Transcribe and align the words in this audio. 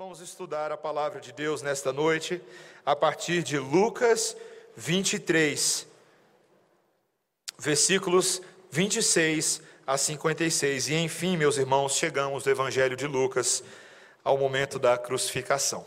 Vamos 0.00 0.22
estudar 0.22 0.72
a 0.72 0.78
palavra 0.78 1.20
de 1.20 1.30
Deus 1.30 1.60
nesta 1.60 1.92
noite, 1.92 2.40
a 2.86 2.96
partir 2.96 3.42
de 3.42 3.58
Lucas 3.58 4.34
23, 4.74 5.86
versículos 7.58 8.40
26 8.70 9.60
a 9.86 9.98
56. 9.98 10.88
E 10.88 10.94
enfim, 10.94 11.36
meus 11.36 11.58
irmãos, 11.58 11.96
chegamos 11.96 12.44
do 12.44 12.50
Evangelho 12.50 12.96
de 12.96 13.06
Lucas 13.06 13.62
ao 14.24 14.38
momento 14.38 14.78
da 14.78 14.96
crucificação. 14.96 15.84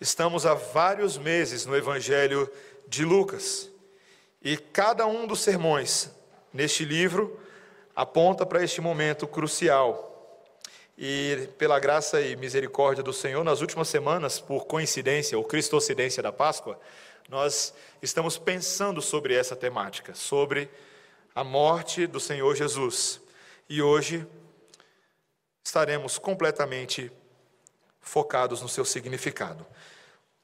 Estamos 0.00 0.46
há 0.46 0.54
vários 0.54 1.18
meses 1.18 1.66
no 1.66 1.76
Evangelho 1.76 2.50
de 2.88 3.04
Lucas, 3.04 3.68
e 4.40 4.56
cada 4.56 5.06
um 5.06 5.26
dos 5.26 5.40
sermões 5.40 6.08
neste 6.50 6.82
livro 6.82 7.38
aponta 7.94 8.46
para 8.46 8.64
este 8.64 8.80
momento 8.80 9.26
crucial 9.28 10.09
e 11.02 11.48
pela 11.56 11.78
graça 11.78 12.20
e 12.20 12.36
misericórdia 12.36 13.02
do 13.02 13.10
Senhor, 13.10 13.42
nas 13.42 13.62
últimas 13.62 13.88
semanas, 13.88 14.38
por 14.38 14.66
coincidência 14.66 15.38
ou 15.38 15.42
cristocidência 15.42 16.22
da 16.22 16.30
Páscoa, 16.30 16.78
nós 17.26 17.72
estamos 18.02 18.36
pensando 18.36 19.00
sobre 19.00 19.34
essa 19.34 19.56
temática, 19.56 20.14
sobre 20.14 20.68
a 21.34 21.42
morte 21.42 22.06
do 22.06 22.20
Senhor 22.20 22.54
Jesus. 22.54 23.18
E 23.66 23.80
hoje 23.80 24.26
estaremos 25.64 26.18
completamente 26.18 27.10
focados 28.02 28.60
no 28.60 28.68
seu 28.68 28.84
significado. 28.84 29.66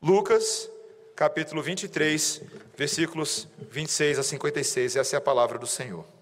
Lucas, 0.00 0.70
capítulo 1.14 1.62
23, 1.62 2.40
versículos 2.74 3.46
26 3.70 4.20
a 4.20 4.22
56, 4.22 4.96
essa 4.96 5.16
é 5.16 5.18
a 5.18 5.20
palavra 5.20 5.58
do 5.58 5.66
Senhor. 5.66 6.15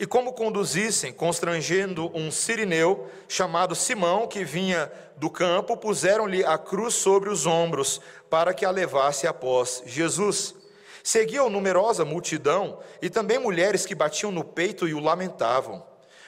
E 0.00 0.06
como 0.06 0.32
conduzissem, 0.32 1.12
constrangendo 1.12 2.10
um 2.14 2.30
sirineu 2.30 3.06
chamado 3.28 3.74
Simão, 3.74 4.26
que 4.26 4.42
vinha 4.42 4.90
do 5.18 5.28
campo, 5.28 5.76
puseram-lhe 5.76 6.42
a 6.42 6.56
cruz 6.56 6.94
sobre 6.94 7.28
os 7.28 7.44
ombros, 7.44 8.00
para 8.30 8.54
que 8.54 8.64
a 8.64 8.70
levasse 8.70 9.26
após 9.26 9.82
Jesus. 9.84 10.54
Seguiam 11.04 11.50
numerosa 11.50 12.02
multidão 12.02 12.78
e 13.02 13.10
também 13.10 13.38
mulheres 13.38 13.84
que 13.84 13.94
batiam 13.94 14.32
no 14.32 14.42
peito 14.42 14.88
e 14.88 14.94
o 14.94 15.00
lamentavam. 15.00 15.84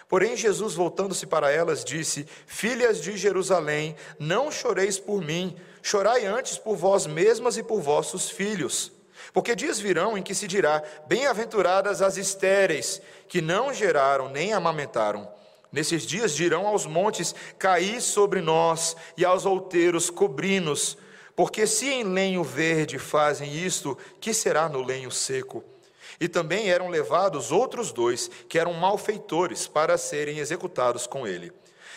Porém, 0.07 0.37
Jesus, 0.37 0.75
voltando-se 0.75 1.25
para 1.25 1.51
elas, 1.51 1.83
disse: 1.83 2.29
Filhas 2.47 3.01
de 3.01 3.17
Jerusalém, 3.17 3.97
não 4.19 4.51
choreis 4.51 4.99
por 4.99 5.23
mim, 5.23 5.57
chorai 5.81 6.27
antes 6.27 6.59
por 6.59 6.77
vós 6.77 7.07
mesmas 7.07 7.57
e 7.57 7.63
por 7.63 7.81
vossos 7.81 8.29
filhos. 8.29 8.93
Porque 9.33 9.55
dias 9.55 9.79
virão 9.79 10.17
em 10.17 10.23
que 10.23 10.35
se 10.35 10.47
dirá: 10.47 10.83
Bem-aventuradas 11.07 12.03
as 12.03 12.17
estéreis, 12.17 13.01
que 13.29 13.41
não 13.41 13.73
geraram 13.73 14.29
nem 14.29 14.53
amamentaram. 14.53 15.29
Nesses 15.73 16.07
dias 16.07 16.35
dirão 16.35 16.67
aos 16.67 16.85
montes: 16.85 17.35
Caí 17.59 18.01
sobre 18.01 18.41
nós, 18.41 18.95
e 19.17 19.25
aos 19.25 19.47
outeiros: 19.47 20.11
Cobri-nos. 20.11 20.99
Porque 21.35 21.67
se 21.67 21.89
em 21.89 22.05
lenho 22.05 22.45
verde 22.45 22.99
fazem 22.99 23.51
isto, 23.57 23.97
que 24.21 24.35
será 24.35 24.69
no 24.69 24.83
lenho 24.83 25.11
seco? 25.11 25.65
E 26.21 26.29
também 26.29 26.71
eram 26.71 26.89
levados 26.89 27.51
outros 27.51 27.91
dois, 27.91 28.31
que 28.49 28.59
eram 28.59 28.75
malfeitores, 28.75 29.67
para 29.67 29.97
serem 29.97 30.39
executados 30.39 31.07
com 31.07 31.27
ele. 31.27 31.51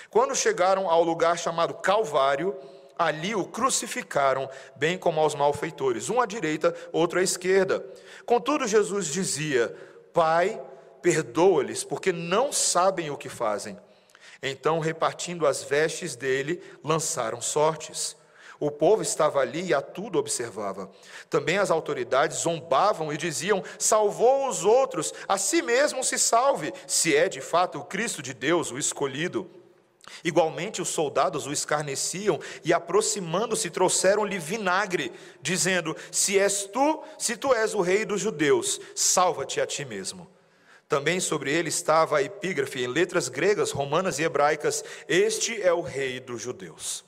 Quando 0.10 0.34
chegaram 0.34 0.90
ao 0.90 1.04
lugar 1.04 1.38
chamado 1.38 1.74
Calvário, 1.74 2.56
ali 2.98 3.36
o 3.36 3.46
crucificaram, 3.46 4.50
bem 4.76 4.98
como 4.98 5.20
aos 5.20 5.36
malfeitores, 5.36 6.10
um 6.10 6.22
à 6.22 6.26
direita, 6.26 6.76
outro 6.92 7.20
à 7.20 7.24
esquerda. 7.24 7.86
Contudo, 8.26 8.68
Jesus 8.68 9.08
dizia: 9.08 9.76
Pai, 10.14 10.62
perdoa-lhes, 11.02 11.84
porque 11.84 12.12
não 12.12 12.52
sabem 12.52 13.10
o 13.12 13.18
que 13.18 13.30
fazem. 13.30 13.78
Então, 14.42 14.80
repartindo 14.80 15.46
as 15.46 15.64
vestes 15.64 16.16
dele, 16.16 16.62
lançaram 16.84 17.42
sortes. 17.42 18.16
O 18.60 18.72
povo 18.72 19.02
estava 19.02 19.40
ali 19.40 19.68
e 19.68 19.74
a 19.74 19.82
tudo 19.82 20.18
observava. 20.18 20.90
Também 21.30 21.58
as 21.58 21.70
autoridades 21.70 22.38
zombavam 22.38 23.12
e 23.12 23.18
diziam: 23.18 23.64
Salvou 23.78 24.48
os 24.48 24.64
outros, 24.64 25.14
a 25.28 25.38
si 25.38 25.62
mesmo 25.62 26.04
se 26.04 26.18
salve, 26.18 26.74
se 26.88 27.16
é 27.16 27.28
de 27.28 27.42
fato 27.42 27.80
o 27.80 27.86
Cristo 27.86 28.22
de 28.22 28.34
Deus, 28.34 28.72
o 28.72 28.78
escolhido. 28.78 29.50
Igualmente, 30.24 30.82
os 30.82 30.90
soldados 30.90 31.48
o 31.48 31.52
escarneciam 31.52 32.40
e, 32.64 32.74
aproximando-se, 32.74 33.70
trouxeram-lhe 33.70 34.38
vinagre, 34.38 35.12
dizendo: 35.42 35.96
Se 36.12 36.38
és 36.38 36.66
tu, 36.66 37.04
se 37.18 37.36
tu 37.36 37.54
és 37.54 37.74
o 37.74 37.82
rei 37.82 38.06
dos 38.06 38.22
judeus, 38.22 38.80
salva-te 38.96 39.60
a 39.60 39.66
ti 39.66 39.84
mesmo. 39.84 40.28
Também 40.88 41.20
sobre 41.20 41.52
ele 41.52 41.70
estava 41.70 42.18
a 42.18 42.24
epígrafe 42.24 42.84
em 42.84 42.88
letras 42.88 43.28
gregas, 43.28 43.72
romanas 43.72 44.20
e 44.20 44.24
hebraicas: 44.24 44.84
Este 45.08 45.62
é 45.62 45.74
o 45.74 45.82
rei 45.82 46.20
dos 46.20 46.42
judeus. 46.42 47.04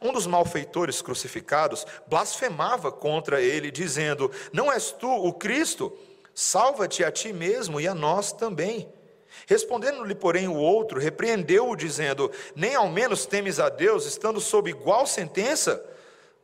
Um 0.00 0.12
dos 0.12 0.26
malfeitores 0.26 1.00
crucificados 1.00 1.86
blasfemava 2.06 2.92
contra 2.92 3.40
ele, 3.40 3.70
dizendo: 3.70 4.30
Não 4.52 4.70
és 4.70 4.92
tu 4.92 5.08
o 5.08 5.32
Cristo? 5.32 5.96
Salva-te 6.34 7.02
a 7.02 7.10
ti 7.10 7.32
mesmo 7.32 7.80
e 7.80 7.88
a 7.88 7.94
nós 7.94 8.32
também. 8.32 8.88
Respondendo-lhe, 9.48 10.14
porém, 10.14 10.46
o 10.46 10.56
outro, 10.56 11.00
repreendeu-o, 11.00 11.74
dizendo: 11.74 12.30
Nem 12.54 12.74
ao 12.74 12.90
menos 12.90 13.24
temes 13.24 13.58
a 13.58 13.70
Deus, 13.70 14.04
estando 14.04 14.42
sob 14.42 14.68
igual 14.68 15.06
sentença? 15.06 15.82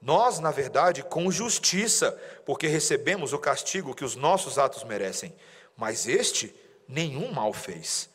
Nós, 0.01 0.41
na 0.41 0.51
verdade, 0.51 1.03
com 1.03 1.31
justiça, 1.31 2.19
porque 2.47 2.67
recebemos 2.67 3.35
o 3.35 3.39
castigo 3.39 3.95
que 3.95 4.07
os 4.07 4.17
nossos 4.17 4.59
atos 4.59 4.85
merecem. 4.85 5.35
Mas 5.77 6.09
este 6.09 6.55
nenhum 6.89 7.31
mal 7.31 7.53
fez. 7.53 8.09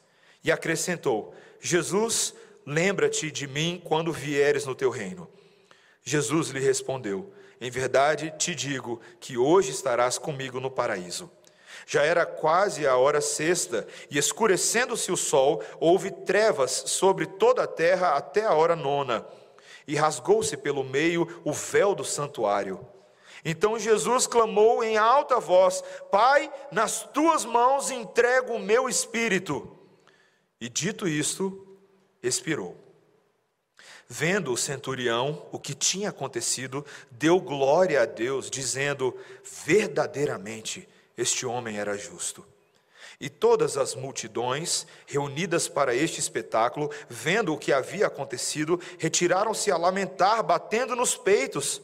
E 0.43 0.51
acrescentou: 0.51 1.35
Jesus, 1.61 2.33
lembra-te 2.65 3.29
de 3.29 3.45
mim 3.45 3.79
quando 3.85 4.11
vieres 4.11 4.65
no 4.65 4.73
teu 4.73 4.89
reino. 4.89 5.29
Jesus 6.01 6.49
lhe 6.49 6.59
respondeu: 6.59 7.31
Em 7.61 7.69
verdade 7.69 8.33
te 8.39 8.55
digo 8.55 8.99
que 9.19 9.37
hoje 9.37 9.69
estarás 9.69 10.17
comigo 10.17 10.59
no 10.59 10.71
paraíso. 10.71 11.29
Já 11.85 12.03
era 12.03 12.25
quase 12.25 12.87
a 12.87 12.97
hora 12.97 13.21
sexta, 13.21 13.87
e 14.09 14.17
escurecendo-se 14.17 15.11
o 15.11 15.17
sol, 15.17 15.63
houve 15.79 16.11
trevas 16.11 16.83
sobre 16.87 17.25
toda 17.25 17.63
a 17.63 17.67
terra 17.67 18.15
até 18.15 18.45
a 18.45 18.53
hora 18.53 18.75
nona, 18.75 19.25
e 19.87 19.95
rasgou-se 19.95 20.55
pelo 20.57 20.83
meio 20.83 21.41
o 21.43 21.51
véu 21.51 21.95
do 21.95 22.03
santuário. 22.03 22.85
Então 23.43 23.79
Jesus 23.79 24.27
clamou 24.27 24.83
em 24.83 24.97
alta 24.97 25.39
voz: 25.39 25.83
Pai, 26.11 26.51
nas 26.71 27.03
tuas 27.03 27.45
mãos 27.45 27.89
entrego 27.89 28.53
o 28.53 28.59
meu 28.59 28.89
espírito. 28.89 29.75
E 30.59 30.67
dito 30.67 31.07
isto, 31.07 31.65
expirou. 32.21 32.75
Vendo 34.07 34.51
o 34.51 34.57
centurião 34.57 35.47
o 35.51 35.59
que 35.59 35.73
tinha 35.73 36.09
acontecido, 36.09 36.85
deu 37.11 37.39
glória 37.39 38.01
a 38.01 38.05
Deus, 38.05 38.49
dizendo: 38.49 39.15
Verdadeiramente, 39.65 40.89
este 41.19 41.45
homem 41.45 41.77
era 41.77 41.97
justo. 41.97 42.45
E 43.19 43.29
todas 43.29 43.75
as 43.75 43.95
multidões, 43.95 44.87
reunidas 45.05 45.67
para 45.67 45.93
este 45.93 46.19
espetáculo, 46.19 46.89
vendo 47.09 47.53
o 47.53 47.57
que 47.57 47.73
havia 47.73 48.07
acontecido, 48.07 48.79
retiraram-se 48.97 49.69
a 49.71 49.77
lamentar, 49.77 50.41
batendo 50.41 50.95
nos 50.95 51.17
peitos. 51.17 51.81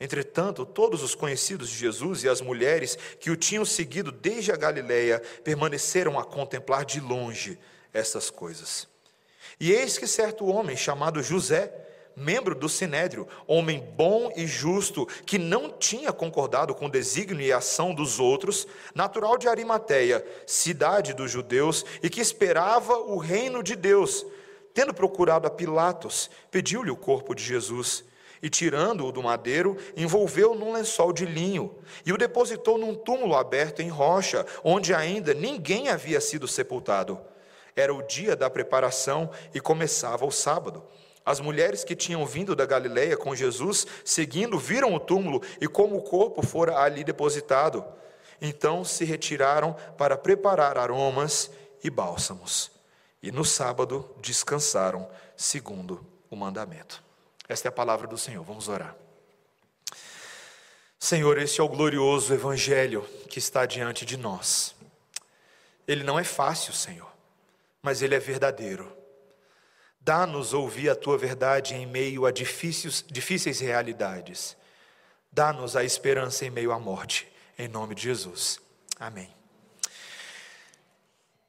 Entretanto, 0.00 0.66
todos 0.66 1.02
os 1.02 1.14
conhecidos 1.14 1.68
de 1.68 1.76
Jesus 1.76 2.24
e 2.24 2.28
as 2.28 2.40
mulheres 2.40 2.98
que 3.20 3.30
o 3.30 3.36
tinham 3.36 3.64
seguido 3.64 4.10
desde 4.10 4.50
a 4.50 4.56
Galiléia 4.56 5.22
permaneceram 5.44 6.18
a 6.18 6.24
contemplar 6.24 6.84
de 6.84 7.00
longe 7.00 7.58
estas 7.92 8.30
coisas. 8.30 8.88
E 9.60 9.72
eis 9.72 9.98
que 9.98 10.06
certo 10.06 10.46
homem 10.46 10.76
chamado 10.76 11.22
José, 11.22 11.70
membro 12.20 12.54
do 12.54 12.68
Sinédrio, 12.68 13.26
homem 13.46 13.80
bom 13.96 14.30
e 14.36 14.46
justo, 14.46 15.06
que 15.24 15.38
não 15.38 15.70
tinha 15.70 16.12
concordado 16.12 16.74
com 16.74 16.86
o 16.86 16.90
desígnio 16.90 17.44
e 17.44 17.52
ação 17.52 17.94
dos 17.94 18.20
outros, 18.20 18.66
natural 18.94 19.38
de 19.38 19.48
Arimateia, 19.48 20.24
cidade 20.46 21.14
dos 21.14 21.30
judeus, 21.30 21.84
e 22.02 22.10
que 22.10 22.20
esperava 22.20 22.98
o 22.98 23.16
reino 23.16 23.62
de 23.62 23.74
Deus, 23.74 24.26
tendo 24.74 24.92
procurado 24.92 25.46
a 25.46 25.50
Pilatos, 25.50 26.30
pediu-lhe 26.50 26.90
o 26.90 26.96
corpo 26.96 27.34
de 27.34 27.42
Jesus. 27.42 28.04
E 28.42 28.48
tirando-o 28.48 29.12
do 29.12 29.22
madeiro, 29.22 29.76
envolveu 29.94 30.54
num 30.54 30.72
lençol 30.72 31.12
de 31.12 31.26
linho 31.26 31.76
e 32.06 32.12
o 32.12 32.16
depositou 32.16 32.78
num 32.78 32.94
túmulo 32.94 33.36
aberto 33.36 33.82
em 33.82 33.90
rocha, 33.90 34.46
onde 34.64 34.94
ainda 34.94 35.34
ninguém 35.34 35.90
havia 35.90 36.22
sido 36.22 36.48
sepultado. 36.48 37.20
Era 37.76 37.94
o 37.94 38.02
dia 38.02 38.34
da 38.34 38.48
preparação 38.48 39.30
e 39.54 39.60
começava 39.60 40.24
o 40.24 40.30
sábado. 40.30 40.82
As 41.24 41.38
mulheres 41.40 41.84
que 41.84 41.94
tinham 41.94 42.24
vindo 42.26 42.56
da 42.56 42.64
Galiléia 42.64 43.16
com 43.16 43.34
Jesus, 43.34 43.86
seguindo, 44.04 44.58
viram 44.58 44.94
o 44.94 45.00
túmulo 45.00 45.42
e 45.60 45.68
como 45.68 45.96
o 45.96 46.02
corpo 46.02 46.42
fora 46.42 46.78
ali 46.78 47.04
depositado. 47.04 47.84
Então 48.40 48.84
se 48.84 49.04
retiraram 49.04 49.74
para 49.98 50.16
preparar 50.16 50.78
aromas 50.78 51.50
e 51.84 51.90
bálsamos. 51.90 52.70
E 53.22 53.30
no 53.30 53.44
sábado 53.44 54.08
descansaram, 54.20 55.08
segundo 55.36 56.04
o 56.30 56.36
mandamento. 56.36 57.02
Esta 57.48 57.68
é 57.68 57.70
a 57.70 57.72
palavra 57.72 58.06
do 58.06 58.16
Senhor. 58.16 58.42
Vamos 58.42 58.68
orar. 58.68 58.96
Senhor, 60.98 61.38
este 61.38 61.60
é 61.60 61.64
o 61.64 61.68
glorioso 61.68 62.32
evangelho 62.32 63.02
que 63.28 63.38
está 63.38 63.66
diante 63.66 64.06
de 64.06 64.16
nós. 64.16 64.74
Ele 65.88 66.04
não 66.04 66.18
é 66.18 66.24
fácil, 66.24 66.72
Senhor, 66.72 67.10
mas 67.82 68.02
ele 68.02 68.14
é 68.14 68.18
verdadeiro. 68.18 68.99
Dá-nos 70.00 70.54
ouvir 70.54 70.88
a 70.88 70.96
tua 70.96 71.18
verdade 71.18 71.74
em 71.74 71.86
meio 71.86 72.24
a 72.24 72.30
difíceis, 72.30 73.04
difíceis 73.06 73.60
realidades. 73.60 74.56
Dá-nos 75.30 75.76
a 75.76 75.84
esperança 75.84 76.44
em 76.46 76.50
meio 76.50 76.72
à 76.72 76.78
morte. 76.78 77.30
Em 77.58 77.68
nome 77.68 77.94
de 77.94 78.02
Jesus. 78.02 78.58
Amém. 78.98 79.28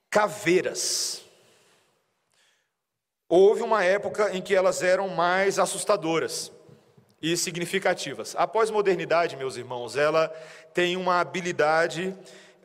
Caveiras. 0.10 1.24
Houve 3.30 3.62
uma 3.62 3.82
época 3.82 4.36
em 4.36 4.42
que 4.42 4.54
elas 4.54 4.84
eram 4.84 5.08
mais 5.08 5.58
assustadoras 5.58 6.52
e 7.22 7.38
significativas. 7.38 8.36
A 8.36 8.46
pós-modernidade, 8.46 9.38
meus 9.38 9.56
irmãos, 9.56 9.96
ela 9.96 10.28
tem 10.74 10.98
uma 10.98 11.22
habilidade 11.22 12.14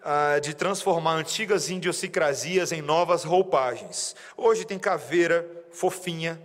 ah, 0.02 0.40
de 0.40 0.54
transformar 0.54 1.12
antigas 1.12 1.70
idiosincrasias 1.70 2.72
em 2.72 2.82
novas 2.82 3.22
roupagens. 3.22 4.16
Hoje 4.36 4.64
tem 4.64 4.78
caveira 4.78 5.55
fofinha, 5.76 6.40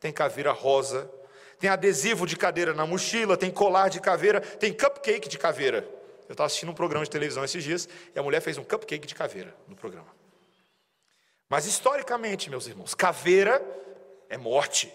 tem 0.00 0.10
caveira 0.10 0.52
rosa, 0.52 1.10
tem 1.58 1.68
adesivo 1.68 2.26
de 2.26 2.36
cadeira 2.36 2.72
na 2.72 2.86
mochila, 2.86 3.36
tem 3.36 3.50
colar 3.50 3.88
de 3.88 4.00
caveira, 4.00 4.40
tem 4.40 4.72
cupcake 4.72 5.28
de 5.28 5.38
caveira. 5.38 5.86
Eu 6.26 6.32
estava 6.32 6.46
assistindo 6.46 6.70
um 6.70 6.74
programa 6.74 7.04
de 7.04 7.10
televisão 7.10 7.44
esses 7.44 7.62
dias 7.62 7.88
e 8.14 8.18
a 8.18 8.22
mulher 8.22 8.40
fez 8.40 8.56
um 8.56 8.64
cupcake 8.64 9.06
de 9.06 9.14
caveira 9.14 9.54
no 9.68 9.76
programa. 9.76 10.08
Mas 11.48 11.66
historicamente, 11.66 12.48
meus 12.48 12.66
irmãos, 12.66 12.94
caveira 12.94 13.62
é 14.30 14.38
morte. 14.38 14.90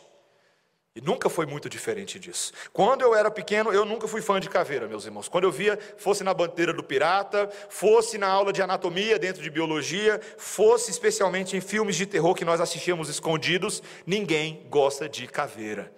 E 0.96 1.02
nunca 1.02 1.30
foi 1.30 1.46
muito 1.46 1.68
diferente 1.68 2.18
disso. 2.18 2.54
Quando 2.72 3.02
eu 3.02 3.14
era 3.14 3.30
pequeno, 3.30 3.74
eu 3.74 3.84
nunca 3.84 4.08
fui 4.08 4.22
fã 4.22 4.40
de 4.40 4.48
caveira, 4.48 4.88
meus 4.88 5.04
irmãos. 5.04 5.28
Quando 5.28 5.44
eu 5.44 5.52
via, 5.52 5.78
fosse 5.98 6.24
na 6.24 6.34
bandeira 6.34 6.72
do 6.72 6.82
pirata, 6.82 7.50
fosse 7.68 8.18
na 8.18 8.30
aula 8.30 8.54
de 8.54 8.62
anatomia 8.62 9.20
dentro 9.20 9.44
de 9.44 9.50
biologia, 9.50 10.22
fosse 10.38 10.90
especialmente 10.90 11.58
em 11.58 11.60
filmes 11.60 11.98
de 11.98 12.06
terror 12.06 12.34
que 12.34 12.46
nós 12.46 12.62
assistíamos 12.62 13.10
escondidos, 13.10 13.84
ninguém 14.08 14.66
gosta 14.70 15.10
de 15.10 15.28
caveira. 15.28 15.92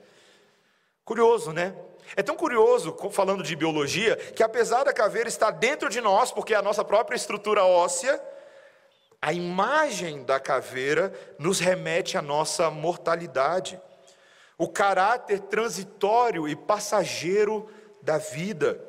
Curioso, 1.05 1.53
né? 1.53 1.75
É 2.15 2.23
tão 2.23 2.35
curioso, 2.35 2.97
falando 3.11 3.44
de 3.44 3.55
biologia, 3.55 4.15
que 4.15 4.41
apesar 4.41 4.83
da 4.83 4.94
caveira 4.94 5.29
estar 5.29 5.51
dentro 5.51 5.89
de 5.89 6.01
nós, 6.01 6.31
porque 6.31 6.55
é 6.55 6.57
a 6.57 6.61
nossa 6.63 6.83
própria 6.83 7.15
estrutura 7.15 7.63
óssea, 7.63 8.19
a 9.21 9.31
imagem 9.31 10.23
da 10.23 10.39
caveira 10.39 11.13
nos 11.38 11.59
remete 11.59 12.17
à 12.17 12.21
nossa 12.21 12.71
mortalidade, 12.71 13.79
o 14.57 14.68
caráter 14.68 15.39
transitório 15.42 16.48
e 16.48 16.56
passageiro 16.56 17.69
da 18.01 18.18
vida. 18.18 18.83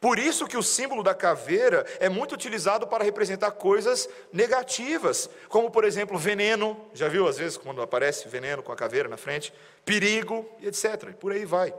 Por 0.00 0.18
isso 0.18 0.46
que 0.46 0.56
o 0.56 0.62
símbolo 0.62 1.02
da 1.02 1.14
caveira 1.14 1.86
é 1.98 2.08
muito 2.08 2.34
utilizado 2.34 2.86
para 2.86 3.04
representar 3.04 3.52
coisas 3.52 4.08
negativas, 4.32 5.30
como 5.48 5.70
por 5.70 5.84
exemplo 5.84 6.18
veneno, 6.18 6.78
já 6.92 7.08
viu 7.08 7.26
às 7.26 7.38
vezes 7.38 7.56
quando 7.56 7.80
aparece 7.80 8.28
veneno 8.28 8.62
com 8.62 8.72
a 8.72 8.76
caveira 8.76 9.08
na 9.08 9.16
frente, 9.16 9.54
perigo 9.84 10.46
e 10.60 10.66
etc. 10.66 11.08
E 11.10 11.14
por 11.14 11.32
aí 11.32 11.44
vai. 11.44 11.74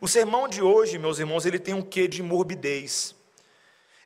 O 0.00 0.08
sermão 0.08 0.48
de 0.48 0.60
hoje, 0.60 0.98
meus 0.98 1.18
irmãos, 1.18 1.46
ele 1.46 1.58
tem 1.58 1.74
um 1.74 1.82
quê 1.82 2.08
de 2.08 2.22
morbidez. 2.22 3.14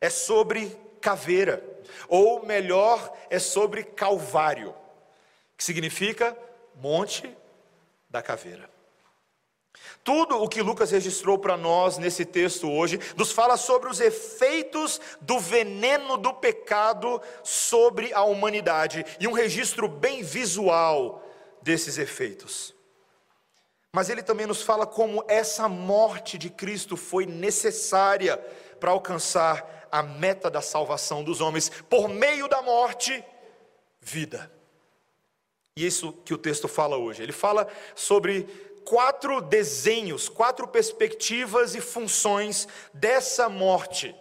É 0.01 0.11
sobre 0.11 0.77
caveira 1.01 1.77
ou 2.09 2.45
melhor, 2.45 3.13
é 3.31 3.39
sobre 3.39 3.83
Calvário, 3.83 4.75
que 5.57 5.65
significa 5.65 6.37
Monte 6.75 7.35
da 8.17 8.23
Caveira. 8.23 8.69
Tudo 10.03 10.43
o 10.43 10.49
que 10.49 10.63
Lucas 10.63 10.91
registrou 10.91 11.39
para 11.39 11.55
nós 11.55 11.99
nesse 11.99 12.25
texto 12.25 12.71
hoje 12.71 12.99
nos 13.15 13.31
fala 13.31 13.59
sobre 13.59 13.91
os 13.91 14.01
efeitos 14.01 14.99
do 15.21 15.39
veneno 15.39 16.17
do 16.17 16.33
pecado 16.33 17.21
sobre 17.43 18.15
a 18.15 18.23
humanidade 18.23 19.05
e 19.21 19.29
um 19.29 19.33
registro 19.33 19.87
bem 19.87 20.23
visual 20.23 21.23
desses 21.61 21.99
efeitos. 21.99 22.75
Mas 23.93 24.09
ele 24.09 24.23
também 24.23 24.47
nos 24.47 24.63
fala 24.63 24.87
como 24.87 25.23
essa 25.29 25.69
morte 25.69 26.39
de 26.39 26.49
Cristo 26.49 26.97
foi 26.97 27.27
necessária 27.27 28.39
para 28.81 28.93
alcançar 28.93 29.89
a 29.93 30.03
meta 30.03 30.51
da 30.51 30.63
salvação 30.63 31.23
dos 31.23 31.41
homens, 31.43 31.71
por 31.91 32.09
meio 32.09 32.49
da 32.49 32.63
morte, 32.63 33.23
vida. 34.01 34.56
E 35.77 35.87
isso 35.87 36.15
que 36.25 36.33
o 36.33 36.39
texto 36.39 36.67
fala 36.67 36.97
hoje. 36.97 37.23
Ele 37.23 37.33
fala 37.33 37.69
sobre 37.95 38.45
quatro 38.83 39.43
desenhos, 39.43 40.27
quatro 40.27 40.67
perspectivas 40.67 41.75
e 41.75 41.83
funções 41.83 42.67
dessa 42.95 43.51
morte. 43.51 44.17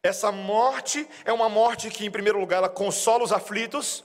Essa 0.00 0.30
morte 0.30 1.06
é 1.24 1.32
uma 1.32 1.48
morte 1.48 1.90
que, 1.90 2.06
em 2.06 2.10
primeiro 2.10 2.38
lugar, 2.38 2.58
ela 2.58 2.68
consola 2.68 3.24
os 3.24 3.32
aflitos. 3.32 4.04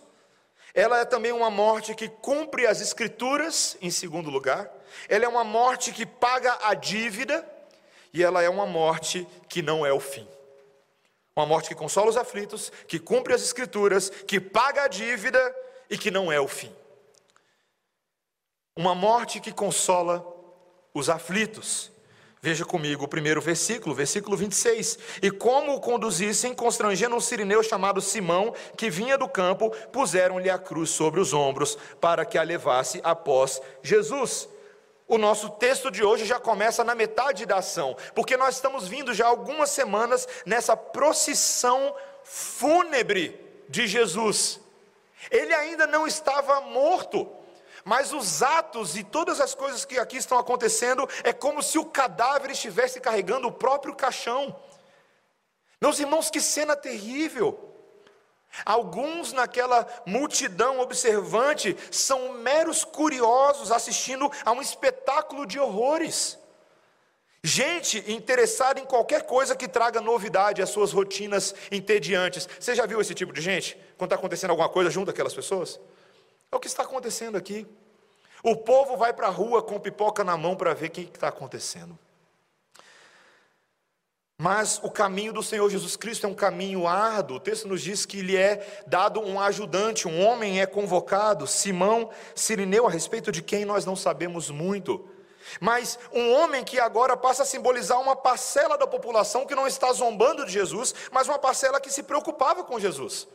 Ela 0.73 1.01
é 1.01 1.05
também 1.05 1.31
uma 1.31 1.51
morte 1.51 1.93
que 1.93 2.09
cumpre 2.09 2.65
as 2.65 2.81
escrituras, 2.81 3.77
em 3.79 3.91
segundo 3.91 4.31
lugar. 4.31 4.69
Ela 5.07 5.25
é 5.25 5.27
uma 5.27 5.43
morte 5.43 5.91
que 5.91 6.05
paga 6.05 6.57
a 6.63 6.73
dívida. 6.73 7.47
E 8.11 8.23
ela 8.23 8.41
é 8.41 8.49
uma 8.49 8.65
morte 8.65 9.27
que 9.47 9.61
não 9.61 9.85
é 9.85 9.93
o 9.93 9.99
fim. 9.99 10.27
Uma 11.35 11.45
morte 11.45 11.69
que 11.69 11.75
consola 11.75 12.09
os 12.09 12.17
aflitos, 12.17 12.71
que 12.87 12.97
cumpre 12.97 13.33
as 13.33 13.43
escrituras, 13.43 14.09
que 14.09 14.39
paga 14.39 14.83
a 14.83 14.87
dívida 14.87 15.55
e 15.89 15.97
que 15.97 16.11
não 16.11 16.31
é 16.31 16.39
o 16.39 16.47
fim. 16.47 16.71
Uma 18.75 18.93
morte 18.93 19.39
que 19.39 19.51
consola 19.51 20.25
os 20.93 21.09
aflitos. 21.09 21.91
Veja 22.41 22.63
comigo 22.63 23.05
o 23.05 23.07
primeiro 23.07 23.41
versículo, 23.41 23.95
versículo 23.95 24.37
26. 24.37 24.99
E 25.21 25.31
como 25.31 25.73
o 25.73 25.79
conduzissem, 25.79 26.53
constrangendo 26.53 27.15
um 27.15 27.19
sirineu 27.19 27.63
chamado 27.63 27.99
Simão, 27.99 28.53
que 28.77 28.89
vinha 28.89 29.17
do 29.17 29.27
campo, 29.27 29.71
puseram-lhe 29.91 30.49
a 30.49 30.59
cruz 30.59 30.91
sobre 30.91 31.19
os 31.19 31.33
ombros, 31.33 31.75
para 31.99 32.23
que 32.23 32.37
a 32.37 32.43
levasse 32.43 33.01
após 33.03 33.61
Jesus. 33.81 34.47
O 35.07 35.17
nosso 35.17 35.49
texto 35.49 35.89
de 35.89 36.03
hoje 36.03 36.25
já 36.25 36.39
começa 36.39 36.83
na 36.83 36.93
metade 36.93 37.45
da 37.45 37.57
ação, 37.57 37.95
porque 38.13 38.37
nós 38.37 38.55
estamos 38.55 38.87
vindo 38.87 39.13
já 39.13 39.25
algumas 39.27 39.69
semanas 39.69 40.27
nessa 40.45 40.75
procissão 40.75 41.95
fúnebre 42.23 43.39
de 43.69 43.87
Jesus. 43.87 44.59
Ele 45.31 45.53
ainda 45.53 45.87
não 45.87 46.05
estava 46.05 46.61
morto, 46.61 47.29
mas 47.83 48.13
os 48.13 48.41
atos 48.41 48.95
e 48.95 49.03
todas 49.03 49.39
as 49.39 49.53
coisas 49.53 49.85
que 49.85 49.99
aqui 49.99 50.17
estão 50.17 50.37
acontecendo 50.37 51.07
é 51.23 51.31
como 51.31 51.61
se 51.61 51.77
o 51.77 51.85
cadáver 51.85 52.51
estivesse 52.51 52.99
carregando 52.99 53.47
o 53.47 53.51
próprio 53.51 53.95
caixão. 53.95 54.59
Meus 55.79 55.99
irmãos, 55.99 56.29
que 56.29 56.41
cena 56.41 56.75
terrível! 56.75 57.71
Alguns 58.63 59.33
naquela 59.33 59.85
multidão 60.05 60.79
observante 60.79 61.75
são 61.91 62.33
meros 62.33 62.85
curiosos 62.85 63.71
assistindo 63.71 64.31
a 64.45 64.51
um 64.51 64.61
espetáculo 64.61 65.45
de 65.45 65.59
horrores. 65.59 66.39
Gente 67.45 68.03
interessada 68.11 68.79
em 68.79 68.85
qualquer 68.85 69.21
coisa 69.27 69.55
que 69.55 69.67
traga 69.67 70.01
novidade 70.01 70.63
às 70.63 70.69
suas 70.71 70.91
rotinas 70.91 71.53
entediantes. 71.71 72.49
Você 72.59 72.73
já 72.73 72.87
viu 72.87 72.99
esse 72.99 73.13
tipo 73.13 73.31
de 73.31 73.39
gente? 73.39 73.77
Quando 73.99 74.07
está 74.07 74.15
acontecendo 74.15 74.49
alguma 74.49 74.67
coisa 74.67 74.89
junto 74.89 75.11
àquelas 75.11 75.31
pessoas? 75.31 75.79
É 76.51 76.55
o 76.55 76.59
que 76.59 76.65
está 76.65 76.81
acontecendo 76.81 77.37
aqui. 77.37 77.67
O 78.41 78.55
povo 78.55 78.97
vai 78.97 79.13
para 79.13 79.27
a 79.27 79.29
rua 79.29 79.61
com 79.61 79.79
pipoca 79.79 80.23
na 80.23 80.35
mão 80.35 80.55
para 80.55 80.73
ver 80.73 80.87
o 80.87 80.89
que 80.89 81.01
está 81.01 81.27
acontecendo. 81.27 81.95
Mas 84.39 84.79
o 84.81 84.89
caminho 84.89 85.31
do 85.31 85.43
Senhor 85.43 85.69
Jesus 85.69 85.95
Cristo 85.95 86.25
é 86.25 86.29
um 86.29 86.33
caminho 86.33 86.87
árduo. 86.87 87.37
O 87.37 87.39
texto 87.39 87.67
nos 87.67 87.83
diz 87.83 88.07
que 88.07 88.23
lhe 88.23 88.35
é 88.35 88.83
dado 88.87 89.21
um 89.21 89.39
ajudante, 89.39 90.07
um 90.07 90.19
homem 90.25 90.61
é 90.61 90.65
convocado, 90.65 91.45
Simão 91.45 92.09
Sirineu, 92.33 92.87
a 92.87 92.89
respeito 92.89 93.31
de 93.31 93.43
quem 93.43 93.65
nós 93.65 93.85
não 93.85 93.95
sabemos 93.95 94.49
muito. 94.49 95.07
Mas 95.59 95.97
um 96.11 96.33
homem 96.33 96.63
que 96.63 96.79
agora 96.79 97.15
passa 97.15 97.43
a 97.43 97.45
simbolizar 97.45 97.99
uma 97.99 98.15
parcela 98.15 98.77
da 98.77 98.87
população 98.87 99.45
que 99.45 99.55
não 99.55 99.67
está 99.67 99.91
zombando 99.93 100.45
de 100.45 100.51
Jesus, 100.51 100.93
mas 101.11 101.27
uma 101.27 101.39
parcela 101.39 101.79
que 101.79 101.91
se 101.91 102.03
preocupava 102.03 102.63
com 102.63 102.79
Jesus. 102.79 103.27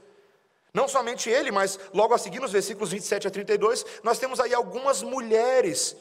Não 0.73 0.87
somente 0.87 1.29
ele, 1.29 1.51
mas 1.51 1.79
logo 1.93 2.15
a 2.15 2.19
seguir, 2.19 2.41
nos 2.41 2.53
versículos 2.53 2.91
27 2.91 3.27
a 3.27 3.31
32, 3.31 3.85
nós 4.03 4.19
temos 4.19 4.39
aí 4.39 4.55
algumas 4.55 5.03
mulheres 5.03 5.97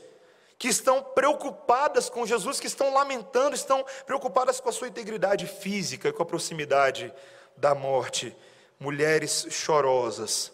que 0.58 0.68
estão 0.68 1.02
preocupadas 1.02 2.10
com 2.10 2.26
Jesus, 2.26 2.60
que 2.60 2.68
estão 2.68 2.94
lamentando, 2.94 3.56
estão 3.56 3.86
preocupadas 4.06 4.60
com 4.60 4.70
a 4.70 4.74
sua 4.74 4.90
integridade 4.90 5.48
física, 5.48 6.12
com 6.12 6.22
a 6.22 6.26
proximidade 6.26 7.14
da 7.56 7.74
morte. 7.74 8.36
Mulheres 8.78 9.48
chorosas. 9.50 10.52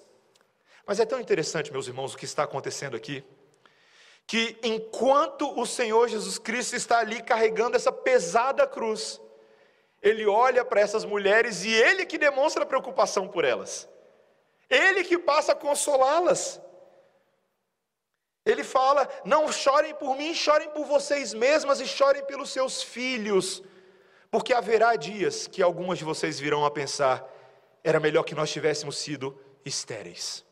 Mas 0.85 0.99
é 0.99 1.05
tão 1.05 1.19
interessante, 1.19 1.71
meus 1.71 1.87
irmãos, 1.87 2.13
o 2.13 2.17
que 2.17 2.25
está 2.25 2.43
acontecendo 2.43 2.95
aqui, 2.95 3.23
que 4.27 4.57
enquanto 4.63 5.59
o 5.59 5.65
Senhor 5.65 6.07
Jesus 6.07 6.39
Cristo 6.39 6.75
está 6.75 6.99
ali 6.99 7.21
carregando 7.21 7.75
essa 7.75 7.91
pesada 7.91 8.65
cruz, 8.65 9.21
ele 10.01 10.25
olha 10.25 10.63
para 10.63 10.81
essas 10.81 11.05
mulheres 11.05 11.63
e 11.63 11.73
ele 11.73 12.05
que 12.05 12.17
demonstra 12.17 12.65
preocupação 12.65 13.27
por 13.27 13.43
elas. 13.43 13.87
Ele 14.69 15.03
que 15.03 15.17
passa 15.17 15.51
a 15.51 15.55
consolá-las. 15.55 16.61
Ele 18.45 18.63
fala: 18.63 19.09
não 19.23 19.51
chorem 19.51 19.95
por 19.95 20.15
mim, 20.15 20.33
chorem 20.33 20.69
por 20.69 20.85
vocês 20.85 21.33
mesmas 21.33 21.79
e 21.79 21.87
chorem 21.87 22.23
pelos 22.25 22.51
seus 22.51 22.83
filhos, 22.83 23.63
porque 24.29 24.53
haverá 24.53 24.95
dias 24.95 25.47
que 25.47 25.63
algumas 25.63 25.97
de 25.97 26.03
vocês 26.03 26.39
virão 26.39 26.63
a 26.63 26.71
pensar: 26.71 27.27
era 27.83 27.99
melhor 27.99 28.23
que 28.23 28.35
nós 28.35 28.51
tivéssemos 28.51 28.97
sido 28.97 29.39
estéreis. 29.63 30.44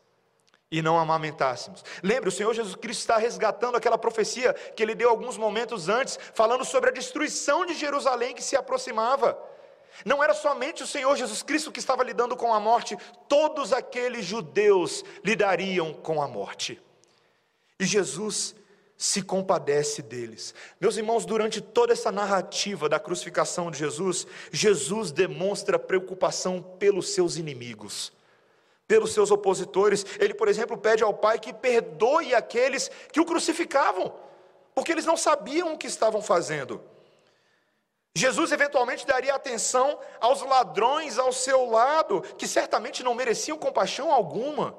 E 0.73 0.81
não 0.81 0.97
amamentássemos. 0.97 1.85
Lembre, 2.01 2.29
o 2.29 2.31
Senhor 2.31 2.51
Jesus 2.51 2.75
Cristo 2.75 3.01
está 3.01 3.17
resgatando 3.17 3.77
aquela 3.77 3.95
profecia 3.95 4.53
que 4.75 4.81
ele 4.81 4.95
deu 4.95 5.07
alguns 5.07 5.37
momentos 5.37 5.87
antes, 5.87 6.17
falando 6.33 6.65
sobre 6.65 6.89
a 6.89 6.93
destruição 6.93 7.63
de 7.63 7.75
Jerusalém 7.75 8.33
que 8.33 8.41
se 8.41 8.55
aproximava. 8.55 9.37
Não 10.03 10.23
era 10.23 10.33
somente 10.33 10.81
o 10.81 10.87
Senhor 10.87 11.15
Jesus 11.15 11.43
Cristo 11.43 11.71
que 11.71 11.79
estava 11.79 12.03
lidando 12.03 12.35
com 12.35 12.51
a 12.51 12.59
morte, 12.59 12.97
todos 13.29 13.71
aqueles 13.71 14.25
judeus 14.25 15.05
lidariam 15.23 15.93
com 15.93 16.19
a 16.19 16.27
morte. 16.27 16.81
E 17.79 17.85
Jesus 17.85 18.55
se 18.97 19.21
compadece 19.21 20.01
deles. 20.01 20.55
Meus 20.81 20.97
irmãos, 20.97 21.23
durante 21.23 21.61
toda 21.61 21.93
essa 21.93 22.11
narrativa 22.11 22.89
da 22.89 22.99
crucificação 22.99 23.69
de 23.69 23.77
Jesus, 23.77 24.25
Jesus 24.51 25.11
demonstra 25.11 25.77
preocupação 25.77 26.63
pelos 26.79 27.09
seus 27.09 27.37
inimigos 27.37 28.11
pelos 28.87 29.13
seus 29.13 29.31
opositores. 29.31 30.05
Ele, 30.19 30.33
por 30.33 30.47
exemplo, 30.47 30.77
pede 30.77 31.03
ao 31.03 31.13
Pai 31.13 31.39
que 31.39 31.53
perdoe 31.53 32.33
aqueles 32.33 32.89
que 33.11 33.19
o 33.19 33.25
crucificavam, 33.25 34.13
porque 34.75 34.91
eles 34.91 35.05
não 35.05 35.17
sabiam 35.17 35.73
o 35.73 35.77
que 35.77 35.87
estavam 35.87 36.21
fazendo. 36.21 36.81
Jesus 38.15 38.51
eventualmente 38.51 39.07
daria 39.07 39.33
atenção 39.33 39.97
aos 40.21 40.41
ladrões 40.41 41.17
ao 41.17 41.33
seu 41.33 41.65
lado, 41.69 42.21
que 42.37 42.47
certamente 42.47 43.01
não 43.03 43.15
mereciam 43.15 43.57
compaixão 43.57 44.11
alguma. 44.11 44.75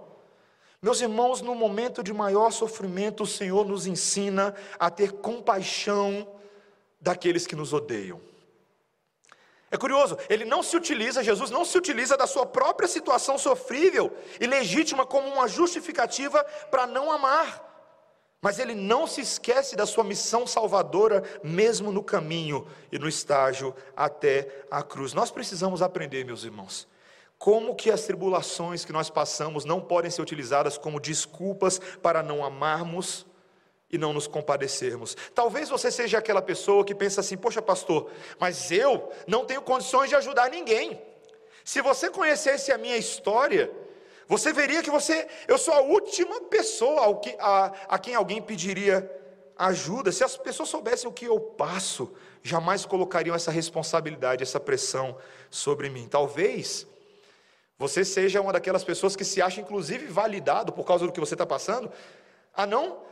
Meus 0.81 1.01
irmãos, 1.01 1.41
no 1.41 1.55
momento 1.55 2.03
de 2.03 2.13
maior 2.13 2.53
sofrimento, 2.53 3.25
o 3.25 3.27
Senhor 3.27 3.67
nos 3.67 3.87
ensina 3.87 4.55
a 4.79 4.91
ter 4.91 5.13
compaixão 5.13 6.29
daqueles 7.01 7.47
que 7.47 7.57
nos 7.57 7.73
odeiam. 7.73 8.21
É 9.75 9.77
curioso, 9.77 10.17
ele 10.29 10.45
não 10.45 10.63
se 10.63 10.77
utiliza, 10.77 11.25
Jesus 11.25 11.51
não 11.51 11.65
se 11.65 11.77
utiliza 11.77 12.17
da 12.17 12.29
sua 12.29 12.47
própria 12.47 12.87
situação 12.87 13.37
sofrível 13.37 14.17
e 14.41 14.47
legítima 14.47 15.05
como 15.05 15.27
uma 15.27 15.49
justificativa 15.49 16.45
para 16.71 16.87
não 16.87 17.11
amar. 17.11 17.61
Mas 18.41 18.61
ele 18.61 18.73
não 18.73 19.05
se 19.05 19.21
esquece 19.21 19.75
da 19.75 19.85
sua 19.85 20.05
missão 20.05 20.47
salvadora, 20.47 21.25
mesmo 21.43 21.91
no 21.91 22.05
caminho 22.05 22.69
e 22.93 23.01
no 23.01 23.09
estágio 23.09 23.75
até 23.97 24.65
a 24.71 24.81
cruz. 24.81 25.13
Nós 25.13 25.33
precisamos 25.33 25.83
aprender, 25.83 26.25
meus 26.25 26.45
irmãos, 26.45 26.87
como 27.37 27.75
que 27.75 27.91
as 27.91 28.05
tribulações 28.05 28.85
que 28.85 28.93
nós 28.93 29.11
passamos 29.11 29.65
não 29.65 29.81
podem 29.81 30.09
ser 30.09 30.23
utilizadas 30.23 30.79
como 30.79 31.01
desculpas 31.01 31.81
para 32.01 32.23
não 32.23 32.45
amarmos 32.45 33.27
e 33.95 33.99
não 33.99 34.13
nos 34.13 34.27
compadecermos. 34.27 35.17
Talvez 35.35 35.69
você 35.69 35.91
seja 35.91 36.19
aquela 36.19 36.43
pessoa 36.43 36.85
que 36.85 36.95
pensa 36.95 37.21
assim: 37.21 37.37
poxa, 37.37 37.63
pastor, 37.63 38.11
mas 38.39 38.71
eu 38.71 39.11
não 39.27 39.45
tenho 39.45 39.63
condições 39.63 40.09
de 40.09 40.17
ajudar 40.17 40.51
ninguém. 40.51 41.01
Se 41.65 41.81
você 41.81 42.11
conhecesse 42.11 42.73
a 42.73 42.79
minha 42.79 42.97
história, 42.97 43.71
você 44.27 44.53
veria 44.53 44.83
que 44.83 44.91
você, 44.91 45.27
eu 45.47 45.57
sou 45.57 45.73
a 45.73 45.81
última 45.81 46.41
pessoa 46.43 47.19
que, 47.21 47.35
a, 47.39 47.73
a 47.89 47.99
quem 47.99 48.15
alguém 48.15 48.43
pediria 48.43 49.11
ajuda. 49.57 50.11
Se 50.11 50.25
as 50.25 50.37
pessoas 50.37 50.69
soubessem 50.69 51.09
o 51.09 51.13
que 51.13 51.27
eu 51.27 51.39
passo, 51.39 52.13
jamais 52.43 52.85
colocariam 52.85 53.37
essa 53.37 53.51
responsabilidade, 53.51 54.43
essa 54.43 54.61
pressão 54.61 55.17
sobre 55.51 55.89
mim. 55.89 56.09
Talvez 56.09 56.87
você 57.79 58.05
seja 58.05 58.41
uma 58.41 58.53
daquelas 58.53 58.85
pessoas 58.85 59.15
que 59.17 59.25
se 59.25 59.41
acha, 59.41 59.61
inclusive, 59.61 60.07
validado 60.07 60.73
por 60.73 60.85
causa 60.85 61.07
do 61.07 61.13
que 61.13 61.21
você 61.21 61.35
está 61.35 61.47
passando, 61.47 61.91
a 62.55 62.67
não 62.67 63.05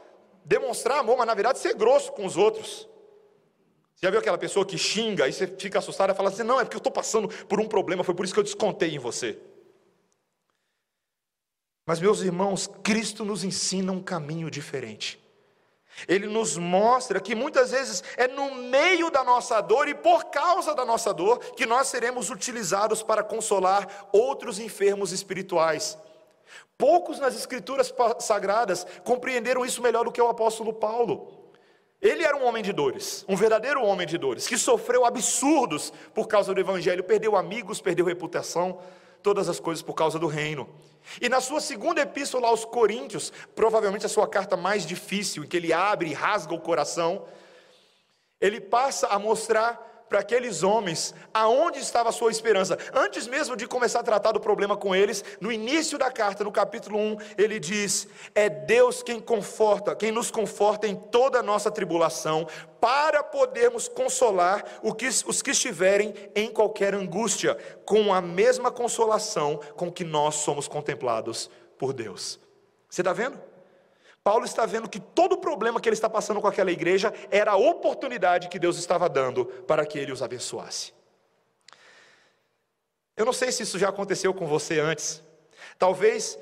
demonstrar 0.44 0.98
amor, 0.98 1.16
mas 1.16 1.26
na 1.26 1.34
verdade 1.34 1.58
ser 1.58 1.74
grosso 1.74 2.12
com 2.12 2.26
os 2.26 2.36
outros. 2.36 2.88
Você 3.94 4.06
já 4.06 4.10
viu 4.10 4.20
aquela 4.20 4.38
pessoa 4.38 4.66
que 4.66 4.76
xinga 4.76 5.28
e 5.28 5.32
você 5.32 5.46
fica 5.46 5.78
assustado 5.78 6.10
e 6.10 6.14
fala 6.14 6.28
assim: 6.28 6.42
não, 6.42 6.60
é 6.60 6.64
porque 6.64 6.76
eu 6.76 6.78
estou 6.78 6.92
passando 6.92 7.28
por 7.46 7.60
um 7.60 7.68
problema, 7.68 8.02
foi 8.04 8.14
por 8.14 8.24
isso 8.24 8.34
que 8.34 8.40
eu 8.40 8.44
descontei 8.44 8.94
em 8.94 8.98
você. 8.98 9.38
Mas, 11.84 12.00
meus 12.00 12.20
irmãos, 12.20 12.70
Cristo 12.82 13.24
nos 13.24 13.42
ensina 13.42 13.92
um 13.92 14.02
caminho 14.02 14.50
diferente. 14.50 15.20
Ele 16.08 16.26
nos 16.26 16.56
mostra 16.56 17.20
que 17.20 17.34
muitas 17.34 17.70
vezes 17.70 18.02
é 18.16 18.26
no 18.26 18.54
meio 18.54 19.10
da 19.10 19.22
nossa 19.22 19.60
dor 19.60 19.88
e 19.88 19.94
por 19.94 20.24
causa 20.26 20.74
da 20.74 20.84
nossa 20.84 21.12
dor 21.12 21.38
que 21.38 21.66
nós 21.66 21.88
seremos 21.88 22.30
utilizados 22.30 23.02
para 23.02 23.22
consolar 23.22 24.08
outros 24.12 24.58
enfermos 24.58 25.12
espirituais. 25.12 25.98
Poucos 26.82 27.20
nas 27.20 27.36
escrituras 27.36 27.94
sagradas 28.18 28.84
compreenderam 29.04 29.64
isso 29.64 29.80
melhor 29.80 30.04
do 30.04 30.10
que 30.10 30.20
o 30.20 30.26
apóstolo 30.26 30.72
Paulo. 30.72 31.30
Ele 32.00 32.24
era 32.24 32.36
um 32.36 32.44
homem 32.44 32.60
de 32.60 32.72
dores, 32.72 33.24
um 33.28 33.36
verdadeiro 33.36 33.80
homem 33.84 34.04
de 34.04 34.18
dores, 34.18 34.48
que 34.48 34.58
sofreu 34.58 35.04
absurdos 35.04 35.92
por 36.12 36.26
causa 36.26 36.52
do 36.52 36.58
evangelho, 36.58 37.04
perdeu 37.04 37.36
amigos, 37.36 37.80
perdeu 37.80 38.04
reputação, 38.04 38.80
todas 39.22 39.48
as 39.48 39.60
coisas 39.60 39.80
por 39.80 39.94
causa 39.94 40.18
do 40.18 40.26
reino. 40.26 40.68
E 41.20 41.28
na 41.28 41.40
sua 41.40 41.60
segunda 41.60 42.00
epístola 42.00 42.48
aos 42.48 42.64
Coríntios, 42.64 43.32
provavelmente 43.54 44.04
a 44.04 44.08
sua 44.08 44.26
carta 44.26 44.56
mais 44.56 44.84
difícil, 44.84 45.44
em 45.44 45.46
que 45.46 45.58
ele 45.58 45.72
abre 45.72 46.10
e 46.10 46.12
rasga 46.12 46.52
o 46.52 46.60
coração, 46.60 47.26
ele 48.40 48.60
passa 48.60 49.06
a 49.06 49.20
mostrar 49.20 49.91
para 50.12 50.20
aqueles 50.20 50.62
homens 50.62 51.14
aonde 51.32 51.78
estava 51.78 52.10
a 52.10 52.12
sua 52.12 52.30
esperança. 52.30 52.76
Antes 52.92 53.26
mesmo 53.26 53.56
de 53.56 53.66
começar 53.66 54.00
a 54.00 54.02
tratar 54.02 54.32
do 54.32 54.40
problema 54.40 54.76
com 54.76 54.94
eles, 54.94 55.24
no 55.40 55.50
início 55.50 55.96
da 55.96 56.10
carta, 56.10 56.44
no 56.44 56.52
capítulo 56.52 56.98
1, 56.98 57.16
ele 57.38 57.58
diz: 57.58 58.06
É 58.34 58.50
Deus 58.50 59.02
quem 59.02 59.18
conforta, 59.18 59.96
quem 59.96 60.12
nos 60.12 60.30
conforta 60.30 60.86
em 60.86 60.94
toda 60.94 61.38
a 61.38 61.42
nossa 61.42 61.70
tribulação, 61.70 62.46
para 62.78 63.22
podermos 63.22 63.88
consolar 63.88 64.62
os 64.82 65.40
que 65.40 65.52
estiverem 65.52 66.12
em 66.34 66.52
qualquer 66.52 66.94
angústia, 66.94 67.56
com 67.86 68.12
a 68.12 68.20
mesma 68.20 68.70
consolação 68.70 69.58
com 69.76 69.90
que 69.90 70.04
nós 70.04 70.34
somos 70.34 70.68
contemplados 70.68 71.48
por 71.78 71.94
Deus. 71.94 72.38
Você 72.86 73.00
está 73.00 73.14
vendo? 73.14 73.51
Paulo 74.24 74.44
está 74.44 74.64
vendo 74.64 74.88
que 74.88 75.00
todo 75.00 75.32
o 75.32 75.38
problema 75.38 75.80
que 75.80 75.88
ele 75.88 75.94
está 75.94 76.08
passando 76.08 76.40
com 76.40 76.46
aquela 76.46 76.70
igreja 76.70 77.12
era 77.30 77.52
a 77.52 77.56
oportunidade 77.56 78.48
que 78.48 78.58
Deus 78.58 78.78
estava 78.78 79.08
dando 79.08 79.44
para 79.44 79.84
que 79.84 79.98
ele 79.98 80.12
os 80.12 80.22
abençoasse. 80.22 80.92
Eu 83.16 83.26
não 83.26 83.32
sei 83.32 83.50
se 83.50 83.64
isso 83.64 83.78
já 83.78 83.88
aconteceu 83.88 84.32
com 84.32 84.46
você 84.46 84.78
antes. 84.78 85.22
Talvez 85.78 86.38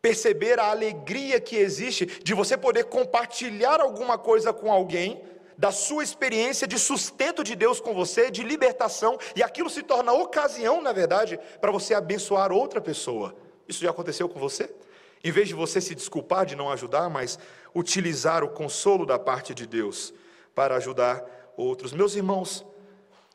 perceber 0.00 0.58
a 0.58 0.70
alegria 0.70 1.40
que 1.40 1.56
existe 1.56 2.06
de 2.06 2.32
você 2.32 2.56
poder 2.56 2.84
compartilhar 2.84 3.80
alguma 3.80 4.16
coisa 4.16 4.52
com 4.52 4.72
alguém, 4.72 5.22
da 5.58 5.70
sua 5.70 6.02
experiência 6.02 6.66
de 6.66 6.78
sustento 6.78 7.44
de 7.44 7.54
Deus 7.54 7.80
com 7.80 7.92
você, 7.92 8.30
de 8.30 8.42
libertação, 8.42 9.18
e 9.36 9.42
aquilo 9.42 9.68
se 9.68 9.82
torna 9.82 10.10
ocasião, 10.10 10.80
na 10.80 10.90
verdade, 10.90 11.38
para 11.60 11.70
você 11.70 11.92
abençoar 11.92 12.50
outra 12.50 12.80
pessoa. 12.80 13.36
Isso 13.68 13.82
já 13.82 13.90
aconteceu 13.90 14.26
com 14.26 14.40
você? 14.40 14.74
Em 15.22 15.30
vez 15.30 15.48
de 15.48 15.54
você 15.54 15.80
se 15.80 15.94
desculpar 15.94 16.46
de 16.46 16.56
não 16.56 16.70
ajudar, 16.70 17.10
mas 17.10 17.38
utilizar 17.74 18.42
o 18.42 18.48
consolo 18.48 19.04
da 19.04 19.18
parte 19.18 19.54
de 19.54 19.66
Deus 19.66 20.14
para 20.54 20.76
ajudar 20.76 21.24
outros. 21.56 21.92
Meus 21.92 22.14
irmãos, 22.14 22.64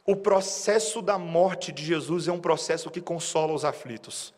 o 0.05 0.15
processo 0.15 1.01
da 1.01 1.17
morte 1.17 1.71
de 1.71 1.83
Jesus 1.83 2.27
é 2.27 2.31
um 2.31 2.39
processo 2.39 2.89
que 2.89 3.01
consola 3.01 3.53
os 3.53 3.63
aflitos. 3.63 4.33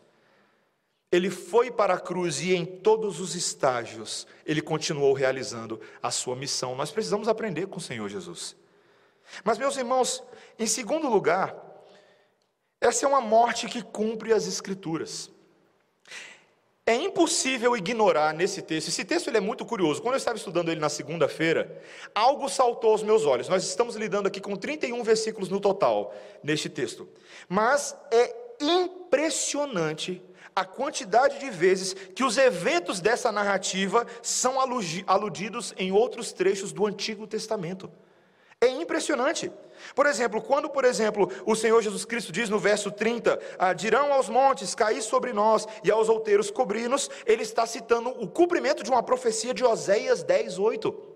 Ele 1.10 1.30
foi 1.30 1.70
para 1.70 1.94
a 1.94 2.00
cruz 2.00 2.40
e 2.40 2.54
em 2.54 2.66
todos 2.66 3.18
os 3.18 3.34
estágios 3.34 4.26
ele 4.44 4.60
continuou 4.60 5.14
realizando 5.14 5.80
a 6.02 6.10
sua 6.10 6.36
missão. 6.36 6.76
Nós 6.76 6.90
precisamos 6.90 7.28
aprender 7.28 7.66
com 7.66 7.78
o 7.78 7.82
Senhor 7.82 8.08
Jesus. 8.10 8.54
Mas, 9.42 9.56
meus 9.58 9.76
irmãos, 9.76 10.22
em 10.58 10.66
segundo 10.66 11.08
lugar, 11.08 11.54
essa 12.80 13.06
é 13.06 13.08
uma 13.08 13.20
morte 13.20 13.66
que 13.66 13.82
cumpre 13.82 14.32
as 14.32 14.46
Escrituras. 14.46 15.30
É 16.88 16.94
impossível 16.94 17.76
ignorar 17.76 18.32
nesse 18.32 18.62
texto. 18.62 18.88
Esse 18.88 19.04
texto 19.04 19.28
ele 19.28 19.36
é 19.36 19.40
muito 19.40 19.62
curioso. 19.66 20.00
Quando 20.00 20.14
eu 20.14 20.18
estava 20.18 20.38
estudando 20.38 20.70
ele 20.70 20.80
na 20.80 20.88
segunda-feira, 20.88 21.82
algo 22.14 22.48
saltou 22.48 22.92
aos 22.92 23.02
meus 23.02 23.26
olhos. 23.26 23.46
Nós 23.46 23.62
estamos 23.62 23.94
lidando 23.94 24.26
aqui 24.26 24.40
com 24.40 24.56
31 24.56 25.02
versículos 25.02 25.50
no 25.50 25.60
total 25.60 26.14
neste 26.42 26.70
texto. 26.70 27.06
Mas 27.46 27.94
é 28.10 28.34
impressionante 28.58 30.22
a 30.56 30.64
quantidade 30.64 31.38
de 31.40 31.50
vezes 31.50 31.92
que 31.92 32.24
os 32.24 32.38
eventos 32.38 33.00
dessa 33.00 33.30
narrativa 33.30 34.06
são 34.22 34.54
aludidos 34.58 35.74
em 35.76 35.92
outros 35.92 36.32
trechos 36.32 36.72
do 36.72 36.86
Antigo 36.86 37.26
Testamento. 37.26 37.92
É 38.62 38.66
impressionante. 38.66 39.52
Por 39.94 40.06
exemplo, 40.06 40.40
quando, 40.40 40.68
por 40.68 40.84
exemplo, 40.84 41.30
o 41.46 41.54
Senhor 41.54 41.82
Jesus 41.82 42.04
Cristo 42.04 42.32
diz 42.32 42.48
no 42.48 42.58
verso 42.58 42.90
30, 42.90 43.38
ah, 43.58 43.72
dirão 43.72 44.12
aos 44.12 44.28
montes, 44.28 44.74
cair 44.74 45.02
sobre 45.02 45.32
nós, 45.32 45.66
e 45.84 45.90
aos 45.90 46.08
outeiros 46.08 46.50
cobrir-nos, 46.50 47.10
ele 47.26 47.42
está 47.42 47.66
citando 47.66 48.10
o 48.10 48.28
cumprimento 48.28 48.82
de 48.82 48.90
uma 48.90 49.02
profecia 49.02 49.54
de 49.54 49.64
Oséias 49.64 50.22
10, 50.22 50.58
8. 50.58 51.08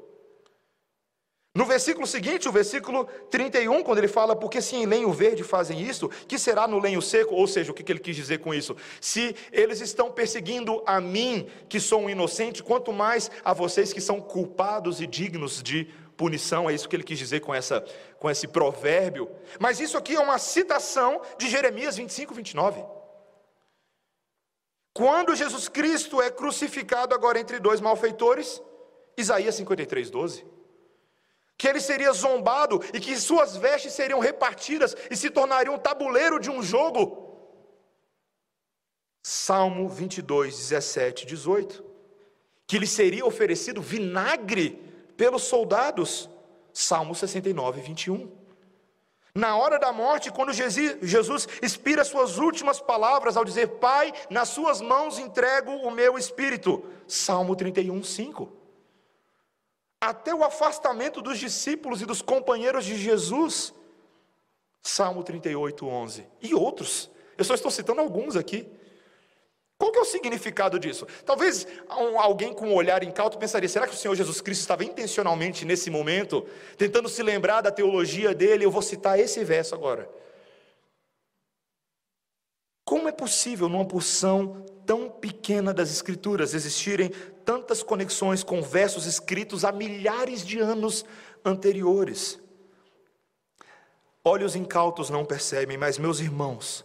No 1.55 1.67
versículo 1.67 2.07
seguinte, 2.07 2.49
o 2.49 2.53
versículo 2.53 3.05
31, 3.31 3.83
quando 3.83 3.99
ele 3.99 4.09
fala, 4.09 4.35
porque 4.35 4.63
se 4.63 4.75
em 4.75 4.87
lenho 4.87 5.13
verde 5.13 5.45
fazem 5.45 5.83
isso, 5.83 6.09
que 6.27 6.39
será 6.39 6.67
no 6.67 6.79
lenho 6.79 7.03
seco? 7.03 7.35
Ou 7.35 7.47
seja, 7.47 7.71
o 7.71 7.75
que 7.75 7.93
ele 7.93 8.01
quis 8.01 8.17
dizer 8.17 8.39
com 8.39 8.55
isso? 8.55 8.75
Se 9.03 9.37
eles 9.53 9.83
estão 9.83 10.11
perseguindo 10.11 10.83
a 10.87 10.99
mim, 10.99 11.47
que 11.69 11.79
sou 11.79 12.01
um 12.01 12.09
inocente, 12.09 12.63
quanto 12.63 12.91
mais 12.91 13.31
a 13.45 13.53
vocês 13.53 13.93
que 13.93 14.01
são 14.01 14.19
culpados 14.19 15.03
e 15.03 15.07
dignos 15.07 15.63
de 15.63 15.91
punição, 16.23 16.71
é 16.71 16.73
isso 16.73 16.89
que 16.89 16.95
ele 16.95 17.03
quis 17.03 17.19
dizer 17.19 17.41
com, 17.41 17.53
essa, 17.53 17.85
com 18.21 18.31
esse 18.31 18.47
provérbio. 18.47 19.29
Mas 19.59 19.81
isso 19.81 19.99
aqui 19.99 20.15
é 20.15 20.21
uma 20.21 20.39
citação 20.39 21.21
de 21.37 21.51
Jeremias 21.51 21.97
25, 21.97 22.33
29. 22.33 22.85
Quando 24.95 25.35
Jesus 25.35 25.69
Cristo 25.69 26.23
é 26.23 26.31
crucificado 26.31 27.13
agora 27.13 27.41
entre 27.41 27.59
dois 27.59 27.81
malfeitores, 27.81 28.63
Isaías 29.17 29.57
53, 29.57 30.11
12. 30.11 30.47
Que 31.59 31.67
ele 31.67 31.81
seria 31.81 32.13
zombado 32.13 32.81
e 32.95 33.01
que 33.01 33.17
suas 33.17 33.57
vestes 33.57 33.93
seriam 33.93 34.21
repartidas 34.21 34.97
e 35.11 35.17
se 35.17 35.29
tornariam 35.29 35.75
um 35.75 35.79
tabuleiro 35.79 36.39
de 36.39 36.51
um 36.51 36.63
jogo. 36.63 37.03
Salmo 39.25 39.89
22, 39.89 40.57
17, 40.57 41.27
18. 41.27 41.85
Que 42.65 42.79
lhe 42.79 42.87
seria 42.87 43.27
oferecido 43.27 43.83
vinagre 43.83 44.92
pelos 45.17 45.43
soldados. 45.45 46.29
Salmo 46.73 47.15
69, 47.15 47.81
21. 47.81 48.43
Na 49.35 49.57
hora 49.57 49.79
da 49.79 49.93
morte, 49.93 50.31
quando 50.31 50.53
Jesus 50.53 51.49
expira 51.63 52.05
suas 52.05 52.37
últimas 52.37 52.81
palavras 52.81 53.37
ao 53.37 53.45
dizer: 53.45 53.67
Pai, 53.79 54.13
nas 54.29 54.51
suas 54.51 54.81
mãos 54.81 55.19
entrego 55.19 55.71
o 55.71 55.91
meu 55.91 56.19
espírito. 56.19 56.85
Salmo 57.07 57.57
31, 57.57 58.03
5. 58.03 58.53
Até 59.99 60.35
o 60.35 60.45
afastamento 60.45 61.23
dos 61.23 61.39
discípulos 61.39 62.03
e 62.03 62.07
dos 62.07 62.21
companheiros 62.21 62.85
de 62.85 62.97
Jesus. 62.97 63.73
Salmo 64.83 65.23
38, 65.23 65.87
11. 65.87 66.27
E 66.43 66.55
outros. 66.55 67.11
Eu 67.39 67.45
só 67.45 67.55
estou 67.55 67.71
citando 67.71 68.01
alguns 68.01 68.37
aqui. 68.37 68.71
Qual 69.83 69.91
que 69.91 69.99
é 69.99 70.03
o 70.03 70.05
significado 70.05 70.79
disso? 70.79 71.09
Talvez 71.27 71.67
alguém 71.89 72.55
com 72.55 72.69
um 72.69 72.73
olhar 72.73 73.03
incauto 73.03 73.37
pensaria: 73.37 73.69
será 73.69 73.85
que 73.85 73.95
o 73.95 73.99
Senhor 73.99 74.15
Jesus 74.15 74.41
Cristo 74.41 74.61
estava 74.61 74.85
intencionalmente 74.85 75.65
nesse 75.65 75.91
momento, 75.91 76.47
tentando 76.79 77.09
se 77.09 77.21
lembrar 77.21 77.63
da 77.63 77.73
teologia 77.73 78.33
dele? 78.33 78.65
Eu 78.65 78.71
vou 78.71 78.81
citar 78.81 79.19
esse 79.19 79.43
verso 79.43 79.75
agora. 79.75 80.09
Como 82.85 83.09
é 83.09 83.13
possível, 83.13 83.69
numa 83.69 83.85
porção 83.85 84.65
tão 84.87 85.11
pequena 85.11 85.75
das 85.75 85.91
Escrituras, 85.91 86.55
existirem 86.55 87.09
tantas 87.45 87.83
conexões 87.83 88.45
com 88.45 88.63
versos 88.63 89.05
escritos 89.05 89.65
há 89.65 89.73
milhares 89.73 90.47
de 90.47 90.61
anos 90.61 91.05
anteriores? 91.45 92.39
Olhos 94.25 94.55
incautos 94.55 95.11
não 95.11 95.25
percebem, 95.25 95.77
mas 95.77 95.99
meus 95.99 96.21
irmãos, 96.21 96.85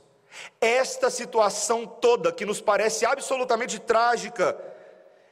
esta 0.59 1.09
situação 1.09 1.85
toda, 1.85 2.31
que 2.31 2.45
nos 2.45 2.61
parece 2.61 3.05
absolutamente 3.05 3.79
trágica, 3.79 4.57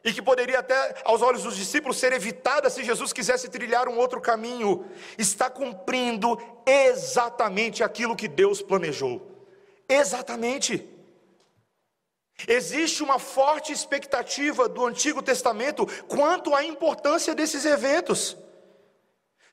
e 0.05 0.13
que 0.13 0.21
poderia 0.21 0.59
até, 0.59 1.01
aos 1.03 1.23
olhos 1.23 1.41
dos 1.41 1.55
discípulos, 1.55 1.97
ser 1.97 2.13
evitada 2.13 2.69
se 2.69 2.83
Jesus 2.83 3.11
quisesse 3.11 3.49
trilhar 3.49 3.89
um 3.89 3.97
outro 3.97 4.21
caminho, 4.21 4.85
está 5.17 5.49
cumprindo 5.49 6.37
exatamente 6.63 7.83
aquilo 7.83 8.15
que 8.15 8.27
Deus 8.27 8.61
planejou. 8.61 9.19
Exatamente. 9.89 10.87
Existe 12.47 13.01
uma 13.01 13.17
forte 13.17 13.71
expectativa 13.71 14.69
do 14.69 14.85
Antigo 14.85 15.23
Testamento 15.23 15.87
quanto 16.07 16.53
à 16.53 16.63
importância 16.63 17.33
desses 17.33 17.65
eventos. 17.65 18.37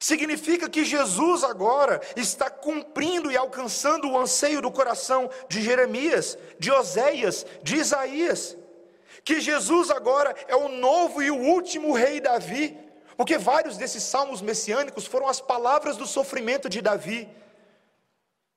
Significa 0.03 0.69
que 0.69 0.85
Jesus 0.85 1.45
agora 1.45 2.01
está 2.17 2.51
cumprindo 2.51 3.31
e 3.31 3.37
alcançando 3.37 4.11
o 4.11 4.19
anseio 4.19 4.61
do 4.61 4.69
coração 4.69 5.31
de 5.49 5.63
Jeremias, 5.63 6.37
de 6.59 6.73
Oséias, 6.73 7.47
de 7.63 7.77
Isaías. 7.77 8.57
Que 9.23 9.41
Jesus 9.41 9.93
agora 9.93 10.35
é 10.49 10.57
o 10.57 10.69
novo 10.69 11.23
e 11.23 11.31
o 11.31 11.37
último 11.37 11.93
rei 11.93 12.21
Davi, 12.21 12.77
porque 13.17 13.39
vários 13.39 13.77
desses 13.77 14.03
salmos 14.03 14.43
messiânicos 14.43 15.07
foram 15.07 15.29
as 15.29 15.41
palavras 15.41 15.97
do 15.97 16.05
sofrimento 16.05 16.69
de 16.69 16.81
Davi. 16.83 17.29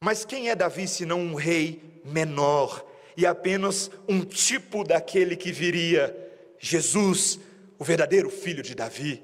Mas 0.03 0.25
quem 0.25 0.49
é 0.49 0.55
Davi 0.55 0.87
senão 0.87 1.19
um 1.19 1.35
rei 1.35 2.01
menor 2.03 2.83
e 3.15 3.23
apenas 3.23 3.91
um 4.09 4.25
tipo 4.25 4.83
daquele 4.83 5.35
que 5.35 5.51
viria? 5.51 6.11
Jesus, 6.57 7.39
o 7.77 7.83
verdadeiro 7.83 8.31
filho 8.31 8.63
de 8.63 8.73
Davi, 8.73 9.21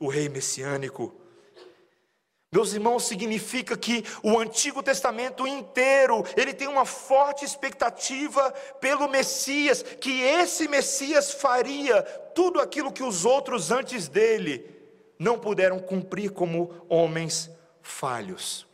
o 0.00 0.08
rei 0.08 0.30
messiânico. 0.30 1.14
Meus 2.50 2.72
irmãos, 2.72 3.06
significa 3.06 3.76
que 3.76 4.02
o 4.22 4.38
Antigo 4.38 4.82
Testamento 4.82 5.46
inteiro, 5.46 6.24
ele 6.34 6.54
tem 6.54 6.66
uma 6.66 6.86
forte 6.86 7.44
expectativa 7.44 8.50
pelo 8.80 9.06
Messias, 9.06 9.82
que 9.82 10.22
esse 10.22 10.66
Messias 10.66 11.30
faria 11.30 12.02
tudo 12.34 12.58
aquilo 12.58 12.90
que 12.90 13.02
os 13.02 13.26
outros 13.26 13.70
antes 13.70 14.08
dele 14.08 14.64
não 15.18 15.38
puderam 15.38 15.78
cumprir 15.78 16.30
como 16.30 16.72
homens 16.88 17.50
falhos. 17.82 18.66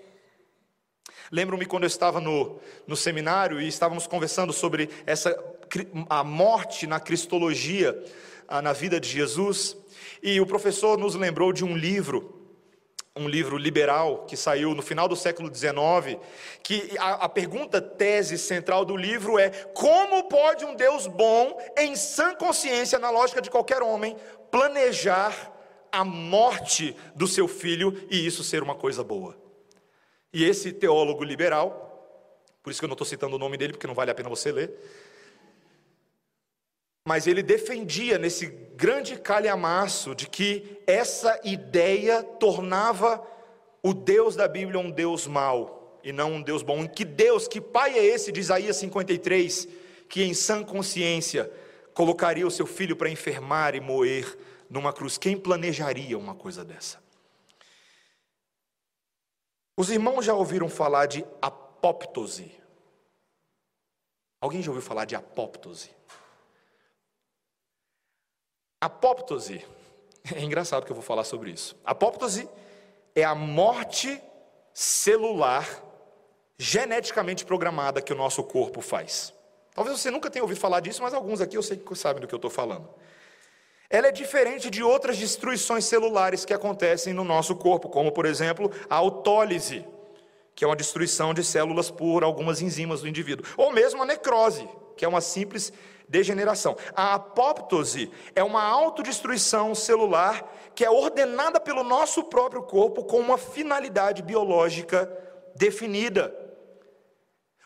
Lembro-me 1.32 1.66
quando 1.66 1.82
eu 1.82 1.88
estava 1.88 2.20
no, 2.20 2.60
no 2.86 2.96
seminário 2.96 3.60
e 3.60 3.66
estávamos 3.66 4.06
conversando 4.06 4.52
sobre 4.52 4.88
essa 5.04 5.36
a 6.08 6.22
morte 6.22 6.86
na 6.86 7.00
cristologia, 7.00 8.00
na 8.62 8.72
vida 8.72 9.00
de 9.00 9.08
Jesus, 9.08 9.76
e 10.22 10.40
o 10.40 10.46
professor 10.46 10.96
nos 10.96 11.16
lembrou 11.16 11.52
de 11.52 11.64
um 11.64 11.76
livro 11.76 12.33
um 13.16 13.28
livro 13.28 13.56
liberal 13.56 14.24
que 14.26 14.36
saiu 14.36 14.74
no 14.74 14.82
final 14.82 15.06
do 15.06 15.14
século 15.14 15.54
XIX, 15.54 16.18
que 16.62 16.96
a, 16.98 17.24
a, 17.24 17.28
pergunta 17.28 17.80
tese 17.80 18.36
central 18.36 18.84
do 18.84 18.96
livro 18.96 19.38
é: 19.38 19.50
como 19.72 20.24
pode 20.24 20.64
um 20.64 20.74
Deus 20.74 21.06
bom, 21.06 21.56
em 21.78 21.94
sã 21.94 22.34
consciência, 22.34 22.98
na 22.98 23.10
lógica 23.10 23.40
de 23.40 23.50
qualquer 23.50 23.82
homem, 23.82 24.16
planejar 24.50 25.52
a 25.92 26.04
morte 26.04 26.96
do 27.14 27.28
seu 27.28 27.46
filho 27.46 27.96
e 28.10 28.26
isso 28.26 28.42
ser 28.42 28.62
uma 28.62 28.74
coisa 28.74 29.04
boa? 29.04 29.36
E 30.32 30.44
esse 30.44 30.72
teólogo 30.72 31.22
liberal, 31.22 31.84
por 32.64 32.70
isso 32.70 32.80
que 32.80 32.84
eu 32.84 32.88
não 32.88 32.94
estou 32.94 33.06
citando 33.06 33.36
o 33.36 33.38
nome 33.38 33.56
dele, 33.56 33.74
porque 33.74 33.86
não 33.86 33.94
vale 33.94 34.10
a 34.10 34.14
pena 34.14 34.28
você 34.28 34.50
ler, 34.50 34.72
mas 37.06 37.26
ele 37.26 37.42
defendia 37.42 38.18
nesse 38.18 38.46
grande 38.46 39.18
calhamaço 39.18 40.14
de 40.14 40.26
que 40.26 40.80
essa 40.86 41.38
ideia 41.44 42.22
tornava 42.22 43.24
o 43.82 43.92
Deus 43.92 44.34
da 44.34 44.48
Bíblia 44.48 44.80
um 44.80 44.90
Deus 44.90 45.26
mau 45.26 46.00
e 46.02 46.12
não 46.12 46.34
um 46.34 46.42
Deus 46.42 46.62
bom. 46.62 46.88
Que 46.88 47.04
Deus, 47.04 47.46
que 47.46 47.60
Pai 47.60 47.98
é 47.98 48.04
esse 48.04 48.32
de 48.32 48.40
Isaías 48.40 48.76
53, 48.78 49.68
que 50.08 50.22
em 50.22 50.32
sã 50.32 50.64
consciência 50.64 51.52
colocaria 51.92 52.46
o 52.46 52.50
seu 52.50 52.66
filho 52.66 52.96
para 52.96 53.10
enfermar 53.10 53.74
e 53.74 53.80
moer 53.80 54.38
numa 54.70 54.92
cruz? 54.92 55.18
Quem 55.18 55.36
planejaria 55.36 56.18
uma 56.18 56.34
coisa 56.34 56.64
dessa? 56.64 57.02
Os 59.76 59.90
irmãos 59.90 60.24
já 60.24 60.32
ouviram 60.32 60.70
falar 60.70 61.04
de 61.04 61.24
apóptose? 61.42 62.50
Alguém 64.40 64.62
já 64.62 64.70
ouviu 64.70 64.82
falar 64.86 65.04
de 65.04 65.14
apóptose? 65.14 65.90
Apóptose. 68.84 69.64
É 70.34 70.42
engraçado 70.42 70.84
que 70.84 70.92
eu 70.92 70.94
vou 70.94 71.02
falar 71.02 71.24
sobre 71.24 71.50
isso. 71.50 71.74
Apóptose 71.86 72.46
é 73.14 73.24
a 73.24 73.34
morte 73.34 74.22
celular 74.74 75.66
geneticamente 76.58 77.46
programada 77.46 78.02
que 78.02 78.12
o 78.12 78.16
nosso 78.16 78.42
corpo 78.42 78.82
faz. 78.82 79.32
Talvez 79.74 79.98
você 79.98 80.10
nunca 80.10 80.30
tenha 80.30 80.42
ouvido 80.42 80.60
falar 80.60 80.80
disso, 80.80 81.02
mas 81.02 81.14
alguns 81.14 81.40
aqui 81.40 81.56
eu 81.56 81.62
sei 81.62 81.78
que 81.78 81.94
sabem 81.94 82.20
do 82.20 82.26
que 82.26 82.34
eu 82.34 82.36
estou 82.36 82.50
falando. 82.50 82.86
Ela 83.88 84.08
é 84.08 84.12
diferente 84.12 84.68
de 84.68 84.82
outras 84.82 85.16
destruições 85.16 85.86
celulares 85.86 86.44
que 86.44 86.52
acontecem 86.52 87.14
no 87.14 87.24
nosso 87.24 87.56
corpo, 87.56 87.88
como 87.88 88.12
por 88.12 88.26
exemplo 88.26 88.70
a 88.90 88.96
autólise, 88.96 89.82
que 90.54 90.62
é 90.62 90.66
uma 90.66 90.76
destruição 90.76 91.32
de 91.32 91.42
células 91.42 91.90
por 91.90 92.22
algumas 92.22 92.60
enzimas 92.60 93.00
do 93.00 93.08
indivíduo, 93.08 93.46
ou 93.56 93.72
mesmo 93.72 94.02
a 94.02 94.06
necrose, 94.06 94.68
que 94.94 95.06
é 95.06 95.08
uma 95.08 95.22
simples 95.22 95.72
degeneração. 96.08 96.76
A 96.94 97.14
apoptose 97.14 98.10
é 98.34 98.42
uma 98.42 98.62
autodestruição 98.62 99.74
celular 99.74 100.52
que 100.74 100.84
é 100.84 100.90
ordenada 100.90 101.60
pelo 101.60 101.84
nosso 101.84 102.24
próprio 102.24 102.62
corpo 102.62 103.04
com 103.04 103.20
uma 103.20 103.38
finalidade 103.38 104.22
biológica 104.22 105.10
definida. 105.54 106.34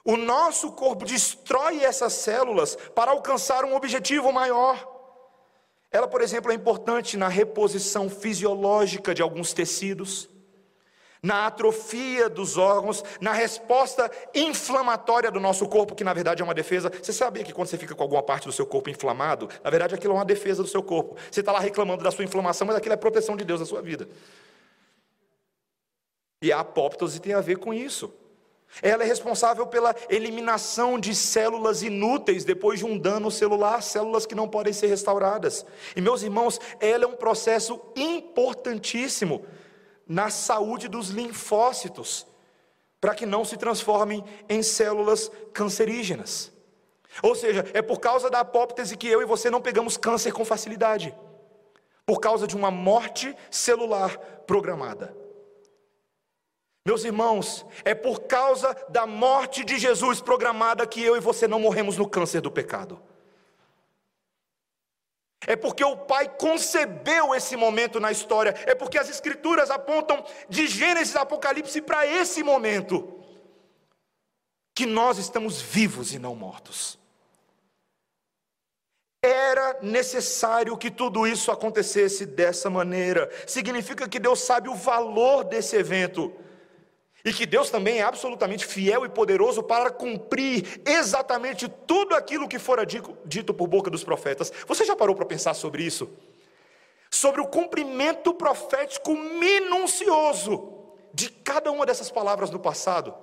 O 0.04 0.16
nosso 0.16 0.72
corpo 0.72 1.04
destrói 1.04 1.82
essas 1.82 2.14
células 2.14 2.76
para 2.94 3.10
alcançar 3.10 3.64
um 3.64 3.74
objetivo 3.74 4.32
maior. 4.32 4.96
Ela, 5.90 6.06
por 6.06 6.20
exemplo, 6.20 6.52
é 6.52 6.54
importante 6.54 7.16
na 7.16 7.28
reposição 7.28 8.08
fisiológica 8.08 9.14
de 9.14 9.22
alguns 9.22 9.52
tecidos 9.52 10.28
na 11.22 11.46
atrofia 11.46 12.28
dos 12.28 12.56
órgãos, 12.56 13.04
na 13.20 13.32
resposta 13.32 14.10
inflamatória 14.34 15.30
do 15.30 15.40
nosso 15.40 15.66
corpo, 15.68 15.94
que 15.94 16.04
na 16.04 16.14
verdade 16.14 16.42
é 16.42 16.44
uma 16.44 16.54
defesa. 16.54 16.90
Você 16.90 17.12
sabia 17.12 17.44
que 17.44 17.52
quando 17.52 17.68
você 17.68 17.78
fica 17.78 17.94
com 17.94 18.02
alguma 18.02 18.22
parte 18.22 18.46
do 18.46 18.52
seu 18.52 18.66
corpo 18.66 18.90
inflamado, 18.90 19.48
na 19.62 19.70
verdade 19.70 19.94
aquilo 19.94 20.14
é 20.14 20.16
uma 20.16 20.24
defesa 20.24 20.62
do 20.62 20.68
seu 20.68 20.82
corpo. 20.82 21.16
Você 21.30 21.40
está 21.40 21.52
lá 21.52 21.60
reclamando 21.60 22.02
da 22.02 22.10
sua 22.10 22.24
inflamação, 22.24 22.66
mas 22.66 22.76
aquilo 22.76 22.94
é 22.94 22.96
proteção 22.96 23.36
de 23.36 23.44
Deus 23.44 23.60
na 23.60 23.66
sua 23.66 23.82
vida. 23.82 24.08
E 26.40 26.52
a 26.52 26.60
apóptose 26.60 27.20
tem 27.20 27.34
a 27.34 27.40
ver 27.40 27.58
com 27.58 27.74
isso. 27.74 28.14
Ela 28.82 29.02
é 29.02 29.06
responsável 29.06 29.66
pela 29.66 29.94
eliminação 30.08 31.00
de 31.00 31.14
células 31.14 31.82
inúteis 31.82 32.44
depois 32.44 32.78
de 32.78 32.84
um 32.84 32.98
dano 32.98 33.30
celular, 33.30 33.82
células 33.82 34.26
que 34.26 34.34
não 34.34 34.46
podem 34.46 34.72
ser 34.72 34.86
restauradas. 34.88 35.64
E 35.96 36.00
meus 36.00 36.22
irmãos, 36.22 36.60
ela 36.78 37.04
é 37.04 37.06
um 37.06 37.16
processo 37.16 37.80
importantíssimo 37.96 39.44
na 40.08 40.30
saúde 40.30 40.88
dos 40.88 41.10
linfócitos, 41.10 42.26
para 43.00 43.14
que 43.14 43.26
não 43.26 43.44
se 43.44 43.56
transformem 43.56 44.24
em 44.48 44.62
células 44.62 45.30
cancerígenas. 45.52 46.50
Ou 47.22 47.34
seja, 47.34 47.64
é 47.74 47.82
por 47.82 48.00
causa 48.00 48.30
da 48.30 48.40
apóptese 48.40 48.96
que 48.96 49.06
eu 49.06 49.20
e 49.20 49.26
você 49.26 49.50
não 49.50 49.60
pegamos 49.60 49.96
câncer 49.96 50.32
com 50.32 50.44
facilidade. 50.44 51.14
Por 52.06 52.20
causa 52.20 52.46
de 52.46 52.56
uma 52.56 52.70
morte 52.70 53.36
celular 53.50 54.16
programada. 54.46 55.14
Meus 56.86 57.04
irmãos, 57.04 57.66
é 57.84 57.94
por 57.94 58.20
causa 58.20 58.74
da 58.88 59.06
morte 59.06 59.62
de 59.62 59.78
Jesus 59.78 60.22
programada 60.22 60.86
que 60.86 61.02
eu 61.02 61.16
e 61.16 61.20
você 61.20 61.46
não 61.46 61.60
morremos 61.60 61.98
no 61.98 62.08
câncer 62.08 62.40
do 62.40 62.50
pecado. 62.50 62.98
É 65.46 65.54
porque 65.54 65.84
o 65.84 65.96
Pai 65.96 66.28
concebeu 66.28 67.34
esse 67.34 67.56
momento 67.56 68.00
na 68.00 68.10
história, 68.10 68.54
é 68.66 68.74
porque 68.74 68.98
as 68.98 69.08
Escrituras 69.08 69.70
apontam 69.70 70.24
de 70.48 70.66
Gênesis 70.66 71.14
a 71.14 71.22
Apocalipse 71.22 71.80
para 71.80 72.06
esse 72.06 72.42
momento, 72.42 73.22
que 74.74 74.84
nós 74.84 75.18
estamos 75.18 75.60
vivos 75.60 76.12
e 76.12 76.18
não 76.18 76.34
mortos. 76.34 76.98
Era 79.22 79.78
necessário 79.82 80.76
que 80.76 80.90
tudo 80.90 81.26
isso 81.26 81.50
acontecesse 81.50 82.24
dessa 82.24 82.68
maneira, 82.70 83.30
significa 83.46 84.08
que 84.08 84.18
Deus 84.18 84.40
sabe 84.40 84.68
o 84.68 84.74
valor 84.74 85.44
desse 85.44 85.76
evento. 85.76 86.32
E 87.24 87.32
que 87.32 87.44
Deus 87.44 87.68
também 87.68 87.98
é 87.98 88.02
absolutamente 88.02 88.64
fiel 88.64 89.04
e 89.04 89.08
poderoso 89.08 89.62
para 89.62 89.90
cumprir 89.90 90.80
exatamente 90.86 91.68
tudo 91.68 92.14
aquilo 92.14 92.48
que 92.48 92.58
fora 92.58 92.86
dito 92.86 93.52
por 93.52 93.66
boca 93.66 93.90
dos 93.90 94.04
profetas. 94.04 94.52
Você 94.66 94.84
já 94.84 94.94
parou 94.94 95.14
para 95.14 95.26
pensar 95.26 95.54
sobre 95.54 95.82
isso? 95.82 96.08
Sobre 97.10 97.40
o 97.40 97.46
cumprimento 97.46 98.32
profético 98.32 99.14
minucioso 99.14 100.74
de 101.12 101.28
cada 101.30 101.72
uma 101.72 101.84
dessas 101.84 102.10
palavras 102.10 102.50
do 102.50 102.60
passado. 102.60 103.14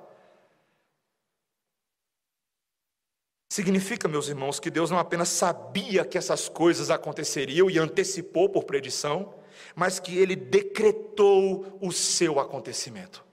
Significa, 3.49 4.08
meus 4.10 4.27
irmãos, 4.27 4.60
que 4.60 4.69
Deus 4.69 4.91
não 4.91 4.99
apenas 4.99 5.29
sabia 5.29 6.03
que 6.03 6.17
essas 6.17 6.49
coisas 6.49 6.89
aconteceriam 6.89 7.69
e 7.69 7.79
antecipou 7.79 8.49
por 8.49 8.65
predição, 8.65 9.34
mas 9.73 9.97
que 9.97 10.17
ele 10.17 10.36
decretou 10.36 11.79
o 11.79 11.89
seu 11.89 12.38
acontecimento. 12.38 13.24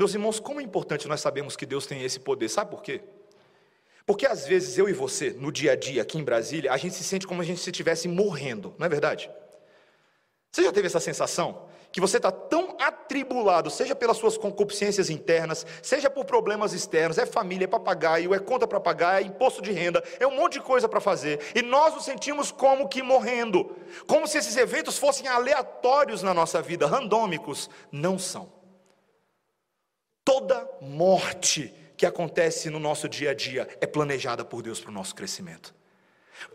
Meus 0.00 0.14
irmãos, 0.14 0.40
como 0.40 0.62
é 0.62 0.64
importante 0.64 1.06
nós 1.06 1.20
sabemos 1.20 1.56
que 1.56 1.66
Deus 1.66 1.84
tem 1.84 2.02
esse 2.02 2.18
poder, 2.18 2.48
sabe 2.48 2.70
por 2.70 2.82
quê? 2.82 3.02
Porque 4.06 4.24
às 4.24 4.46
vezes 4.46 4.78
eu 4.78 4.88
e 4.88 4.94
você, 4.94 5.28
no 5.32 5.52
dia 5.52 5.72
a 5.72 5.76
dia 5.76 6.00
aqui 6.00 6.16
em 6.16 6.24
Brasília, 6.24 6.72
a 6.72 6.76
gente 6.78 6.94
se 6.94 7.04
sente 7.04 7.26
como 7.26 7.42
a 7.42 7.44
gente 7.44 7.60
se 7.60 7.68
estivesse 7.68 8.08
morrendo, 8.08 8.74
não 8.78 8.86
é 8.86 8.88
verdade? 8.88 9.30
Você 10.50 10.62
já 10.62 10.72
teve 10.72 10.86
essa 10.86 11.00
sensação? 11.00 11.68
Que 11.92 12.00
você 12.00 12.16
está 12.16 12.32
tão 12.32 12.78
atribulado, 12.80 13.68
seja 13.68 13.94
pelas 13.94 14.16
suas 14.16 14.38
concupiscências 14.38 15.10
internas, 15.10 15.66
seja 15.82 16.08
por 16.08 16.24
problemas 16.24 16.72
externos, 16.72 17.18
é 17.18 17.26
família, 17.26 17.66
é 17.66 17.68
papagaio, 17.68 18.32
é 18.32 18.38
conta 18.38 18.66
para 18.66 18.80
pagar, 18.80 19.20
é 19.20 19.26
imposto 19.26 19.60
de 19.60 19.70
renda, 19.70 20.02
é 20.18 20.26
um 20.26 20.34
monte 20.34 20.54
de 20.54 20.60
coisa 20.60 20.88
para 20.88 21.02
fazer, 21.02 21.40
e 21.54 21.60
nós 21.60 21.94
nos 21.94 22.06
sentimos 22.06 22.50
como 22.50 22.88
que 22.88 23.02
morrendo, 23.02 23.76
como 24.06 24.26
se 24.26 24.38
esses 24.38 24.56
eventos 24.56 24.96
fossem 24.96 25.28
aleatórios 25.28 26.22
na 26.22 26.32
nossa 26.32 26.62
vida, 26.62 26.86
randômicos. 26.86 27.68
Não 27.92 28.18
são. 28.18 28.59
Toda 30.30 30.70
morte 30.80 31.74
que 31.96 32.06
acontece 32.06 32.70
no 32.70 32.78
nosso 32.78 33.08
dia 33.08 33.32
a 33.32 33.34
dia 33.34 33.66
é 33.80 33.86
planejada 33.86 34.44
por 34.44 34.62
Deus 34.62 34.78
para 34.78 34.92
o 34.92 34.94
nosso 34.94 35.12
crescimento. 35.12 35.74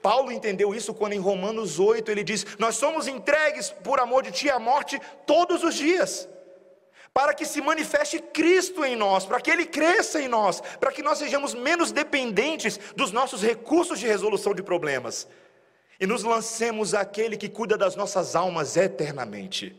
Paulo 0.01 0.31
entendeu 0.31 0.73
isso 0.73 0.93
quando 0.93 1.11
em 1.11 1.19
Romanos 1.19 1.77
8 1.77 2.09
ele 2.09 2.23
diz: 2.23 2.45
Nós 2.57 2.77
somos 2.77 3.05
entregues 3.05 3.69
por 3.69 3.99
amor 3.99 4.23
de 4.23 4.31
Ti 4.31 4.49
à 4.49 4.57
morte 4.57 4.97
todos 5.27 5.61
os 5.61 5.75
dias, 5.75 6.25
para 7.13 7.33
que 7.33 7.45
se 7.45 7.59
manifeste 7.61 8.19
Cristo 8.19 8.85
em 8.85 8.95
nós, 8.95 9.25
para 9.25 9.41
que 9.41 9.51
Ele 9.51 9.65
cresça 9.65 10.21
em 10.21 10.29
nós, 10.29 10.61
para 10.79 10.93
que 10.93 11.03
nós 11.03 11.17
sejamos 11.17 11.53
menos 11.53 11.91
dependentes 11.91 12.79
dos 12.95 13.11
nossos 13.11 13.41
recursos 13.41 13.99
de 13.99 14.07
resolução 14.07 14.55
de 14.55 14.63
problemas 14.63 15.27
e 15.99 16.07
nos 16.07 16.23
lancemos 16.23 16.93
àquele 16.93 17.35
que 17.35 17.49
cuida 17.49 17.77
das 17.77 17.97
nossas 17.97 18.37
almas 18.37 18.77
eternamente, 18.77 19.77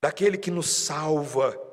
daquele 0.00 0.38
que 0.38 0.52
nos 0.52 0.70
salva 0.70 1.63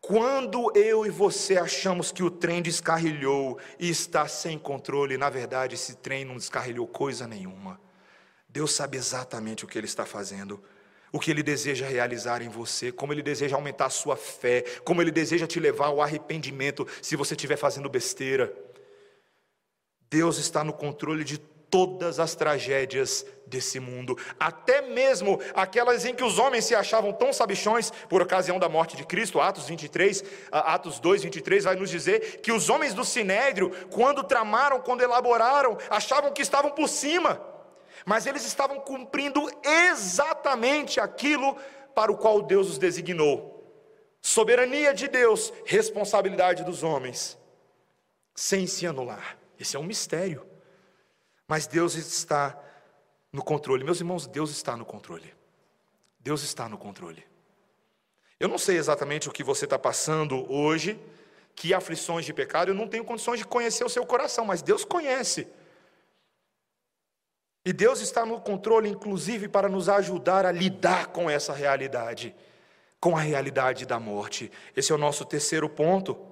quando 0.00 0.72
eu 0.74 1.04
e 1.04 1.10
você 1.10 1.58
achamos 1.58 2.10
que 2.10 2.22
o 2.22 2.30
trem 2.30 2.62
descarrilhou 2.62 3.58
e 3.78 3.90
está 3.90 4.26
sem 4.26 4.58
controle, 4.58 5.18
na 5.18 5.28
verdade 5.28 5.74
esse 5.74 5.96
trem 5.96 6.24
não 6.24 6.36
descarrilhou 6.36 6.86
coisa 6.86 7.26
nenhuma. 7.26 7.78
Deus 8.48 8.72
sabe 8.72 8.96
exatamente 8.96 9.64
o 9.64 9.68
que 9.68 9.78
Ele 9.78 9.86
está 9.86 10.06
fazendo, 10.06 10.62
o 11.12 11.20
que 11.20 11.30
Ele 11.30 11.42
deseja 11.42 11.86
realizar 11.86 12.42
em 12.42 12.48
você, 12.48 12.90
como 12.90 13.12
Ele 13.12 13.22
deseja 13.22 13.56
aumentar 13.56 13.86
a 13.86 13.90
sua 13.90 14.16
fé, 14.16 14.62
como 14.84 15.02
Ele 15.02 15.10
deseja 15.10 15.46
te 15.46 15.60
levar 15.60 15.86
ao 15.86 16.00
arrependimento 16.00 16.86
se 17.02 17.14
você 17.14 17.34
estiver 17.34 17.56
fazendo 17.56 17.88
besteira. 17.88 18.52
Deus 20.10 20.38
está 20.38 20.64
no 20.64 20.72
controle 20.72 21.22
de 21.22 21.38
todas 21.70 22.18
as 22.18 22.34
tragédias 22.34 23.24
desse 23.46 23.80
mundo, 23.80 24.16
até 24.38 24.80
mesmo 24.80 25.40
aquelas 25.54 26.04
em 26.04 26.14
que 26.14 26.24
os 26.24 26.38
homens 26.38 26.64
se 26.64 26.74
achavam 26.74 27.12
tão 27.12 27.32
sabichões 27.32 27.90
por 28.08 28.22
ocasião 28.22 28.58
da 28.58 28.68
morte 28.68 28.96
de 28.96 29.04
Cristo, 29.04 29.40
Atos 29.40 29.66
23, 29.66 30.24
Atos 30.50 31.00
2, 31.00 31.24
23 31.24 31.64
vai 31.64 31.76
nos 31.76 31.90
dizer 31.90 32.40
que 32.40 32.52
os 32.52 32.70
homens 32.70 32.94
do 32.94 33.04
Sinédrio, 33.04 33.70
quando 33.90 34.22
tramaram, 34.22 34.80
quando 34.80 35.02
elaboraram, 35.02 35.76
achavam 35.88 36.32
que 36.32 36.42
estavam 36.42 36.70
por 36.70 36.88
cima, 36.88 37.40
mas 38.04 38.26
eles 38.26 38.44
estavam 38.44 38.80
cumprindo 38.80 39.50
exatamente 39.64 41.00
aquilo 41.00 41.56
para 41.94 42.10
o 42.10 42.16
qual 42.16 42.42
Deus 42.42 42.68
os 42.70 42.78
designou. 42.78 43.58
Soberania 44.22 44.92
de 44.92 45.08
Deus, 45.08 45.52
responsabilidade 45.64 46.62
dos 46.62 46.82
homens, 46.82 47.38
sem 48.34 48.66
se 48.66 48.86
anular. 48.86 49.38
Esse 49.58 49.76
é 49.76 49.78
um 49.78 49.84
mistério. 49.84 50.49
Mas 51.50 51.66
Deus 51.66 51.96
está 51.96 52.56
no 53.32 53.42
controle. 53.42 53.82
Meus 53.82 53.98
irmãos, 53.98 54.24
Deus 54.24 54.52
está 54.52 54.76
no 54.76 54.84
controle. 54.84 55.34
Deus 56.20 56.44
está 56.44 56.68
no 56.68 56.78
controle. 56.78 57.26
Eu 58.38 58.46
não 58.46 58.56
sei 58.56 58.76
exatamente 58.76 59.28
o 59.28 59.32
que 59.32 59.42
você 59.42 59.64
está 59.64 59.76
passando 59.76 60.48
hoje, 60.48 60.96
que 61.56 61.74
aflições 61.74 62.24
de 62.24 62.32
pecado, 62.32 62.70
eu 62.70 62.74
não 62.76 62.86
tenho 62.86 63.04
condições 63.04 63.40
de 63.40 63.44
conhecer 63.44 63.82
o 63.82 63.88
seu 63.88 64.06
coração, 64.06 64.44
mas 64.44 64.62
Deus 64.62 64.84
conhece. 64.84 65.48
E 67.64 67.72
Deus 67.72 68.00
está 68.00 68.24
no 68.24 68.40
controle, 68.40 68.88
inclusive, 68.88 69.48
para 69.48 69.68
nos 69.68 69.88
ajudar 69.88 70.46
a 70.46 70.52
lidar 70.52 71.08
com 71.08 71.28
essa 71.28 71.52
realidade, 71.52 72.32
com 73.00 73.16
a 73.16 73.20
realidade 73.20 73.84
da 73.86 73.98
morte. 73.98 74.52
Esse 74.76 74.92
é 74.92 74.94
o 74.94 74.98
nosso 74.98 75.24
terceiro 75.24 75.68
ponto. 75.68 76.29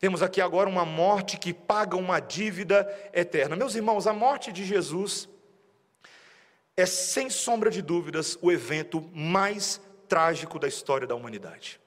Temos 0.00 0.22
aqui 0.22 0.40
agora 0.40 0.66
uma 0.66 0.86
morte 0.86 1.36
que 1.36 1.52
paga 1.52 1.94
uma 1.94 2.18
dívida 2.20 2.88
eterna. 3.12 3.54
Meus 3.54 3.74
irmãos, 3.74 4.06
a 4.06 4.14
morte 4.14 4.50
de 4.50 4.64
Jesus 4.64 5.28
é, 6.74 6.86
sem 6.86 7.28
sombra 7.28 7.70
de 7.70 7.82
dúvidas, 7.82 8.38
o 8.40 8.50
evento 8.50 9.02
mais 9.12 9.78
trágico 10.08 10.58
da 10.58 10.66
história 10.66 11.06
da 11.06 11.14
humanidade. 11.14 11.78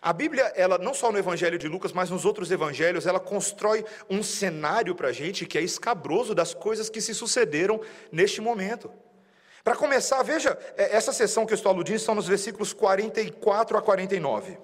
A 0.00 0.12
Bíblia, 0.12 0.52
ela 0.56 0.76
não 0.76 0.92
só 0.92 1.12
no 1.12 1.18
Evangelho 1.18 1.56
de 1.56 1.68
Lucas, 1.68 1.92
mas 1.92 2.10
nos 2.10 2.24
outros 2.24 2.50
evangelhos, 2.50 3.06
ela 3.06 3.20
constrói 3.20 3.84
um 4.10 4.22
cenário 4.22 4.94
para 4.94 5.08
a 5.08 5.12
gente 5.12 5.46
que 5.46 5.58
é 5.58 5.60
escabroso 5.60 6.34
das 6.34 6.52
coisas 6.52 6.90
que 6.90 7.00
se 7.00 7.14
sucederam 7.14 7.80
neste 8.10 8.40
momento. 8.40 8.90
Para 9.62 9.76
começar, 9.76 10.20
veja, 10.24 10.58
é, 10.76 10.96
essa 10.96 11.12
sessão 11.12 11.46
que 11.46 11.52
eu 11.52 11.56
estou 11.56 11.70
aludindo 11.70 11.96
estão 11.96 12.16
nos 12.16 12.26
versículos 12.26 12.72
44 12.72 13.78
a 13.78 13.82
49. 13.82 14.58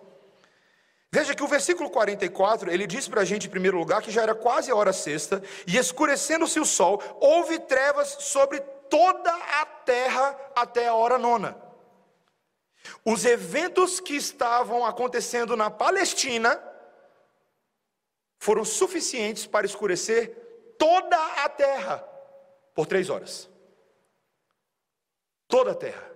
Veja 1.11 1.35
que 1.35 1.43
o 1.43 1.49
versículo 1.49 1.89
44, 1.89 2.71
ele 2.71 2.87
diz 2.87 3.09
para 3.09 3.23
a 3.23 3.25
gente, 3.25 3.47
em 3.47 3.51
primeiro 3.51 3.79
lugar, 3.79 4.03
que 4.03 4.11
já 4.11 4.23
era 4.23 4.35
quase 4.35 4.71
a 4.71 4.75
hora 4.75 4.93
sexta, 4.93 5.43
e 5.67 5.79
escurecendo-se 5.79 6.61
o 6.61 6.67
sol, 6.67 7.03
houve 7.19 7.59
trevas 7.61 8.17
sobre 8.21 8.61
toda 8.91 9.33
a 9.33 9.67
terra 9.67 10.39
até 10.55 10.89
a 10.89 10.95
hora 10.95 11.17
nona. 11.17 11.57
Os 13.05 13.25
eventos 13.25 14.01
que 14.01 14.15
estavam 14.15 14.85
acontecendo 14.85 15.57
na 15.57 15.71
Palestina 15.71 16.63
foram 18.39 18.65
suficientes 18.65 19.47
para 19.47 19.67
escurecer 19.67 20.75
toda 20.79 21.17
a 21.43 21.49
terra 21.49 21.99
por 22.75 22.87
três 22.87 23.09
horas. 23.09 23.49
Toda 25.49 25.73
a 25.73 25.75
terra. 25.75 26.07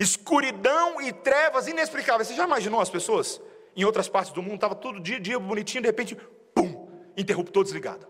Escuridão 0.00 1.00
e 1.00 1.12
trevas 1.12 1.68
inexplicáveis. 1.68 2.28
Você 2.28 2.34
já 2.34 2.44
imaginou 2.44 2.80
as 2.80 2.90
pessoas? 2.90 3.40
Em 3.76 3.84
outras 3.84 4.08
partes 4.08 4.32
do 4.32 4.42
mundo, 4.42 4.54
estava 4.54 4.74
todo 4.74 4.98
dia, 4.98 5.20
dia 5.20 5.38
bonitinho, 5.38 5.82
de 5.82 5.88
repente, 5.88 6.16
pum, 6.54 6.88
interruptor 7.16 7.62
desligado. 7.62 8.08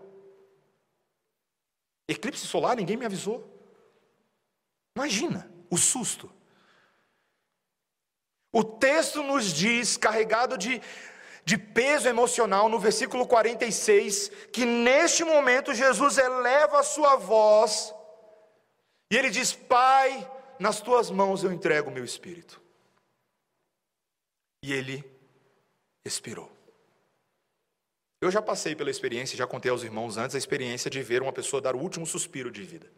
Eclipse 2.07 2.47
solar, 2.47 2.77
ninguém 2.77 2.95
me 2.95 3.05
avisou. 3.05 3.53
Imagina 4.95 5.51
o 5.69 5.77
susto. 5.77 6.31
O 8.51 8.63
texto 8.63 9.21
nos 9.21 9.53
diz, 9.53 9.97
carregado 9.97 10.57
de, 10.57 10.81
de 11.43 11.57
peso 11.57 12.07
emocional, 12.07 12.69
no 12.69 12.79
versículo 12.79 13.27
46, 13.27 14.29
que 14.53 14.65
neste 14.65 15.23
momento 15.25 15.73
Jesus 15.73 16.17
eleva 16.17 16.79
a 16.79 16.83
sua 16.83 17.17
voz 17.17 17.93
e 19.11 19.17
ele 19.17 19.29
diz: 19.29 19.53
Pai, 19.53 20.29
nas 20.59 20.81
tuas 20.81 21.09
mãos 21.09 21.43
eu 21.43 21.51
entrego 21.51 21.89
o 21.89 21.93
meu 21.93 22.03
espírito. 22.03 22.61
E 24.63 24.73
ele 24.73 25.16
expirou. 26.07 26.51
Eu 28.19 28.31
já 28.31 28.41
passei 28.41 28.75
pela 28.75 28.89
experiência, 28.89 29.37
já 29.37 29.45
contei 29.45 29.69
aos 29.69 29.83
irmãos 29.83 30.17
antes, 30.17 30.35
a 30.35 30.39
experiência 30.39 30.89
de 30.89 31.01
ver 31.03 31.21
uma 31.21 31.31
pessoa 31.31 31.61
dar 31.61 31.75
o 31.75 31.79
último 31.79 32.05
suspiro 32.05 32.49
de 32.49 32.63
vida. 32.63 32.91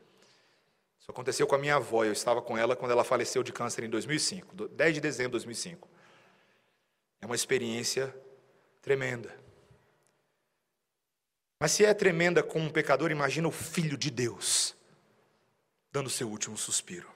Isso 0.99 1.11
aconteceu 1.11 1.45
com 1.45 1.55
a 1.55 1.57
minha 1.57 1.75
avó, 1.75 2.05
eu 2.05 2.13
estava 2.13 2.41
com 2.41 2.57
ela 2.57 2.75
quando 2.75 2.91
ela 2.91 3.03
faleceu 3.03 3.43
de 3.43 3.51
câncer 3.51 3.83
em 3.83 3.89
2005, 3.89 4.69
10 4.69 4.95
de 4.95 5.01
dezembro 5.01 5.31
de 5.31 5.45
2005. 5.45 5.89
É 7.21 7.25
uma 7.25 7.35
experiência 7.35 8.15
tremenda. 8.81 9.37
Mas 11.59 11.71
se 11.71 11.83
é 11.83 11.93
tremenda 11.93 12.41
com 12.41 12.59
um 12.59 12.69
pecador, 12.69 13.11
imagina 13.11 13.47
o 13.47 13.51
Filho 13.51 13.97
de 13.97 14.09
Deus 14.09 14.73
dando 15.91 16.09
seu 16.09 16.29
último 16.29 16.57
suspiro. 16.57 17.09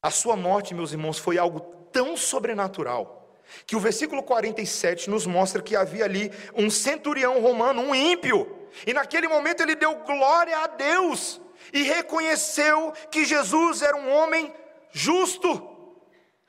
A 0.00 0.10
sua 0.10 0.34
morte, 0.34 0.74
meus 0.74 0.92
irmãos, 0.92 1.18
foi 1.18 1.36
algo 1.36 1.60
tão 1.92 2.16
sobrenatural 2.16 3.21
que 3.66 3.76
o 3.76 3.80
versículo 3.80 4.22
47 4.22 5.08
nos 5.08 5.26
mostra 5.26 5.62
que 5.62 5.76
havia 5.76 6.04
ali 6.04 6.32
um 6.54 6.70
centurião 6.70 7.40
romano, 7.40 7.82
um 7.82 7.94
ímpio, 7.94 8.62
e 8.86 8.92
naquele 8.92 9.28
momento 9.28 9.62
ele 9.62 9.74
deu 9.74 9.96
glória 9.96 10.56
a 10.58 10.66
Deus 10.66 11.40
e 11.72 11.82
reconheceu 11.82 12.92
que 13.10 13.24
Jesus 13.24 13.82
era 13.82 13.96
um 13.96 14.10
homem 14.10 14.52
justo. 14.90 15.68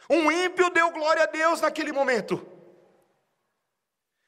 Um 0.10 0.32
ímpio 0.32 0.70
deu 0.70 0.92
glória 0.92 1.24
a 1.24 1.28
Deus 1.28 1.62
naquele 1.62 1.92
momento. 1.92 2.46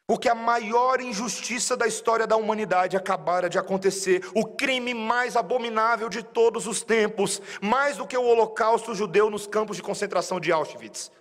Porque 0.07 0.29
a 0.29 0.35
maior 0.35 1.01
injustiça 1.01 1.75
da 1.75 1.87
história 1.87 2.27
da 2.27 2.35
humanidade 2.35 2.95
acabara 2.95 3.49
de 3.49 3.57
acontecer, 3.57 4.23
o 4.35 4.45
crime 4.45 4.93
mais 4.93 5.35
abominável 5.35 6.09
de 6.09 6.21
todos 6.21 6.67
os 6.67 6.83
tempos, 6.83 7.41
mais 7.59 7.97
do 7.97 8.05
que 8.05 8.15
o 8.15 8.23
holocausto 8.23 8.93
judeu 8.93 9.31
nos 9.31 9.47
campos 9.47 9.77
de 9.77 9.83
concentração 9.83 10.39
de 10.39 10.51
Auschwitz 10.51 11.11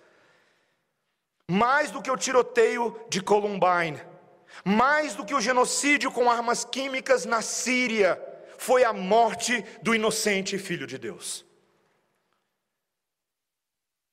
mais 1.49 1.91
do 1.91 2.01
que 2.01 2.11
o 2.11 2.17
tiroteio 2.17 2.99
de 3.09 3.21
Columbine, 3.21 4.01
mais 4.63 5.13
do 5.15 5.25
que 5.25 5.33
o 5.33 5.41
genocídio 5.41 6.11
com 6.11 6.29
armas 6.29 6.63
químicas 6.65 7.25
na 7.25 7.41
Síria, 7.41 8.21
foi 8.57 8.83
a 8.83 8.93
morte 8.93 9.63
do 9.81 9.93
inocente 9.93 10.57
Filho 10.57 10.87
de 10.87 10.97
Deus. 10.97 11.45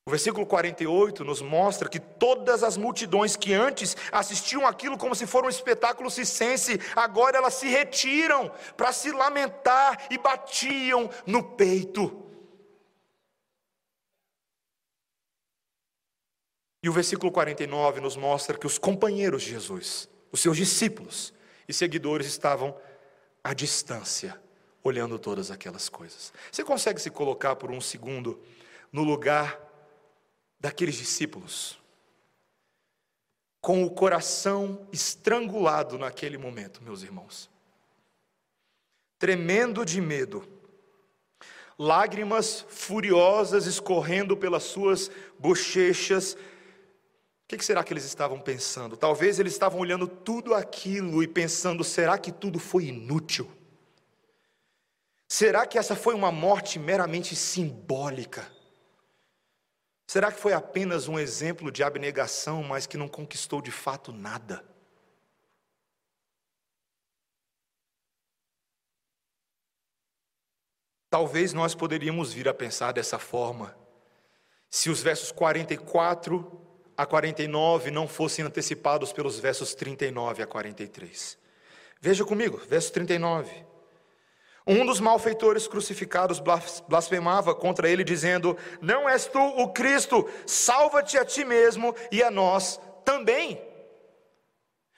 O 0.05 0.11
versículo 0.11 0.45
48 0.45 1.25
nos 1.25 1.41
mostra 1.41 1.89
que 1.89 2.01
todas 2.01 2.65
as 2.65 2.77
multidões 2.77 3.37
que 3.37 3.55
antes 3.55 3.97
assistiam 4.11 4.67
aquilo 4.67 4.99
como 4.99 5.15
se 5.15 5.29
fosse 5.29 5.47
um 5.47 5.49
espetáculo 5.49 6.11
cisense, 6.11 6.81
agora 6.97 7.39
elas 7.39 7.55
se 7.55 7.69
retiram 7.69 8.51
para 8.77 8.93
se 8.93 9.13
lamentar 9.13 10.07
e 10.11 10.19
batiam 10.19 11.09
no 11.25 11.43
peito. 11.43 12.22
E 16.83 16.89
o 16.89 16.93
versículo 16.93 17.31
49 17.31 18.01
nos 18.01 18.17
mostra 18.17 18.59
que 18.59 18.67
os 18.67 18.77
companheiros 18.77 19.43
de 19.43 19.51
Jesus, 19.51 20.09
os 20.33 20.41
seus 20.41 20.57
discípulos 20.57 21.33
e 21.69 21.73
seguidores 21.73 22.27
estavam 22.27 22.77
à 23.45 23.55
distância, 23.55 24.41
olhando 24.83 25.19
todas 25.19 25.51
aquelas 25.51 25.89
coisas. 25.89 26.33
Você 26.51 26.65
consegue 26.65 27.01
se 27.01 27.11
colocar 27.11 27.55
por 27.55 27.71
um 27.71 27.81
segundo 27.81 28.41
no 28.91 29.05
lugar 29.05 29.61
daqueles 30.59 30.97
discípulos? 30.97 31.79
Com 33.61 33.85
o 33.85 33.91
coração 33.91 34.89
estrangulado 34.93 35.97
naquele 35.97 36.37
momento, 36.37 36.83
meus 36.83 37.05
irmãos. 37.05 37.49
Tremendo 39.21 39.85
de 39.85 40.01
medo, 40.01 40.45
lágrimas 41.79 42.67
furiosas 42.69 43.67
escorrendo 43.67 44.37
pelas 44.37 44.65
suas 44.65 45.13
bochechas, 45.39 46.37
o 47.45 47.57
que 47.57 47.65
será 47.65 47.85
que 47.85 47.93
eles 47.93 48.05
estavam 48.05 48.41
pensando? 48.41 48.97
Talvez 48.97 49.39
eles 49.39 49.53
estavam 49.53 49.81
olhando 49.81 50.07
tudo 50.09 50.55
aquilo 50.55 51.23
e 51.23 51.29
pensando: 51.29 51.85
será 51.85 52.17
que 52.19 52.33
tudo 52.33 52.59
foi 52.59 52.85
inútil? 52.85 53.51
Será 55.29 55.67
que 55.67 55.79
essa 55.79 55.97
foi 55.97 56.15
uma 56.15 56.31
morte 56.31 56.79
meramente 56.79 57.35
simbólica? 57.35 58.51
Será 60.07 60.31
que 60.31 60.39
foi 60.39 60.53
apenas 60.53 61.09
um 61.09 61.19
exemplo 61.19 61.73
de 61.73 61.83
abnegação, 61.83 62.63
mas 62.63 62.87
que 62.87 62.99
não 62.99 63.09
conquistou 63.09 63.63
de 63.63 63.71
fato 63.71 64.13
nada? 64.13 64.63
Talvez 71.09 71.53
nós 71.53 71.75
poderíamos 71.75 72.33
vir 72.33 72.49
a 72.49 72.55
pensar 72.55 72.93
dessa 72.93 73.19
forma, 73.19 73.77
se 74.71 74.89
os 74.89 75.03
versos 75.03 75.31
44 75.31 76.61
a 77.03 77.07
49 77.07 77.91
não 77.91 78.07
fossem 78.07 78.45
antecipados 78.45 79.13
pelos 79.13 79.39
versos 79.39 79.75
39 79.75 80.43
a 80.43 80.47
43. 80.47 81.37
Veja 82.01 82.25
comigo, 82.25 82.61
verso 82.69 82.93
39. 82.93 83.51
Um 84.65 84.87
dos 84.87 85.01
malfeitores 85.01 85.67
crucificados 85.67 86.41
blasfemava 86.89 87.55
contra 87.55 87.89
ele, 87.89 88.05
dizendo: 88.05 88.57
Não 88.81 89.09
és 89.09 89.27
tu 89.27 89.41
o 89.41 89.73
Cristo, 89.73 90.29
salva-te 90.47 91.19
a 91.19 91.25
ti 91.25 91.45
mesmo 91.45 91.95
e 92.13 92.23
a 92.23 92.31
nós 92.31 92.81
também. 93.05 93.61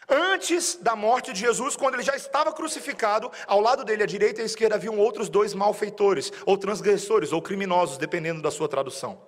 Antes 0.06 0.76
da 0.76 0.94
morte 0.94 1.32
de 1.32 1.40
Jesus, 1.40 1.76
quando 1.76 1.94
ele 1.94 2.02
já 2.02 2.14
estava 2.14 2.52
crucificado, 2.52 3.32
ao 3.46 3.58
lado 3.58 3.82
dele, 3.84 4.02
à 4.02 4.06
direita 4.06 4.40
e 4.40 4.42
à 4.42 4.46
esquerda, 4.46 4.74
haviam 4.74 4.98
outros 4.98 5.30
dois 5.30 5.54
malfeitores, 5.54 6.30
ou 6.44 6.58
transgressores, 6.58 7.32
ou 7.32 7.40
criminosos, 7.40 7.96
dependendo 7.96 8.42
da 8.42 8.50
sua 8.50 8.68
tradução. 8.68 9.18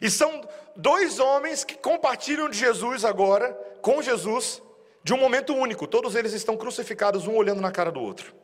E 0.00 0.08
são 0.08 0.42
dois 0.76 1.18
homens 1.18 1.64
que 1.64 1.76
compartilham 1.76 2.48
de 2.48 2.58
Jesus 2.58 3.04
agora, 3.04 3.52
com 3.80 4.02
Jesus, 4.02 4.62
de 5.02 5.12
um 5.12 5.18
momento 5.18 5.54
único. 5.54 5.86
Todos 5.86 6.14
eles 6.14 6.32
estão 6.32 6.56
crucificados, 6.56 7.26
um 7.26 7.36
olhando 7.36 7.60
na 7.60 7.72
cara 7.72 7.90
do 7.90 8.00
outro. 8.00 8.34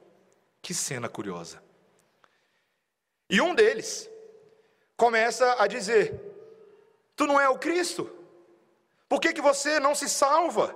Que 0.60 0.74
cena 0.74 1.08
curiosa. 1.08 1.62
E 3.30 3.40
um 3.40 3.54
deles 3.54 4.10
começa 4.96 5.62
a 5.62 5.66
dizer: 5.66 6.20
Tu 7.14 7.26
não 7.26 7.40
é 7.40 7.48
o 7.48 7.58
Cristo? 7.58 8.10
Por 9.08 9.20
que, 9.20 9.32
que 9.32 9.40
você 9.40 9.80
não 9.80 9.94
se 9.94 10.08
salva? 10.08 10.74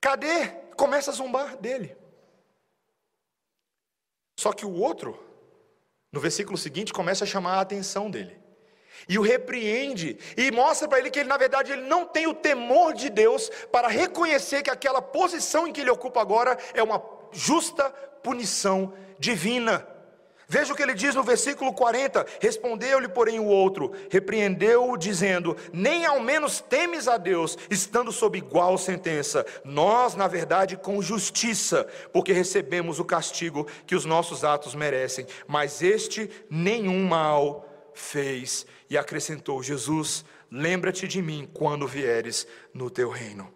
Cadê? 0.00 0.48
Começa 0.76 1.10
a 1.10 1.14
zombar 1.14 1.56
dele. 1.56 1.96
Só 4.38 4.52
que 4.52 4.64
o 4.64 4.72
outro, 4.72 5.22
no 6.10 6.20
versículo 6.20 6.56
seguinte, 6.56 6.92
começa 6.92 7.24
a 7.24 7.26
chamar 7.26 7.56
a 7.56 7.60
atenção 7.60 8.10
dele 8.10 8.40
e 9.08 9.18
o 9.18 9.22
repreende 9.22 10.18
e 10.36 10.50
mostra 10.50 10.88
para 10.88 10.98
ele 10.98 11.10
que 11.10 11.20
ele 11.20 11.28
na 11.28 11.36
verdade 11.36 11.72
ele 11.72 11.82
não 11.82 12.04
tem 12.04 12.26
o 12.26 12.34
temor 12.34 12.92
de 12.92 13.08
Deus 13.08 13.50
para 13.70 13.88
reconhecer 13.88 14.62
que 14.62 14.70
aquela 14.70 15.02
posição 15.02 15.66
em 15.66 15.72
que 15.72 15.80
ele 15.80 15.90
ocupa 15.90 16.20
agora 16.20 16.58
é 16.74 16.82
uma 16.82 17.02
justa 17.32 17.90
punição 18.22 18.92
divina. 19.18 19.86
Veja 20.52 20.72
o 20.72 20.76
que 20.76 20.82
ele 20.82 20.94
diz 20.94 21.14
no 21.14 21.22
versículo 21.22 21.72
40: 21.72 22.26
Respondeu-lhe, 22.40 23.06
porém, 23.06 23.38
o 23.38 23.44
outro, 23.44 23.92
repreendeu-o, 24.10 24.96
dizendo: 24.96 25.56
Nem 25.72 26.04
ao 26.04 26.18
menos 26.18 26.60
temes 26.60 27.06
a 27.06 27.16
Deus, 27.16 27.56
estando 27.70 28.10
sob 28.10 28.36
igual 28.36 28.76
sentença. 28.76 29.46
Nós, 29.64 30.16
na 30.16 30.26
verdade, 30.26 30.76
com 30.76 31.00
justiça, 31.00 31.86
porque 32.12 32.32
recebemos 32.32 32.98
o 32.98 33.04
castigo 33.04 33.64
que 33.86 33.94
os 33.94 34.04
nossos 34.04 34.42
atos 34.42 34.74
merecem, 34.74 35.24
mas 35.46 35.82
este 35.82 36.28
nenhum 36.50 37.06
mal 37.06 37.69
fez 38.00 38.66
e 38.88 38.98
acrescentou: 38.98 39.62
Jesus, 39.62 40.24
lembra-te 40.50 41.06
de 41.06 41.22
mim 41.22 41.48
quando 41.52 41.86
vieres 41.86 42.46
no 42.74 42.90
teu 42.90 43.10
reino. 43.10 43.52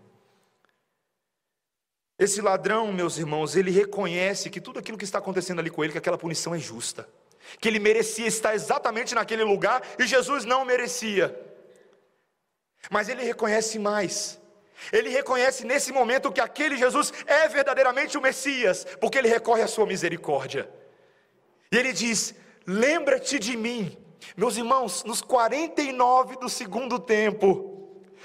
Esse 2.17 2.41
ladrão, 2.41 2.93
meus 2.93 3.19
irmãos, 3.19 3.57
ele 3.57 3.73
reconhece 3.73 4.49
que 4.49 4.61
tudo 4.61 4.79
aquilo 4.79 4.97
que 4.97 5.05
está 5.05 5.19
acontecendo 5.19 5.59
ali 5.59 5.71
com 5.71 5.83
ele, 5.83 5.93
que 5.93 5.99
aquela 5.99 6.19
punição 6.19 6.55
é 6.55 6.59
justa, 6.59 7.09
que 7.61 7.67
ele 7.67 7.81
merecia 7.81 8.27
estar 8.27 8.55
exatamente 8.55 9.15
naquele 9.15 9.43
lugar 9.43 9.83
e 9.99 10.07
Jesus 10.07 10.45
não 10.45 10.65
merecia. 10.65 11.37
Mas 12.91 13.09
ele 13.09 13.25
reconhece 13.25 13.79
mais. 13.79 14.41
Ele 14.93 15.09
reconhece 15.09 15.65
nesse 15.65 15.93
momento 15.93 16.31
que 16.31 16.41
aquele 16.41 16.77
Jesus 16.77 17.13
é 17.27 17.49
verdadeiramente 17.49 18.19
o 18.19 18.21
Messias, 18.21 18.87
porque 19.01 19.19
ele 19.19 19.29
recorre 19.29 19.63
à 19.63 19.67
sua 19.67 19.87
misericórdia. 19.87 20.69
E 21.73 21.77
ele 21.77 21.93
diz: 21.93 22.35
Lembra-te 22.67 23.39
de 23.39 23.57
mim 23.57 24.04
meus 24.37 24.57
irmãos, 24.57 25.05
nos 25.05 25.21
49 25.21 26.37
do 26.37 26.49
segundo 26.49 26.99
tempo, 26.99 27.75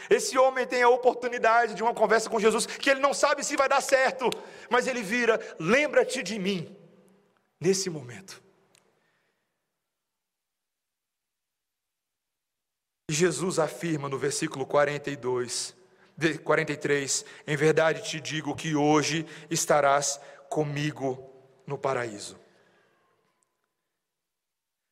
esse 0.10 0.38
homem 0.38 0.66
tem 0.66 0.82
a 0.82 0.90
oportunidade 0.90 1.74
de 1.74 1.84
uma 1.84 1.94
conversa 1.94 2.30
com 2.30 2.40
Jesus 2.40 2.66
que 2.66 2.90
ele 2.90 3.00
não 3.00 3.14
sabe 3.14 3.44
se 3.44 3.56
vai 3.56 3.68
dar 3.68 3.82
certo, 3.82 4.30
mas 4.70 4.88
ele 4.88 5.02
vira: 5.02 5.40
lembra-te 5.60 6.22
de 6.24 6.38
mim, 6.40 6.76
nesse 7.60 7.90
momento. 7.90 8.42
E 13.10 13.14
Jesus 13.14 13.58
afirma 13.58 14.08
no 14.08 14.20
versículo 14.20 14.66
42, 14.66 15.76
43: 16.44 17.26
Em 17.48 17.56
verdade 17.56 18.04
te 18.04 18.20
digo 18.20 18.56
que 18.56 18.76
hoje 18.76 19.26
estarás 19.50 20.20
comigo 20.48 21.28
no 21.66 21.78
paraíso. 21.78 22.40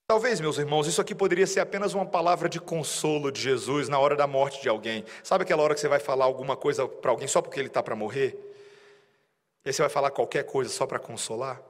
Talvez, 0.10 0.40
meus 0.40 0.58
irmãos, 0.58 0.88
isso 0.88 1.02
aqui 1.02 1.14
poderia 1.14 1.46
ser 1.46 1.60
apenas 1.60 1.94
uma 1.94 2.06
palavra 2.06 2.48
de 2.48 2.62
consolo 2.62 3.30
de 3.30 3.42
Jesus 3.42 3.90
na 3.90 4.00
hora 4.00 4.16
da 4.16 4.26
morte 4.26 4.62
de 4.62 4.70
alguém. 4.70 5.04
Sabe 5.22 5.44
aquela 5.44 5.62
hora 5.62 5.76
que 5.76 5.82
você 5.82 5.90
vai 5.90 6.00
falar 6.00 6.24
alguma 6.24 6.56
coisa 6.56 6.88
para 6.88 7.12
alguém 7.12 7.28
só 7.28 7.42
porque 7.42 7.60
ele 7.60 7.68
está 7.68 7.84
para 7.84 7.94
morrer? 7.94 8.40
E 9.66 9.68
aí 9.68 9.74
você 9.74 9.82
vai 9.82 9.90
falar 9.90 10.12
qualquer 10.12 10.46
coisa 10.46 10.72
só 10.72 10.88
para 10.88 10.98
consolar? 10.98 11.62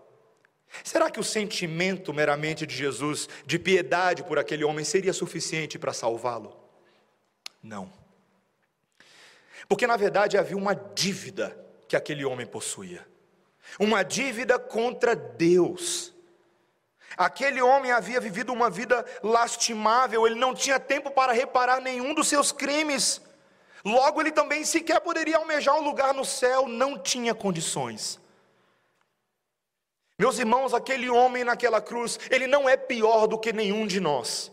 Será 0.83 1.09
que 1.09 1.19
o 1.19 1.23
sentimento 1.23 2.13
meramente 2.13 2.67
de 2.67 2.75
Jesus, 2.75 3.27
de 3.43 3.57
piedade 3.57 4.21
por 4.21 4.37
aquele 4.37 4.63
homem, 4.63 4.85
seria 4.85 5.13
suficiente 5.13 5.79
para 5.79 5.91
salvá-lo? 5.91 6.55
Não. 7.63 7.91
Porque 9.67 9.87
na 9.87 9.97
verdade 9.97 10.37
havia 10.37 10.55
uma 10.55 10.75
dívida 10.75 11.57
que 11.87 11.95
aquele 11.95 12.23
homem 12.23 12.45
possuía 12.45 13.03
uma 13.79 14.03
dívida 14.03 14.57
contra 14.57 15.15
Deus. 15.15 16.13
Aquele 17.15 17.61
homem 17.61 17.91
havia 17.91 18.19
vivido 18.19 18.51
uma 18.51 18.69
vida 18.69 19.05
lastimável, 19.23 20.25
ele 20.25 20.35
não 20.35 20.53
tinha 20.53 20.79
tempo 20.79 21.09
para 21.11 21.31
reparar 21.31 21.79
nenhum 21.79 22.13
dos 22.13 22.27
seus 22.27 22.51
crimes. 22.51 23.21
Logo, 23.85 24.19
ele 24.21 24.31
também 24.31 24.65
sequer 24.65 24.99
poderia 24.99 25.37
almejar 25.37 25.75
um 25.75 25.83
lugar 25.83 26.13
no 26.13 26.25
céu, 26.25 26.67
não 26.67 26.97
tinha 26.97 27.33
condições. 27.33 28.19
Meus 30.19 30.39
irmãos, 30.39 30.73
aquele 30.73 31.09
homem 31.09 31.43
naquela 31.43 31.79
cruz, 31.79 32.19
ele 32.31 32.47
não 32.47 32.67
é 32.67 32.75
pior 32.75 33.27
do 33.27 33.37
que 33.37 33.53
nenhum 33.53 33.85
de 33.85 33.99
nós. 33.99 34.51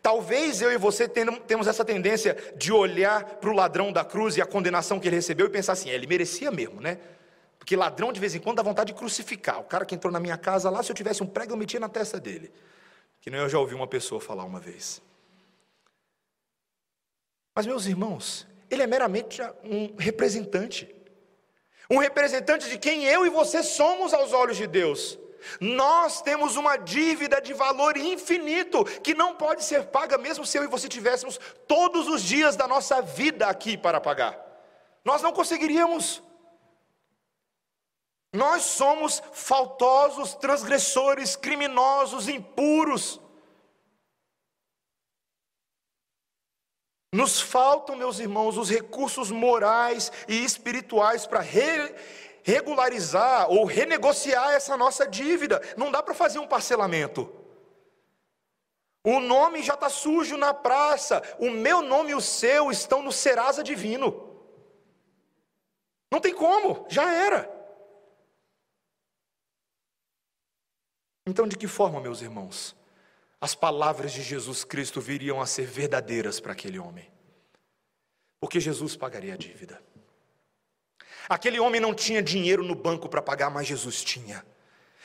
Talvez 0.00 0.62
eu 0.62 0.72
e 0.72 0.78
você 0.78 1.08
temos 1.08 1.66
essa 1.66 1.84
tendência 1.84 2.36
de 2.56 2.72
olhar 2.72 3.24
para 3.24 3.50
o 3.50 3.52
ladrão 3.52 3.92
da 3.92 4.04
cruz 4.04 4.36
e 4.36 4.42
a 4.42 4.46
condenação 4.46 5.00
que 5.00 5.08
ele 5.08 5.16
recebeu 5.16 5.46
e 5.46 5.50
pensar 5.50 5.72
assim: 5.72 5.90
é, 5.90 5.94
ele 5.94 6.06
merecia 6.06 6.50
mesmo, 6.50 6.80
né? 6.80 6.98
Porque 7.60 7.76
ladrão 7.76 8.10
de 8.10 8.18
vez 8.18 8.34
em 8.34 8.40
quando 8.40 8.56
dá 8.56 8.62
vontade 8.62 8.92
de 8.92 8.98
crucificar. 8.98 9.60
O 9.60 9.64
cara 9.64 9.84
que 9.84 9.94
entrou 9.94 10.10
na 10.10 10.18
minha 10.18 10.38
casa 10.38 10.70
lá, 10.70 10.82
se 10.82 10.90
eu 10.90 10.96
tivesse 10.96 11.22
um 11.22 11.26
prego, 11.26 11.52
eu 11.52 11.56
metia 11.58 11.78
na 11.78 11.90
testa 11.90 12.18
dele. 12.18 12.50
Que 13.20 13.30
nem 13.30 13.38
eu 13.38 13.48
já 13.50 13.58
ouvi 13.58 13.74
uma 13.74 13.86
pessoa 13.86 14.18
falar 14.18 14.44
uma 14.44 14.58
vez. 14.58 15.02
Mas, 17.54 17.66
meus 17.66 17.84
irmãos, 17.84 18.46
ele 18.70 18.82
é 18.82 18.86
meramente 18.86 19.42
um 19.62 19.94
representante. 19.98 20.92
Um 21.90 21.98
representante 21.98 22.70
de 22.70 22.78
quem 22.78 23.04
eu 23.04 23.26
e 23.26 23.28
você 23.28 23.62
somos 23.62 24.14
aos 24.14 24.32
olhos 24.32 24.56
de 24.56 24.66
Deus. 24.66 25.18
Nós 25.60 26.22
temos 26.22 26.56
uma 26.56 26.78
dívida 26.78 27.42
de 27.42 27.52
valor 27.52 27.96
infinito 27.98 28.84
que 29.02 29.12
não 29.12 29.36
pode 29.36 29.64
ser 29.64 29.84
paga, 29.84 30.16
mesmo 30.16 30.46
se 30.46 30.56
eu 30.56 30.64
e 30.64 30.66
você 30.66 30.88
tivéssemos 30.88 31.38
todos 31.68 32.08
os 32.08 32.22
dias 32.22 32.56
da 32.56 32.66
nossa 32.66 33.02
vida 33.02 33.48
aqui 33.48 33.76
para 33.76 34.00
pagar. 34.00 34.38
Nós 35.04 35.20
não 35.20 35.32
conseguiríamos. 35.32 36.22
Nós 38.32 38.62
somos 38.62 39.20
faltosos, 39.32 40.34
transgressores, 40.34 41.34
criminosos, 41.34 42.28
impuros. 42.28 43.20
Nos 47.12 47.40
faltam, 47.40 47.96
meus 47.96 48.20
irmãos, 48.20 48.56
os 48.56 48.70
recursos 48.70 49.32
morais 49.32 50.12
e 50.28 50.44
espirituais 50.44 51.26
para 51.26 51.40
re 51.40 51.94
regularizar 52.42 53.50
ou 53.50 53.64
renegociar 53.64 54.52
essa 54.52 54.76
nossa 54.76 55.06
dívida. 55.06 55.60
Não 55.76 55.90
dá 55.90 56.02
para 56.02 56.14
fazer 56.14 56.38
um 56.38 56.46
parcelamento. 56.46 57.30
O 59.04 59.18
nome 59.18 59.62
já 59.62 59.74
está 59.74 59.88
sujo 59.88 60.36
na 60.36 60.54
praça. 60.54 61.20
O 61.38 61.50
meu 61.50 61.82
nome 61.82 62.12
e 62.12 62.14
o 62.14 62.20
seu 62.20 62.70
estão 62.70 63.02
no 63.02 63.10
Serasa 63.10 63.62
Divino. 63.62 64.28
Não 66.12 66.20
tem 66.20 66.34
como, 66.34 66.86
já 66.88 67.12
era. 67.12 67.59
Então, 71.30 71.46
de 71.46 71.56
que 71.56 71.68
forma, 71.68 72.00
meus 72.00 72.22
irmãos, 72.22 72.74
as 73.40 73.54
palavras 73.54 74.10
de 74.10 74.20
Jesus 74.20 74.64
Cristo 74.64 75.00
viriam 75.00 75.40
a 75.40 75.46
ser 75.46 75.64
verdadeiras 75.64 76.40
para 76.40 76.50
aquele 76.50 76.76
homem? 76.76 77.08
Porque 78.40 78.58
Jesus 78.58 78.96
pagaria 78.96 79.34
a 79.34 79.36
dívida. 79.36 79.80
Aquele 81.28 81.60
homem 81.60 81.80
não 81.80 81.94
tinha 81.94 82.20
dinheiro 82.20 82.64
no 82.64 82.74
banco 82.74 83.08
para 83.08 83.22
pagar, 83.22 83.48
mas 83.48 83.68
Jesus 83.68 84.02
tinha. 84.02 84.44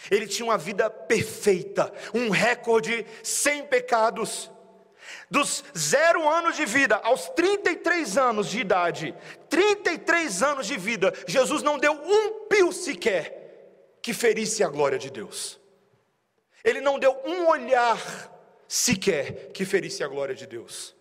Ele 0.09 0.25
tinha 0.25 0.47
uma 0.47 0.57
vida 0.57 0.89
perfeita, 0.89 1.93
um 2.11 2.31
recorde 2.31 3.05
sem 3.21 3.63
pecados. 3.63 4.49
Dos 5.29 5.63
zero 5.77 6.27
anos 6.27 6.55
de 6.55 6.65
vida 6.65 6.95
aos 7.03 7.29
33 7.29 8.17
anos 8.17 8.49
de 8.49 8.61
idade, 8.61 9.15
33 9.47 10.41
anos 10.41 10.65
de 10.65 10.75
vida, 10.75 11.13
Jesus 11.27 11.61
não 11.61 11.77
deu 11.77 11.93
um 11.93 12.47
pio 12.47 12.73
sequer 12.73 13.99
que 14.01 14.11
ferisse 14.11 14.63
a 14.63 14.67
glória 14.67 14.97
de 14.97 15.11
Deus. 15.11 15.63
Ele 16.65 16.81
não 16.81 16.97
deu 16.97 17.11
um 17.23 17.47
olhar 17.47 17.99
sequer 18.67 19.51
que 19.51 19.63
ferisse 19.63 20.03
a 20.03 20.07
glória 20.07 20.33
de 20.33 20.47
Deus. 20.47 20.95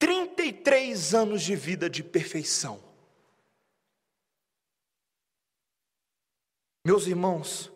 33 0.00 1.14
anos 1.14 1.42
de 1.42 1.54
vida 1.54 1.88
de 1.88 2.02
perfeição. 2.02 2.82
Meus 6.84 7.06
irmãos, 7.06 7.70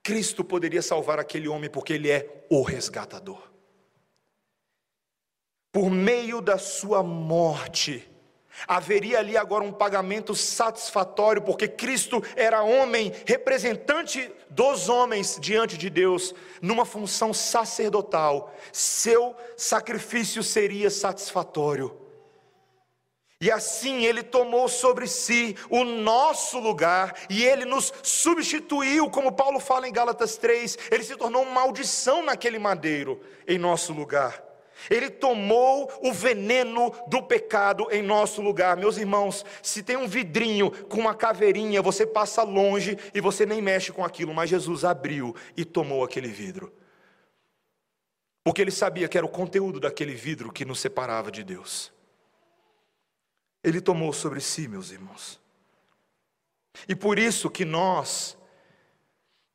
Cristo 0.00 0.44
poderia 0.44 0.82
salvar 0.82 1.18
aquele 1.18 1.48
homem 1.48 1.68
porque 1.68 1.94
ele 1.94 2.08
é 2.08 2.46
o 2.48 2.62
resgatador. 2.62 3.50
Por 5.72 5.90
meio 5.90 6.40
da 6.40 6.56
sua 6.56 7.02
morte, 7.02 8.08
Haveria 8.66 9.18
ali 9.18 9.36
agora 9.36 9.64
um 9.64 9.72
pagamento 9.72 10.34
satisfatório, 10.34 11.42
porque 11.42 11.68
Cristo 11.68 12.22
era 12.34 12.62
homem, 12.62 13.12
representante 13.26 14.30
dos 14.48 14.88
homens 14.88 15.38
diante 15.40 15.76
de 15.76 15.90
Deus, 15.90 16.34
numa 16.60 16.84
função 16.84 17.34
sacerdotal. 17.34 18.54
Seu 18.72 19.34
sacrifício 19.56 20.42
seria 20.42 20.90
satisfatório. 20.90 22.06
E 23.38 23.50
assim 23.50 24.06
ele 24.06 24.22
tomou 24.22 24.66
sobre 24.66 25.06
si 25.06 25.54
o 25.68 25.84
nosso 25.84 26.58
lugar 26.58 27.14
e 27.28 27.44
ele 27.44 27.66
nos 27.66 27.92
substituiu, 28.02 29.10
como 29.10 29.30
Paulo 29.30 29.60
fala 29.60 29.86
em 29.86 29.92
Gálatas 29.92 30.38
3, 30.38 30.78
ele 30.90 31.04
se 31.04 31.16
tornou 31.16 31.44
maldição 31.44 32.24
naquele 32.24 32.58
madeiro 32.58 33.20
em 33.46 33.58
nosso 33.58 33.92
lugar. 33.92 34.45
Ele 34.90 35.10
tomou 35.10 35.90
o 36.02 36.12
veneno 36.12 36.92
do 37.08 37.22
pecado 37.22 37.86
em 37.90 38.02
nosso 38.02 38.40
lugar. 38.40 38.76
Meus 38.76 38.96
irmãos, 38.96 39.44
se 39.62 39.82
tem 39.82 39.96
um 39.96 40.06
vidrinho 40.06 40.70
com 40.86 41.00
uma 41.00 41.14
caveirinha, 41.14 41.82
você 41.82 42.06
passa 42.06 42.42
longe 42.42 42.96
e 43.14 43.20
você 43.20 43.44
nem 43.44 43.60
mexe 43.60 43.92
com 43.92 44.04
aquilo, 44.04 44.34
mas 44.34 44.50
Jesus 44.50 44.84
abriu 44.84 45.34
e 45.56 45.64
tomou 45.64 46.04
aquele 46.04 46.28
vidro. 46.28 46.72
Porque 48.44 48.62
ele 48.62 48.70
sabia 48.70 49.08
que 49.08 49.18
era 49.18 49.26
o 49.26 49.30
conteúdo 49.30 49.80
daquele 49.80 50.14
vidro 50.14 50.52
que 50.52 50.64
nos 50.64 50.78
separava 50.78 51.30
de 51.30 51.42
Deus. 51.42 51.92
Ele 53.62 53.80
tomou 53.80 54.12
sobre 54.12 54.40
si, 54.40 54.68
meus 54.68 54.92
irmãos. 54.92 55.40
E 56.88 56.94
por 56.94 57.18
isso 57.18 57.50
que 57.50 57.64
nós 57.64 58.36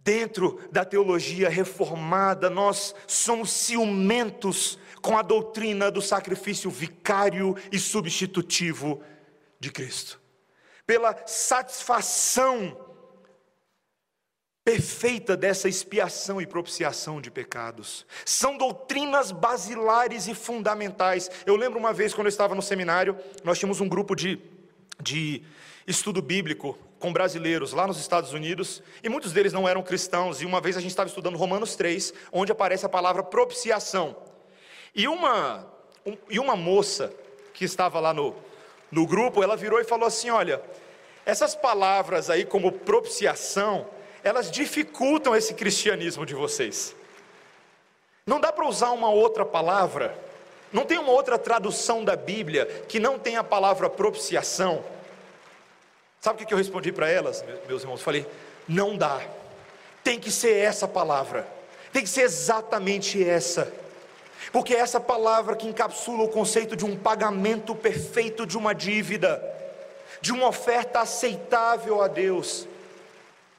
Dentro 0.03 0.59
da 0.71 0.83
teologia 0.83 1.47
reformada, 1.47 2.49
nós 2.49 2.95
somos 3.05 3.51
ciumentos 3.51 4.79
com 5.01 5.17
a 5.17 5.21
doutrina 5.21 5.89
do 5.89 6.01
sacrifício 6.01 6.69
vicário 6.69 7.55
e 7.71 7.79
substitutivo 7.79 9.01
de 9.59 9.71
Cristo. 9.71 10.19
Pela 10.85 11.15
satisfação 11.25 12.89
perfeita 14.63 15.35
dessa 15.35 15.67
expiação 15.67 16.39
e 16.39 16.45
propiciação 16.45 17.19
de 17.19 17.31
pecados. 17.31 18.05
São 18.23 18.57
doutrinas 18.57 19.31
basilares 19.31 20.27
e 20.27 20.35
fundamentais. 20.35 21.29
Eu 21.45 21.55
lembro 21.55 21.79
uma 21.79 21.91
vez, 21.91 22.13
quando 22.13 22.27
eu 22.27 22.31
estava 22.31 22.53
no 22.53 22.61
seminário, 22.61 23.17
nós 23.43 23.57
tínhamos 23.57 23.81
um 23.81 23.89
grupo 23.89 24.15
de, 24.15 24.39
de 25.01 25.43
estudo 25.87 26.21
bíblico 26.21 26.77
com 26.99 27.11
brasileiros 27.11 27.73
lá 27.73 27.87
nos 27.87 27.99
Estados 27.99 28.31
Unidos, 28.31 28.83
e 29.03 29.09
muitos 29.09 29.33
deles 29.33 29.51
não 29.51 29.67
eram 29.67 29.81
cristãos, 29.81 30.39
e 30.39 30.45
uma 30.45 30.61
vez 30.61 30.77
a 30.77 30.79
gente 30.79 30.91
estava 30.91 31.09
estudando 31.09 31.35
Romanos 31.35 31.75
3, 31.75 32.13
onde 32.31 32.51
aparece 32.51 32.85
a 32.85 32.89
palavra 32.89 33.23
propiciação. 33.23 34.15
E 34.93 35.07
uma, 35.07 35.65
um, 36.05 36.17
e 36.29 36.39
uma 36.39 36.55
moça 36.55 37.13
que 37.53 37.65
estava 37.65 37.99
lá 37.99 38.13
no, 38.13 38.35
no 38.91 39.05
grupo, 39.05 39.41
ela 39.41 39.55
virou 39.55 39.79
e 39.79 39.83
falou 39.83 40.07
assim: 40.07 40.29
Olha, 40.29 40.61
essas 41.25 41.55
palavras 41.55 42.29
aí, 42.29 42.45
como 42.45 42.71
propiciação, 42.71 43.87
elas 44.23 44.51
dificultam 44.51 45.35
esse 45.35 45.53
cristianismo 45.53 46.25
de 46.25 46.35
vocês. 46.35 46.95
Não 48.25 48.39
dá 48.39 48.51
para 48.51 48.67
usar 48.67 48.91
uma 48.91 49.09
outra 49.09 49.45
palavra, 49.45 50.17
não 50.71 50.85
tem 50.85 50.97
uma 50.97 51.11
outra 51.11 51.37
tradução 51.37 52.03
da 52.03 52.15
Bíblia 52.15 52.65
que 52.87 52.99
não 52.99 53.17
tenha 53.17 53.39
a 53.39 53.43
palavra 53.43 53.89
propiciação. 53.89 54.83
Sabe 56.19 56.43
o 56.43 56.45
que 56.45 56.53
eu 56.53 56.57
respondi 56.57 56.91
para 56.91 57.09
elas, 57.09 57.43
meus 57.67 57.81
irmãos? 57.81 58.01
Falei: 58.01 58.25
não 58.67 58.95
dá, 58.95 59.21
tem 60.03 60.19
que 60.19 60.31
ser 60.31 60.55
essa 60.55 60.87
palavra, 60.87 61.47
tem 61.91 62.03
que 62.03 62.09
ser 62.09 62.21
exatamente 62.21 63.23
essa, 63.23 63.73
porque 64.51 64.73
é 64.73 64.79
essa 64.79 64.99
palavra 64.99 65.55
que 65.55 65.67
encapsula 65.67 66.23
o 66.23 66.29
conceito 66.29 66.75
de 66.75 66.85
um 66.85 66.97
pagamento 66.97 67.73
perfeito 67.73 68.45
de 68.45 68.57
uma 68.57 68.73
dívida, 68.73 69.41
de 70.19 70.33
uma 70.33 70.47
oferta 70.47 70.99
aceitável 70.99 72.01
a 72.01 72.07
Deus. 72.07 72.67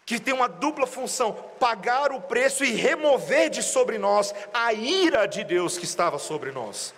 que 0.04 0.20
tem 0.20 0.34
uma 0.34 0.48
dupla 0.48 0.86
função: 0.86 1.32
pagar 1.58 2.12
o 2.12 2.20
preço 2.20 2.64
e 2.64 2.72
remover 2.72 3.48
de 3.48 3.62
sobre 3.62 3.98
nós 3.98 4.34
a 4.52 4.72
ira 4.72 5.26
de 5.26 5.44
Deus 5.44 5.78
que 5.78 5.84
estava 5.84 6.18
sobre 6.18 6.50
nós. 6.50 6.92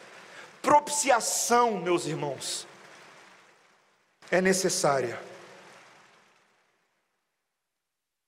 Propiciação, 0.61 1.73
meus 1.73 2.07
irmãos, 2.07 2.67
é 4.31 4.41
necessária. 4.41 5.19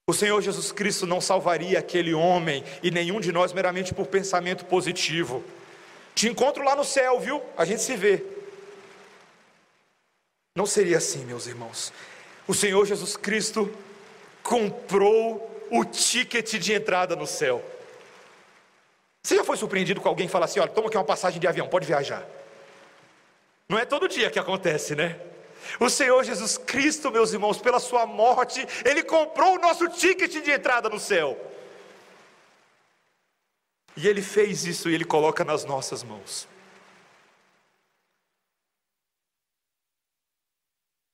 O 0.08 0.12
Senhor 0.12 0.40
Jesus 0.40 0.70
Cristo 0.70 1.04
não 1.04 1.20
salvaria 1.20 1.80
aquele 1.80 2.14
homem 2.14 2.62
e 2.80 2.92
nenhum 2.92 3.18
de 3.18 3.32
nós 3.32 3.52
meramente 3.52 3.92
por 3.92 4.06
pensamento 4.06 4.64
positivo. 4.64 5.42
Te 6.16 6.28
encontro 6.28 6.64
lá 6.64 6.74
no 6.74 6.82
céu, 6.82 7.20
viu? 7.20 7.42
A 7.58 7.66
gente 7.66 7.82
se 7.82 7.94
vê. 7.94 8.24
Não 10.56 10.64
seria 10.64 10.96
assim, 10.96 11.26
meus 11.26 11.46
irmãos. 11.46 11.92
O 12.48 12.54
Senhor 12.54 12.86
Jesus 12.86 13.18
Cristo 13.18 13.70
comprou 14.42 15.68
o 15.70 15.84
ticket 15.84 16.54
de 16.54 16.72
entrada 16.72 17.14
no 17.14 17.26
céu. 17.26 17.62
Você 19.22 19.36
já 19.36 19.44
foi 19.44 19.58
surpreendido 19.58 20.00
com 20.00 20.08
alguém 20.08 20.26
que 20.26 20.32
fala 20.32 20.46
assim: 20.46 20.58
olha, 20.58 20.70
toma 20.70 20.88
aqui 20.88 20.96
uma 20.96 21.04
passagem 21.04 21.38
de 21.38 21.46
avião, 21.46 21.68
pode 21.68 21.86
viajar. 21.86 22.26
Não 23.68 23.78
é 23.78 23.84
todo 23.84 24.08
dia 24.08 24.30
que 24.30 24.38
acontece, 24.38 24.94
né? 24.94 25.20
O 25.78 25.90
Senhor 25.90 26.24
Jesus 26.24 26.56
Cristo, 26.56 27.10
meus 27.10 27.34
irmãos, 27.34 27.58
pela 27.58 27.78
Sua 27.78 28.06
morte, 28.06 28.66
Ele 28.86 29.02
comprou 29.02 29.56
o 29.56 29.58
nosso 29.58 29.86
ticket 29.90 30.42
de 30.42 30.50
entrada 30.50 30.88
no 30.88 30.98
céu. 30.98 31.38
E 33.96 34.06
Ele 34.06 34.20
fez 34.20 34.64
isso 34.64 34.90
e 34.90 34.94
Ele 34.94 35.04
coloca 35.04 35.44
nas 35.44 35.64
nossas 35.64 36.02
mãos. 36.02 36.46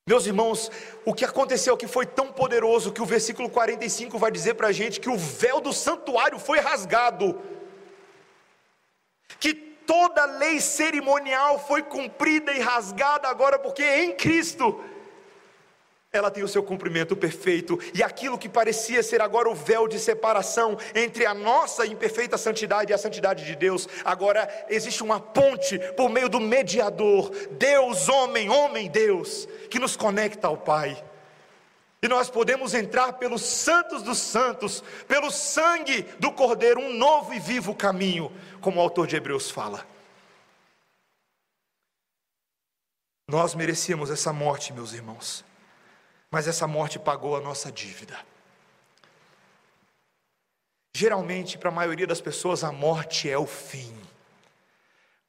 Meus 0.04 0.26
irmãos, 0.26 0.68
o 1.04 1.14
que 1.14 1.24
aconteceu 1.24 1.76
que 1.76 1.86
foi 1.86 2.04
tão 2.04 2.32
poderoso 2.32 2.92
que 2.92 3.00
o 3.00 3.06
versículo 3.06 3.48
45 3.48 4.18
vai 4.18 4.32
dizer 4.32 4.54
para 4.54 4.68
a 4.68 4.72
gente 4.72 4.98
que 4.98 5.08
o 5.08 5.16
véu 5.16 5.60
do 5.60 5.72
santuário 5.72 6.40
foi 6.40 6.58
rasgado, 6.58 7.40
que 9.38 9.54
toda 9.54 10.24
lei 10.24 10.60
cerimonial 10.60 11.64
foi 11.66 11.82
cumprida 11.82 12.52
e 12.52 12.60
rasgada 12.60 13.28
agora, 13.28 13.60
porque 13.60 13.84
em 13.84 14.16
Cristo 14.16 14.84
ela 16.14 16.30
tem 16.30 16.44
o 16.44 16.48
seu 16.48 16.62
cumprimento 16.62 17.16
perfeito, 17.16 17.78
e 17.94 18.02
aquilo 18.02 18.36
que 18.36 18.46
parecia 18.46 19.02
ser 19.02 19.22
agora 19.22 19.48
o 19.48 19.54
véu 19.54 19.88
de 19.88 19.98
separação 19.98 20.76
entre 20.94 21.24
a 21.24 21.32
nossa 21.32 21.86
imperfeita 21.86 22.36
santidade 22.36 22.92
e 22.92 22.94
a 22.94 22.98
santidade 22.98 23.46
de 23.46 23.56
Deus, 23.56 23.88
agora 24.04 24.46
existe 24.68 25.02
uma 25.02 25.18
ponte 25.18 25.78
por 25.96 26.10
meio 26.10 26.28
do 26.28 26.38
mediador, 26.38 27.30
Deus, 27.52 28.10
homem, 28.10 28.50
homem, 28.50 28.90
Deus, 28.90 29.48
que 29.70 29.78
nos 29.78 29.96
conecta 29.96 30.48
ao 30.48 30.58
Pai. 30.58 31.02
E 32.02 32.08
nós 32.08 32.28
podemos 32.28 32.74
entrar 32.74 33.14
pelos 33.14 33.40
santos 33.40 34.02
dos 34.02 34.18
santos, 34.18 34.84
pelo 35.08 35.30
sangue 35.30 36.02
do 36.18 36.30
Cordeiro, 36.30 36.78
um 36.78 36.92
novo 36.92 37.32
e 37.32 37.38
vivo 37.38 37.74
caminho, 37.74 38.30
como 38.60 38.78
o 38.78 38.82
autor 38.82 39.06
de 39.06 39.16
Hebreus 39.16 39.50
fala. 39.50 39.86
Nós 43.26 43.54
merecíamos 43.54 44.10
essa 44.10 44.30
morte, 44.30 44.74
meus 44.74 44.92
irmãos, 44.92 45.42
mas 46.32 46.48
essa 46.48 46.66
morte 46.66 46.98
pagou 46.98 47.36
a 47.36 47.40
nossa 47.42 47.70
dívida. 47.70 48.18
Geralmente, 50.94 51.58
para 51.58 51.68
a 51.68 51.72
maioria 51.72 52.06
das 52.06 52.22
pessoas, 52.22 52.64
a 52.64 52.72
morte 52.72 53.28
é 53.28 53.36
o 53.36 53.46
fim. 53.46 53.94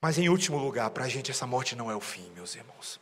Mas, 0.01 0.17
em 0.17 0.29
último 0.29 0.57
lugar, 0.57 0.89
para 0.91 1.03
a 1.03 1.09
gente, 1.09 1.29
essa 1.29 1.45
morte 1.45 1.75
não 1.75 1.91
é 1.91 1.95
o 1.95 1.99
fim, 1.99 2.31
meus 2.33 2.55
irmãos. 2.55 3.01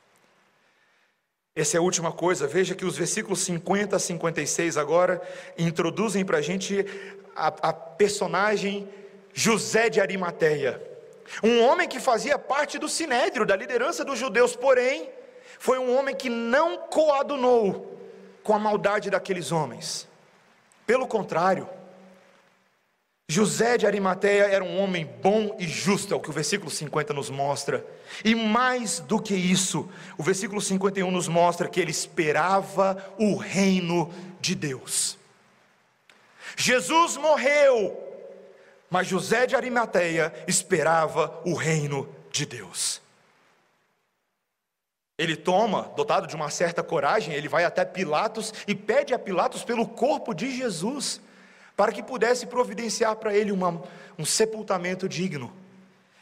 Essa 1.55 1.77
é 1.77 1.79
a 1.79 1.81
última 1.81 2.11
coisa, 2.11 2.47
veja 2.47 2.73
que 2.73 2.85
os 2.85 2.97
versículos 2.97 3.41
50 3.41 3.95
a 3.95 3.99
56 3.99 4.77
agora 4.77 5.21
introduzem 5.55 6.25
para 6.25 6.39
a 6.39 6.41
gente 6.41 6.83
a 7.35 7.71
personagem 7.71 8.89
José 9.31 9.89
de 9.89 10.01
Arimateia. 10.01 10.81
Um 11.43 11.61
homem 11.61 11.87
que 11.87 11.99
fazia 11.99 12.39
parte 12.39 12.79
do 12.79 12.89
sinédrio, 12.89 13.45
da 13.45 13.55
liderança 13.55 14.03
dos 14.03 14.17
judeus, 14.17 14.55
porém, 14.55 15.09
foi 15.61 15.77
um 15.77 15.95
homem 15.95 16.15
que 16.15 16.27
não 16.27 16.75
coadunou 16.75 17.95
com 18.41 18.51
a 18.55 18.57
maldade 18.57 19.11
daqueles 19.11 19.51
homens. 19.51 20.07
Pelo 20.87 21.05
contrário, 21.05 21.69
José 23.29 23.77
de 23.77 23.85
Arimateia 23.85 24.45
era 24.45 24.63
um 24.63 24.79
homem 24.81 25.05
bom 25.05 25.55
e 25.59 25.67
justo, 25.67 26.15
é 26.15 26.17
o 26.17 26.19
que 26.19 26.31
o 26.31 26.33
versículo 26.33 26.71
50 26.71 27.13
nos 27.13 27.29
mostra. 27.29 27.85
E 28.25 28.33
mais 28.33 29.01
do 29.01 29.21
que 29.21 29.35
isso, 29.35 29.87
o 30.17 30.23
versículo 30.23 30.59
51 30.59 31.11
nos 31.11 31.27
mostra 31.27 31.69
que 31.69 31.79
ele 31.79 31.91
esperava 31.91 33.13
o 33.19 33.35
reino 33.35 34.11
de 34.39 34.55
Deus. 34.55 35.15
Jesus 36.57 37.17
morreu 37.17 37.95
mas 38.89 39.07
José 39.07 39.45
de 39.45 39.55
Arimateia 39.55 40.33
esperava 40.47 41.39
o 41.45 41.53
reino 41.53 42.09
de 42.29 42.45
Deus. 42.45 43.01
Ele 45.21 45.35
toma, 45.35 45.91
dotado 45.95 46.25
de 46.25 46.35
uma 46.35 46.49
certa 46.49 46.81
coragem, 46.81 47.35
ele 47.35 47.47
vai 47.47 47.63
até 47.63 47.85
Pilatos 47.85 48.51
e 48.67 48.73
pede 48.73 49.13
a 49.13 49.19
Pilatos 49.19 49.63
pelo 49.63 49.87
corpo 49.87 50.33
de 50.33 50.49
Jesus, 50.49 51.21
para 51.77 51.91
que 51.91 52.01
pudesse 52.01 52.47
providenciar 52.47 53.15
para 53.17 53.31
ele 53.31 53.51
uma, 53.51 53.83
um 54.17 54.25
sepultamento 54.25 55.07
digno. 55.07 55.53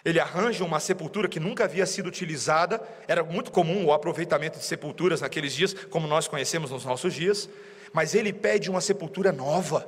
Ele 0.03 0.19
arranja 0.19 0.65
uma 0.65 0.81
sepultura 0.81 1.29
que 1.29 1.39
nunca 1.39 1.63
havia 1.63 1.85
sido 1.85 2.07
utilizada, 2.07 2.85
era 3.07 3.23
muito 3.23 3.51
comum 3.51 3.85
o 3.85 3.93
aproveitamento 3.93 4.59
de 4.59 4.65
sepulturas 4.65 5.21
naqueles 5.21 5.53
dias, 5.53 5.73
como 5.73 6.05
nós 6.05 6.27
conhecemos 6.27 6.69
nos 6.69 6.83
nossos 6.83 7.13
dias, 7.13 7.49
mas 7.93 8.13
ele 8.13 8.33
pede 8.33 8.69
uma 8.69 8.81
sepultura 8.81 9.31
nova. 9.31 9.87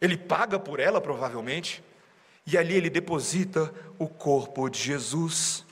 Ele 0.00 0.16
paga 0.16 0.58
por 0.58 0.80
ela, 0.80 1.00
provavelmente, 1.00 1.80
e 2.44 2.58
ali 2.58 2.74
ele 2.74 2.90
deposita 2.90 3.72
o 4.00 4.08
corpo 4.08 4.68
de 4.68 4.80
Jesus. 4.80 5.64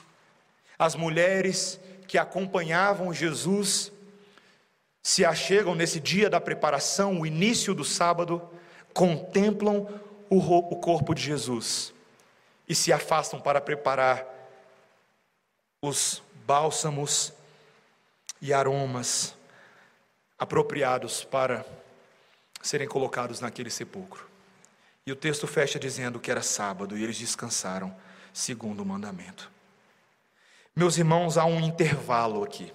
As 0.79 0.95
mulheres 0.95 1.81
que 2.07 2.17
acompanhavam 2.17 3.13
Jesus 3.13 3.91
se 5.01 5.23
achegam 5.23 5.75
nesse 5.75 5.99
dia 5.99 6.29
da 6.29 6.41
preparação, 6.41 7.19
o 7.19 7.25
início 7.27 7.75
do 7.75 7.85
sábado, 7.85 8.41
contemplam 8.93 9.87
o 10.29 10.75
corpo 10.77 11.13
de 11.13 11.21
Jesus 11.21 11.93
e 12.67 12.73
se 12.73 12.91
afastam 12.91 13.39
para 13.39 13.61
preparar 13.61 14.25
os 15.81 16.23
bálsamos 16.45 17.33
e 18.41 18.51
aromas 18.51 19.35
apropriados 20.37 21.23
para 21.23 21.65
serem 22.61 22.87
colocados 22.87 23.39
naquele 23.39 23.69
sepulcro. 23.69 24.27
E 25.05 25.11
o 25.11 25.15
texto 25.15 25.45
fecha 25.45 25.77
dizendo 25.77 26.19
que 26.19 26.31
era 26.31 26.41
sábado 26.41 26.97
e 26.97 27.03
eles 27.03 27.17
descansaram, 27.17 27.95
segundo 28.33 28.81
o 28.81 28.85
mandamento. 28.85 29.54
Meus 30.77 30.97
irmãos, 30.97 31.37
há 31.37 31.45
um 31.45 31.61
intervalo 31.61 32.43
aqui. 32.43 32.69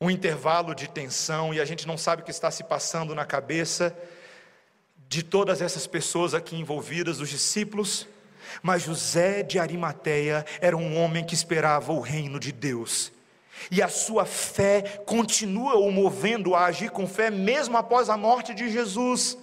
Um 0.00 0.08
intervalo 0.08 0.76
de 0.76 0.88
tensão 0.88 1.52
e 1.52 1.60
a 1.60 1.64
gente 1.64 1.88
não 1.88 1.98
sabe 1.98 2.22
o 2.22 2.24
que 2.24 2.30
está 2.30 2.52
se 2.52 2.62
passando 2.62 3.16
na 3.16 3.24
cabeça 3.24 3.92
de 5.08 5.24
todas 5.24 5.60
essas 5.60 5.88
pessoas 5.88 6.34
aqui 6.34 6.54
envolvidas, 6.54 7.18
os 7.18 7.28
discípulos. 7.28 8.06
Mas 8.62 8.82
José 8.84 9.42
de 9.42 9.58
Arimateia 9.58 10.46
era 10.60 10.76
um 10.76 10.96
homem 10.96 11.24
que 11.24 11.34
esperava 11.34 11.92
o 11.92 11.98
reino 11.98 12.38
de 12.38 12.52
Deus. 12.52 13.10
E 13.72 13.82
a 13.82 13.88
sua 13.88 14.24
fé 14.24 15.02
continua 15.04 15.80
o 15.80 15.90
movendo 15.90 16.54
a 16.54 16.66
agir 16.66 16.92
com 16.92 17.08
fé 17.08 17.28
mesmo 17.28 17.76
após 17.76 18.08
a 18.08 18.16
morte 18.16 18.54
de 18.54 18.70
Jesus. 18.70 19.36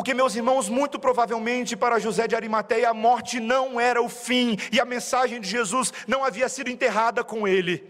Porque, 0.00 0.14
meus 0.14 0.34
irmãos, 0.34 0.66
muito 0.66 0.98
provavelmente 0.98 1.76
para 1.76 1.98
José 1.98 2.26
de 2.26 2.34
Arimateia 2.34 2.88
a 2.88 2.94
morte 2.94 3.38
não 3.38 3.78
era 3.78 4.00
o 4.00 4.08
fim 4.08 4.56
e 4.72 4.80
a 4.80 4.84
mensagem 4.86 5.38
de 5.38 5.46
Jesus 5.46 5.92
não 6.08 6.24
havia 6.24 6.48
sido 6.48 6.70
enterrada 6.70 7.22
com 7.22 7.46
ele. 7.46 7.84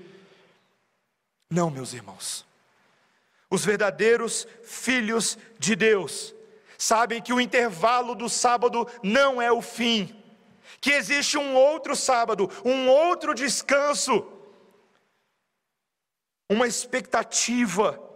Não, 1.48 1.70
meus 1.70 1.92
irmãos. 1.92 2.44
Os 3.48 3.64
verdadeiros 3.64 4.44
filhos 4.64 5.38
de 5.56 5.76
Deus 5.76 6.34
sabem 6.76 7.22
que 7.22 7.32
o 7.32 7.40
intervalo 7.40 8.16
do 8.16 8.28
sábado 8.28 8.88
não 9.04 9.40
é 9.40 9.52
o 9.52 9.62
fim, 9.62 10.12
que 10.80 10.90
existe 10.90 11.38
um 11.38 11.54
outro 11.54 11.94
sábado, 11.94 12.50
um 12.64 12.88
outro 12.88 13.32
descanso, 13.36 14.26
uma 16.48 16.66
expectativa 16.66 18.09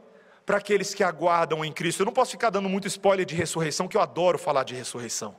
para 0.45 0.59
aqueles 0.59 0.95
que 0.95 1.03
aguardam 1.03 1.65
em 1.65 1.73
Cristo. 1.73 2.01
Eu 2.01 2.07
não 2.07 2.13
posso 2.13 2.33
ficar 2.33 2.51
dando 2.51 2.69
muito 2.69 2.87
spoiler 2.87 3.25
de 3.25 3.35
ressurreição, 3.35 3.89
que 3.89 3.97
eu 3.97 4.01
adoro 4.01 4.39
falar 4.39 4.65
de 4.65 4.75
ressurreição. 4.75 5.37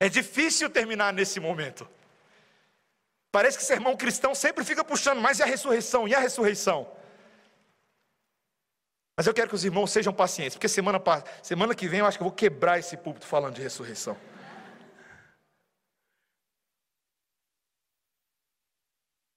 É 0.00 0.08
difícil 0.08 0.68
terminar 0.68 1.12
nesse 1.12 1.38
momento. 1.38 1.88
Parece 3.30 3.56
que 3.56 3.64
sermão 3.64 3.96
cristão 3.96 4.34
sempre 4.34 4.64
fica 4.64 4.84
puxando, 4.84 5.20
mas 5.20 5.38
e 5.38 5.42
a 5.42 5.46
ressurreição? 5.46 6.06
E 6.06 6.14
a 6.14 6.20
ressurreição? 6.20 6.90
Mas 9.16 9.26
eu 9.26 9.34
quero 9.34 9.48
que 9.48 9.54
os 9.54 9.64
irmãos 9.64 9.92
sejam 9.92 10.12
pacientes, 10.12 10.56
porque 10.56 10.68
semana, 10.68 11.00
semana 11.42 11.74
que 11.74 11.86
vem 11.86 12.00
eu 12.00 12.06
acho 12.06 12.18
que 12.18 12.22
eu 12.22 12.28
vou 12.28 12.36
quebrar 12.36 12.80
esse 12.80 12.96
púlpito 12.96 13.26
falando 13.26 13.54
de 13.54 13.62
ressurreição. 13.62 14.16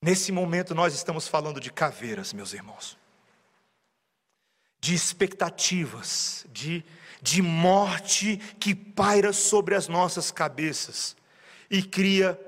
Nesse 0.01 0.32
momento 0.32 0.73
nós 0.73 0.93
estamos 0.95 1.28
falando 1.28 1.59
de 1.59 1.71
caveiras, 1.71 2.34
meus 2.34 2.53
irmãos 2.53 2.97
de 4.88 4.93
expectativas, 4.93 6.45
de, 6.49 6.81
de 7.21 7.41
morte 7.41 8.38
que 8.57 8.73
paira 8.73 9.33
sobre 9.33 9.75
as 9.75 9.89
nossas 9.89 10.31
cabeças 10.31 11.13
e 11.69 11.83
cria 11.83 12.39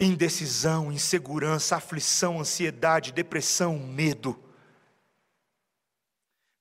indecisão, 0.00 0.90
insegurança, 0.90 1.76
aflição, 1.76 2.40
ansiedade, 2.40 3.12
depressão, 3.12 3.78
medo. 3.78 4.42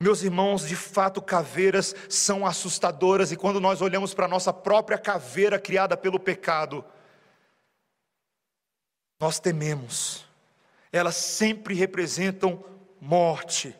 Meus 0.01 0.21
irmãos, 0.21 0.67
de 0.67 0.75
fato, 0.75 1.21
caveiras 1.21 1.95
são 2.09 2.45
assustadoras, 2.45 3.31
e 3.31 3.37
quando 3.37 3.61
nós 3.61 3.81
olhamos 3.81 4.13
para 4.13 4.25
a 4.25 4.27
nossa 4.29 4.51
própria 4.51 4.97
caveira 4.97 5.57
criada 5.57 5.95
pelo 5.95 6.19
pecado, 6.19 6.83
nós 9.17 9.39
tememos, 9.39 10.25
elas 10.91 11.15
sempre 11.15 11.73
representam 11.73 12.61
morte. 12.99 13.79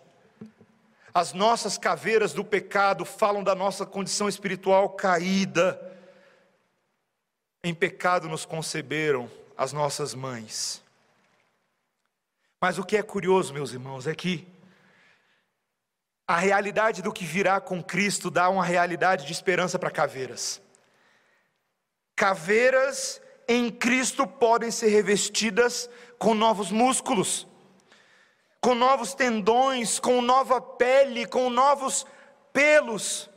As 1.14 1.34
nossas 1.34 1.78
caveiras 1.78 2.34
do 2.34 2.44
pecado 2.44 3.04
falam 3.04 3.44
da 3.44 3.54
nossa 3.54 3.86
condição 3.86 4.30
espiritual 4.30 4.90
caída. 4.92 5.80
Em 7.64 7.74
pecado 7.74 8.30
nos 8.30 8.46
conceberam 8.46 9.30
as 9.58 9.74
nossas 9.74 10.14
mães. 10.14 10.82
Mas 12.62 12.78
o 12.78 12.84
que 12.84 12.96
é 12.96 13.04
curioso, 13.04 13.54
meus 13.54 13.74
irmãos, 13.74 14.08
é 14.08 14.16
que 14.16 14.48
a 16.28 16.38
realidade 16.38 17.02
do 17.02 17.12
que 17.12 17.26
virá 17.26 17.60
com 17.60 17.84
Cristo 17.84 18.32
dá 18.32 18.50
uma 18.50 18.64
realidade 18.64 19.26
de 19.26 19.34
esperança 19.34 19.78
para 19.78 19.92
caveiras. 19.92 20.62
Caveiras 22.16 23.22
em 23.48 23.70
Cristo 23.70 24.26
podem 24.26 24.72
ser 24.72 24.88
revestidas 24.88 25.90
com 26.18 26.34
novos 26.34 26.72
músculos, 26.72 27.48
com 28.62 28.76
novos 28.76 29.16
tendões, 29.16 30.00
com 30.00 30.22
nova 30.22 30.62
pele, 30.62 31.26
com 31.26 31.50
novos 31.50 32.06
pelos. 32.54 33.28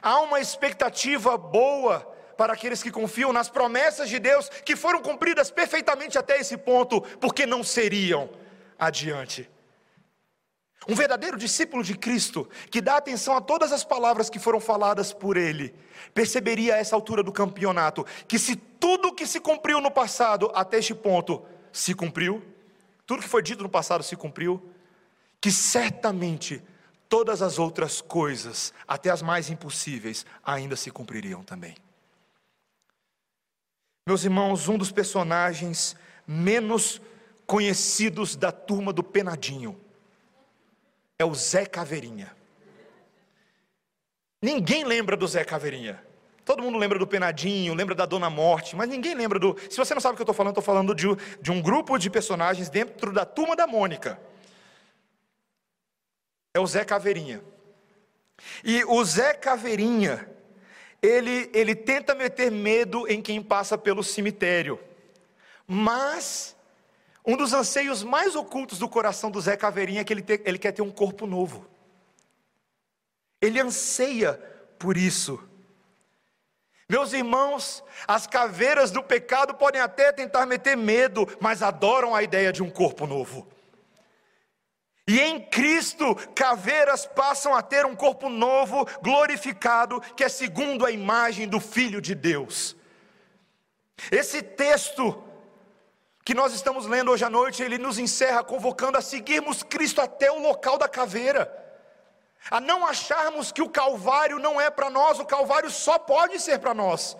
Há 0.00 0.20
uma 0.20 0.40
expectativa 0.40 1.36
boa 1.36 2.00
para 2.36 2.52
aqueles 2.52 2.80
que 2.80 2.92
confiam 2.92 3.32
nas 3.32 3.50
promessas 3.50 4.08
de 4.08 4.20
Deus 4.20 4.48
que 4.64 4.76
foram 4.76 5.02
cumpridas 5.02 5.50
perfeitamente 5.50 6.16
até 6.16 6.38
esse 6.38 6.56
ponto, 6.56 7.00
porque 7.18 7.44
não 7.44 7.64
seriam 7.64 8.30
adiante. 8.78 9.50
Um 10.88 10.94
verdadeiro 10.94 11.36
discípulo 11.36 11.82
de 11.82 11.98
Cristo, 11.98 12.48
que 12.70 12.80
dá 12.80 12.96
atenção 12.96 13.36
a 13.36 13.40
todas 13.40 13.72
as 13.72 13.82
palavras 13.82 14.30
que 14.30 14.38
foram 14.38 14.60
faladas 14.60 15.12
por 15.12 15.36
ele, 15.36 15.74
perceberia 16.14 16.76
a 16.76 16.78
essa 16.78 16.94
altura 16.94 17.24
do 17.24 17.32
campeonato 17.32 18.06
que 18.28 18.38
se 18.38 18.54
tudo 18.54 19.12
que 19.12 19.26
se 19.26 19.40
cumpriu 19.40 19.80
no 19.80 19.90
passado 19.90 20.52
até 20.54 20.78
este 20.78 20.94
ponto 20.94 21.44
se 21.72 21.94
cumpriu, 21.94 22.40
tudo 23.08 23.22
que 23.22 23.28
foi 23.28 23.42
dito 23.42 23.62
no 23.62 23.70
passado 23.70 24.04
se 24.04 24.14
cumpriu, 24.14 24.70
que 25.40 25.50
certamente 25.50 26.62
todas 27.08 27.40
as 27.40 27.58
outras 27.58 28.02
coisas, 28.02 28.74
até 28.86 29.08
as 29.08 29.22
mais 29.22 29.48
impossíveis, 29.48 30.26
ainda 30.44 30.76
se 30.76 30.90
cumpririam 30.90 31.42
também. 31.42 31.74
Meus 34.06 34.24
irmãos, 34.24 34.68
um 34.68 34.76
dos 34.76 34.92
personagens 34.92 35.96
menos 36.26 37.00
conhecidos 37.46 38.36
da 38.36 38.52
turma 38.52 38.92
do 38.92 39.02
Penadinho 39.02 39.80
é 41.18 41.24
o 41.24 41.34
Zé 41.34 41.64
Caveirinha. 41.64 42.36
Ninguém 44.42 44.84
lembra 44.84 45.16
do 45.16 45.26
Zé 45.26 45.44
Caveirinha. 45.46 46.06
Todo 46.48 46.62
mundo 46.62 46.78
lembra 46.78 46.98
do 46.98 47.06
Penadinho, 47.06 47.74
lembra 47.74 47.94
da 47.94 48.06
Dona 48.06 48.30
Morte, 48.30 48.74
mas 48.74 48.88
ninguém 48.88 49.14
lembra 49.14 49.38
do. 49.38 49.54
Se 49.68 49.76
você 49.76 49.92
não 49.92 50.00
sabe 50.00 50.14
o 50.14 50.16
que 50.16 50.22
eu 50.22 50.24
estou 50.24 50.34
falando, 50.34 50.52
estou 50.52 50.64
falando 50.64 50.94
de, 50.94 51.06
de 51.42 51.52
um 51.52 51.60
grupo 51.60 51.98
de 51.98 52.08
personagens 52.08 52.70
dentro 52.70 53.12
da 53.12 53.26
turma 53.26 53.54
da 53.54 53.66
Mônica. 53.66 54.18
É 56.54 56.58
o 56.58 56.66
Zé 56.66 56.86
Caveirinha. 56.86 57.44
E 58.64 58.82
o 58.84 59.04
Zé 59.04 59.34
Caveirinha, 59.34 60.26
ele, 61.02 61.50
ele 61.52 61.74
tenta 61.74 62.14
meter 62.14 62.50
medo 62.50 63.06
em 63.06 63.20
quem 63.20 63.42
passa 63.42 63.76
pelo 63.76 64.02
cemitério. 64.02 64.80
Mas 65.66 66.56
um 67.26 67.36
dos 67.36 67.52
anseios 67.52 68.02
mais 68.02 68.34
ocultos 68.34 68.78
do 68.78 68.88
coração 68.88 69.30
do 69.30 69.38
Zé 69.38 69.54
Caveirinha 69.54 70.00
é 70.00 70.04
que 70.04 70.14
ele, 70.14 70.22
te, 70.22 70.40
ele 70.46 70.56
quer 70.58 70.72
ter 70.72 70.80
um 70.80 70.90
corpo 70.90 71.26
novo. 71.26 71.68
Ele 73.38 73.60
anseia 73.60 74.32
por 74.78 74.96
isso. 74.96 75.46
Meus 76.88 77.12
irmãos, 77.12 77.84
as 78.06 78.26
caveiras 78.26 78.90
do 78.90 79.02
pecado 79.02 79.52
podem 79.54 79.78
até 79.78 80.10
tentar 80.10 80.46
meter 80.46 80.74
medo, 80.74 81.28
mas 81.38 81.62
adoram 81.62 82.14
a 82.14 82.22
ideia 82.22 82.50
de 82.50 82.62
um 82.62 82.70
corpo 82.70 83.06
novo. 83.06 83.46
E 85.06 85.20
em 85.20 85.38
Cristo, 85.38 86.14
caveiras 86.34 87.04
passam 87.04 87.54
a 87.54 87.60
ter 87.60 87.84
um 87.84 87.94
corpo 87.94 88.30
novo, 88.30 88.86
glorificado, 89.02 90.00
que 90.16 90.24
é 90.24 90.30
segundo 90.30 90.86
a 90.86 90.90
imagem 90.90 91.46
do 91.46 91.60
Filho 91.60 92.00
de 92.00 92.14
Deus. 92.14 92.74
Esse 94.10 94.40
texto 94.40 95.22
que 96.24 96.32
nós 96.32 96.54
estamos 96.54 96.86
lendo 96.86 97.10
hoje 97.10 97.24
à 97.24 97.28
noite, 97.28 97.62
ele 97.62 97.76
nos 97.76 97.98
encerra 97.98 98.42
convocando 98.42 98.96
a 98.96 99.02
seguirmos 99.02 99.62
Cristo 99.62 100.00
até 100.00 100.30
o 100.30 100.40
local 100.40 100.78
da 100.78 100.88
caveira 100.88 101.67
a 102.50 102.60
não 102.60 102.86
acharmos 102.86 103.52
que 103.52 103.62
o 103.62 103.68
Calvário 103.68 104.38
não 104.38 104.60
é 104.60 104.70
para 104.70 104.88
nós, 104.88 105.18
o 105.18 105.24
Calvário 105.24 105.70
só 105.70 105.98
pode 105.98 106.40
ser 106.40 106.58
para 106.58 106.72
nós, 106.72 107.16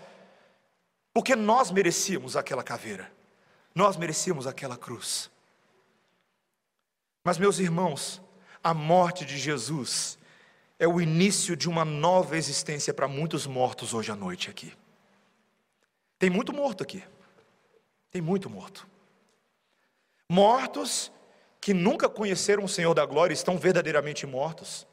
porque 1.12 1.37
nós 1.37 1.71
merecíamos 1.71 2.37
aquela 2.37 2.62
caveira, 2.62 3.11
nós 3.75 3.97
merecíamos 3.97 4.47
aquela 4.47 4.77
cruz. 4.77 5.31
Mas, 7.25 7.37
meus 7.37 7.59
irmãos, 7.59 8.23
a 8.62 8.73
morte 8.73 9.25
de 9.25 9.37
Jesus 9.37 10.19
é 10.79 10.87
o 10.87 11.01
início 11.01 11.57
de 11.57 11.69
uma 11.69 11.85
nova 11.85 12.37
existência 12.37 12.95
para 12.95 13.09
muitos 13.09 13.47
mortos 13.47 13.93
hoje 13.93 14.11
à 14.11 14.16
noite 14.16 14.49
aqui. 14.49 14.73
Tem 16.19 16.31
muito 16.31 16.53
morto 16.53 16.83
aqui, 16.83 17.05
tem 18.11 18.23
muito 18.23 18.49
morto. 18.49 18.87
Mortos 20.29 21.12
que 21.61 21.75
nunca 21.75 22.09
conheceram 22.09 22.64
o 22.64 22.69
Senhor 22.69 22.95
da 22.95 23.05
glória 23.05 23.35
estão 23.35 23.59
verdadeiramente 23.59 24.27
mortos 24.27 24.87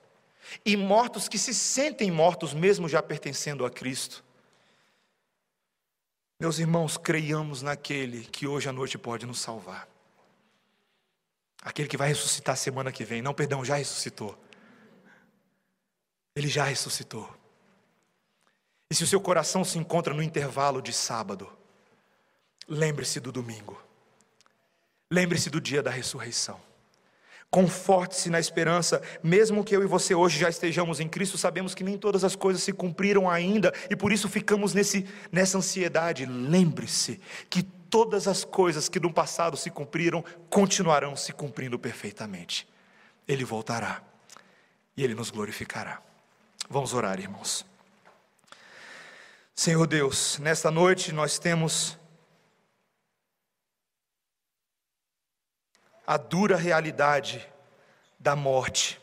e 0.66 0.76
mortos 0.76 1.28
que 1.28 1.38
se 1.38 1.54
sentem 1.54 2.12
mortos 2.12 2.54
mesmo 2.54 2.88
já 2.88 3.02
pertencendo 3.02 3.66
a 3.66 3.70
Cristo. 3.70 4.24
Meus 6.40 6.60
irmãos, 6.60 6.98
creiamos 6.98 7.62
naquele 7.62 8.26
que 8.26 8.46
hoje 8.46 8.68
à 8.68 8.72
noite 8.72 8.98
pode 8.98 9.26
nos 9.26 9.40
salvar. 9.40 9.88
Aquele 11.62 11.88
que 11.88 11.98
vai 11.98 12.10
ressuscitar 12.10 12.58
semana 12.58 12.92
que 12.92 13.04
vem. 13.04 13.22
Não, 13.22 13.34
perdão, 13.34 13.64
já 13.64 13.76
ressuscitou. 13.76 14.38
Ele 16.36 16.48
já 16.48 16.66
ressuscitou. 16.66 17.34
E 18.92 18.96
se 18.96 19.04
o 19.04 19.08
seu 19.08 19.20
coração 19.20 19.64
se 19.64 19.78
encontra 19.78 20.14
no 20.14 20.22
intervalo 20.22 20.82
de 20.82 20.94
sábado, 20.94 21.52
lembre-se 22.68 23.20
do 23.20 23.32
domingo. 23.32 23.82
Lembre-se 25.10 25.50
do 25.50 25.62
dia 25.62 25.82
da 25.82 25.90
ressurreição. 25.90 26.62
Conforte-se 27.50 28.30
na 28.30 28.40
esperança, 28.40 29.02
mesmo 29.24 29.64
que 29.64 29.76
eu 29.76 29.82
e 29.82 29.88
você 29.88 30.14
hoje 30.14 30.38
já 30.38 30.50
estejamos 30.50 31.00
em 31.00 31.08
Cristo, 31.08 31.38
sabemos 31.38 31.74
que 31.74 31.84
nem 31.84 31.98
todas 31.98 32.24
as 32.24 32.36
coisas 32.36 32.62
se 32.62 32.74
cumpriram 32.74 33.30
ainda 33.30 33.74
e 33.90 33.96
por 33.96 34.12
isso 34.12 34.28
ficamos 34.28 34.74
nesse, 34.74 35.06
nessa 35.32 35.58
ansiedade. 35.58 36.26
Lembre-se 36.26 37.22
que 37.50 37.64
todas 37.64 38.28
as 38.28 38.44
coisas 38.44 38.90
que 38.90 39.00
no 39.00 39.14
passado 39.14 39.56
se 39.56 39.70
cumpriram 39.70 40.24
continuarão 40.50 41.16
se 41.16 41.32
cumprindo 41.32 41.80
perfeitamente. 41.80 42.68
Ele 43.26 43.46
voltará 43.46 44.02
e 44.98 45.04
ele 45.04 45.16
nos 45.16 45.30
glorificará. 45.30 46.02
Vamos 46.70 46.94
orar, 46.94 47.20
irmãos. 47.20 47.66
Senhor 49.54 49.88
Deus, 49.88 50.38
nesta 50.40 50.70
noite 50.70 51.14
nós 51.14 51.40
temos 51.40 51.98
a 56.06 56.18
dura 56.18 56.56
realidade 56.56 57.48
da 58.20 58.36
morte. 58.36 59.00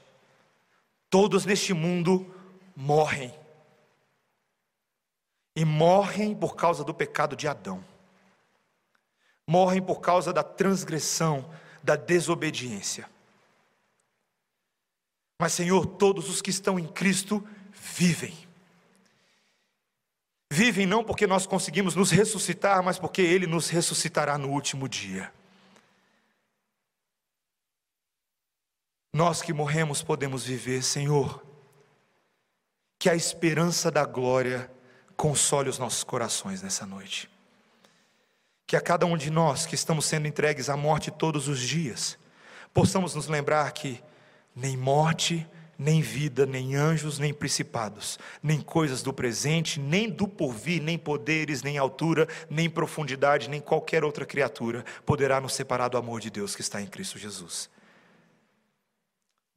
Todos 1.11 1.45
neste 1.45 1.73
mundo 1.73 2.33
morrem. 2.75 3.35
E 5.55 5.65
morrem 5.65 6.35
por 6.35 6.57
causa 6.57 6.83
do 6.83 6.95
pecado 6.95 7.37
de 7.37 7.47
Adão. 7.47 7.85
Morrem 9.47 9.83
por 9.83 10.01
causa 10.01 10.33
da 10.33 10.43
transgressão, 10.43 11.51
da 11.83 11.97
desobediência. 11.97 13.09
Mas, 15.39 15.53
Senhor, 15.53 15.85
todos 15.85 16.31
os 16.31 16.41
que 16.41 16.51
estão 16.51 16.79
em 16.79 16.87
Cristo 16.87 17.47
vivem. 17.73 18.33
Vivem 20.51 20.87
não 20.87 21.03
porque 21.03 21.27
nós 21.27 21.47
conseguimos 21.47 21.95
nos 21.95 22.11
ressuscitar, 22.11 22.83
mas 22.83 22.99
porque 22.99 23.23
Ele 23.23 23.47
nos 23.47 23.69
ressuscitará 23.69 24.39
no 24.39 24.51
último 24.51 24.89
dia. 24.89 25.33
Nós 29.15 29.43
que 29.43 29.53
morremos 29.53 30.03
podemos 30.03 30.45
viver, 30.45 30.83
Senhor. 30.83 31.45
Que 32.99 33.11
a 33.11 33.15
esperança 33.15 33.91
da 33.91 34.07
glória 34.07 34.71
console 35.17 35.69
os 35.69 35.79
nossos 35.79 36.03
corações 36.03 36.63
nessa 36.63 36.87
noite. 36.87 37.31
Que 38.67 38.75
a 38.75 38.81
cada 38.81 39.05
um 39.05 39.17
de 39.17 39.31
nós 39.31 39.67
que 39.67 39.75
estamos 39.75 40.07
sendo 40.07 40.27
entregues 40.27 40.71
à 40.71 40.79
morte 40.79 41.11
todos 41.11 41.47
os 41.47 41.61
dias, 41.61 42.19
possamos 42.73 43.15
nos 43.15 43.27
lembrar 43.27 43.71
que 43.73 44.03
nem 44.57 44.79
morte, 44.79 45.47
nem 45.79 46.01
vida, 46.01 46.47
nem 46.47 46.75
anjos, 46.75 47.19
nem 47.19 47.35
principados, 47.35 48.19
nem 48.43 48.63
coisas 48.63 49.03
do 49.03 49.13
presente, 49.13 49.79
nem 49.79 50.09
do 50.09 50.27
porvir, 50.27 50.81
nem 50.81 50.97
poderes, 50.97 51.63
nem 51.63 51.77
altura, 51.77 52.27
nem 52.49 52.71
profundidade, 52.71 53.51
nem 53.51 53.61
qualquer 53.61 54.05
outra 54.05 54.25
criatura 54.25 54.85
poderá 55.05 55.39
nos 55.39 55.53
separar 55.53 55.89
do 55.89 55.99
amor 55.99 56.19
de 56.19 56.31
Deus 56.31 56.55
que 56.55 56.63
está 56.63 56.81
em 56.81 56.87
Cristo 56.87 57.19
Jesus. 57.19 57.69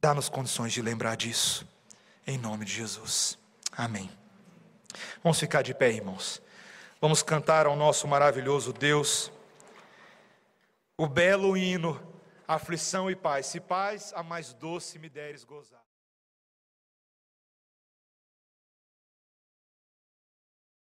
Dá-nos 0.00 0.28
condições 0.28 0.72
de 0.72 0.82
lembrar 0.82 1.16
disso, 1.16 1.66
em 2.26 2.38
nome 2.38 2.64
de 2.64 2.72
Jesus. 2.72 3.38
Amém. 3.72 4.10
Vamos 5.22 5.38
ficar 5.38 5.62
de 5.62 5.74
pé, 5.74 5.90
irmãos. 5.90 6.40
Vamos 7.00 7.22
cantar 7.22 7.66
ao 7.66 7.76
nosso 7.76 8.08
maravilhoso 8.08 8.72
Deus 8.72 9.30
o 10.96 11.06
belo 11.06 11.56
hino, 11.56 12.00
aflição 12.48 13.10
e 13.10 13.14
paz. 13.14 13.46
Se 13.46 13.60
paz 13.60 14.12
a 14.14 14.22
mais 14.22 14.52
doce 14.54 14.98
me 14.98 15.08
deres 15.08 15.44
gozar. 15.44 15.85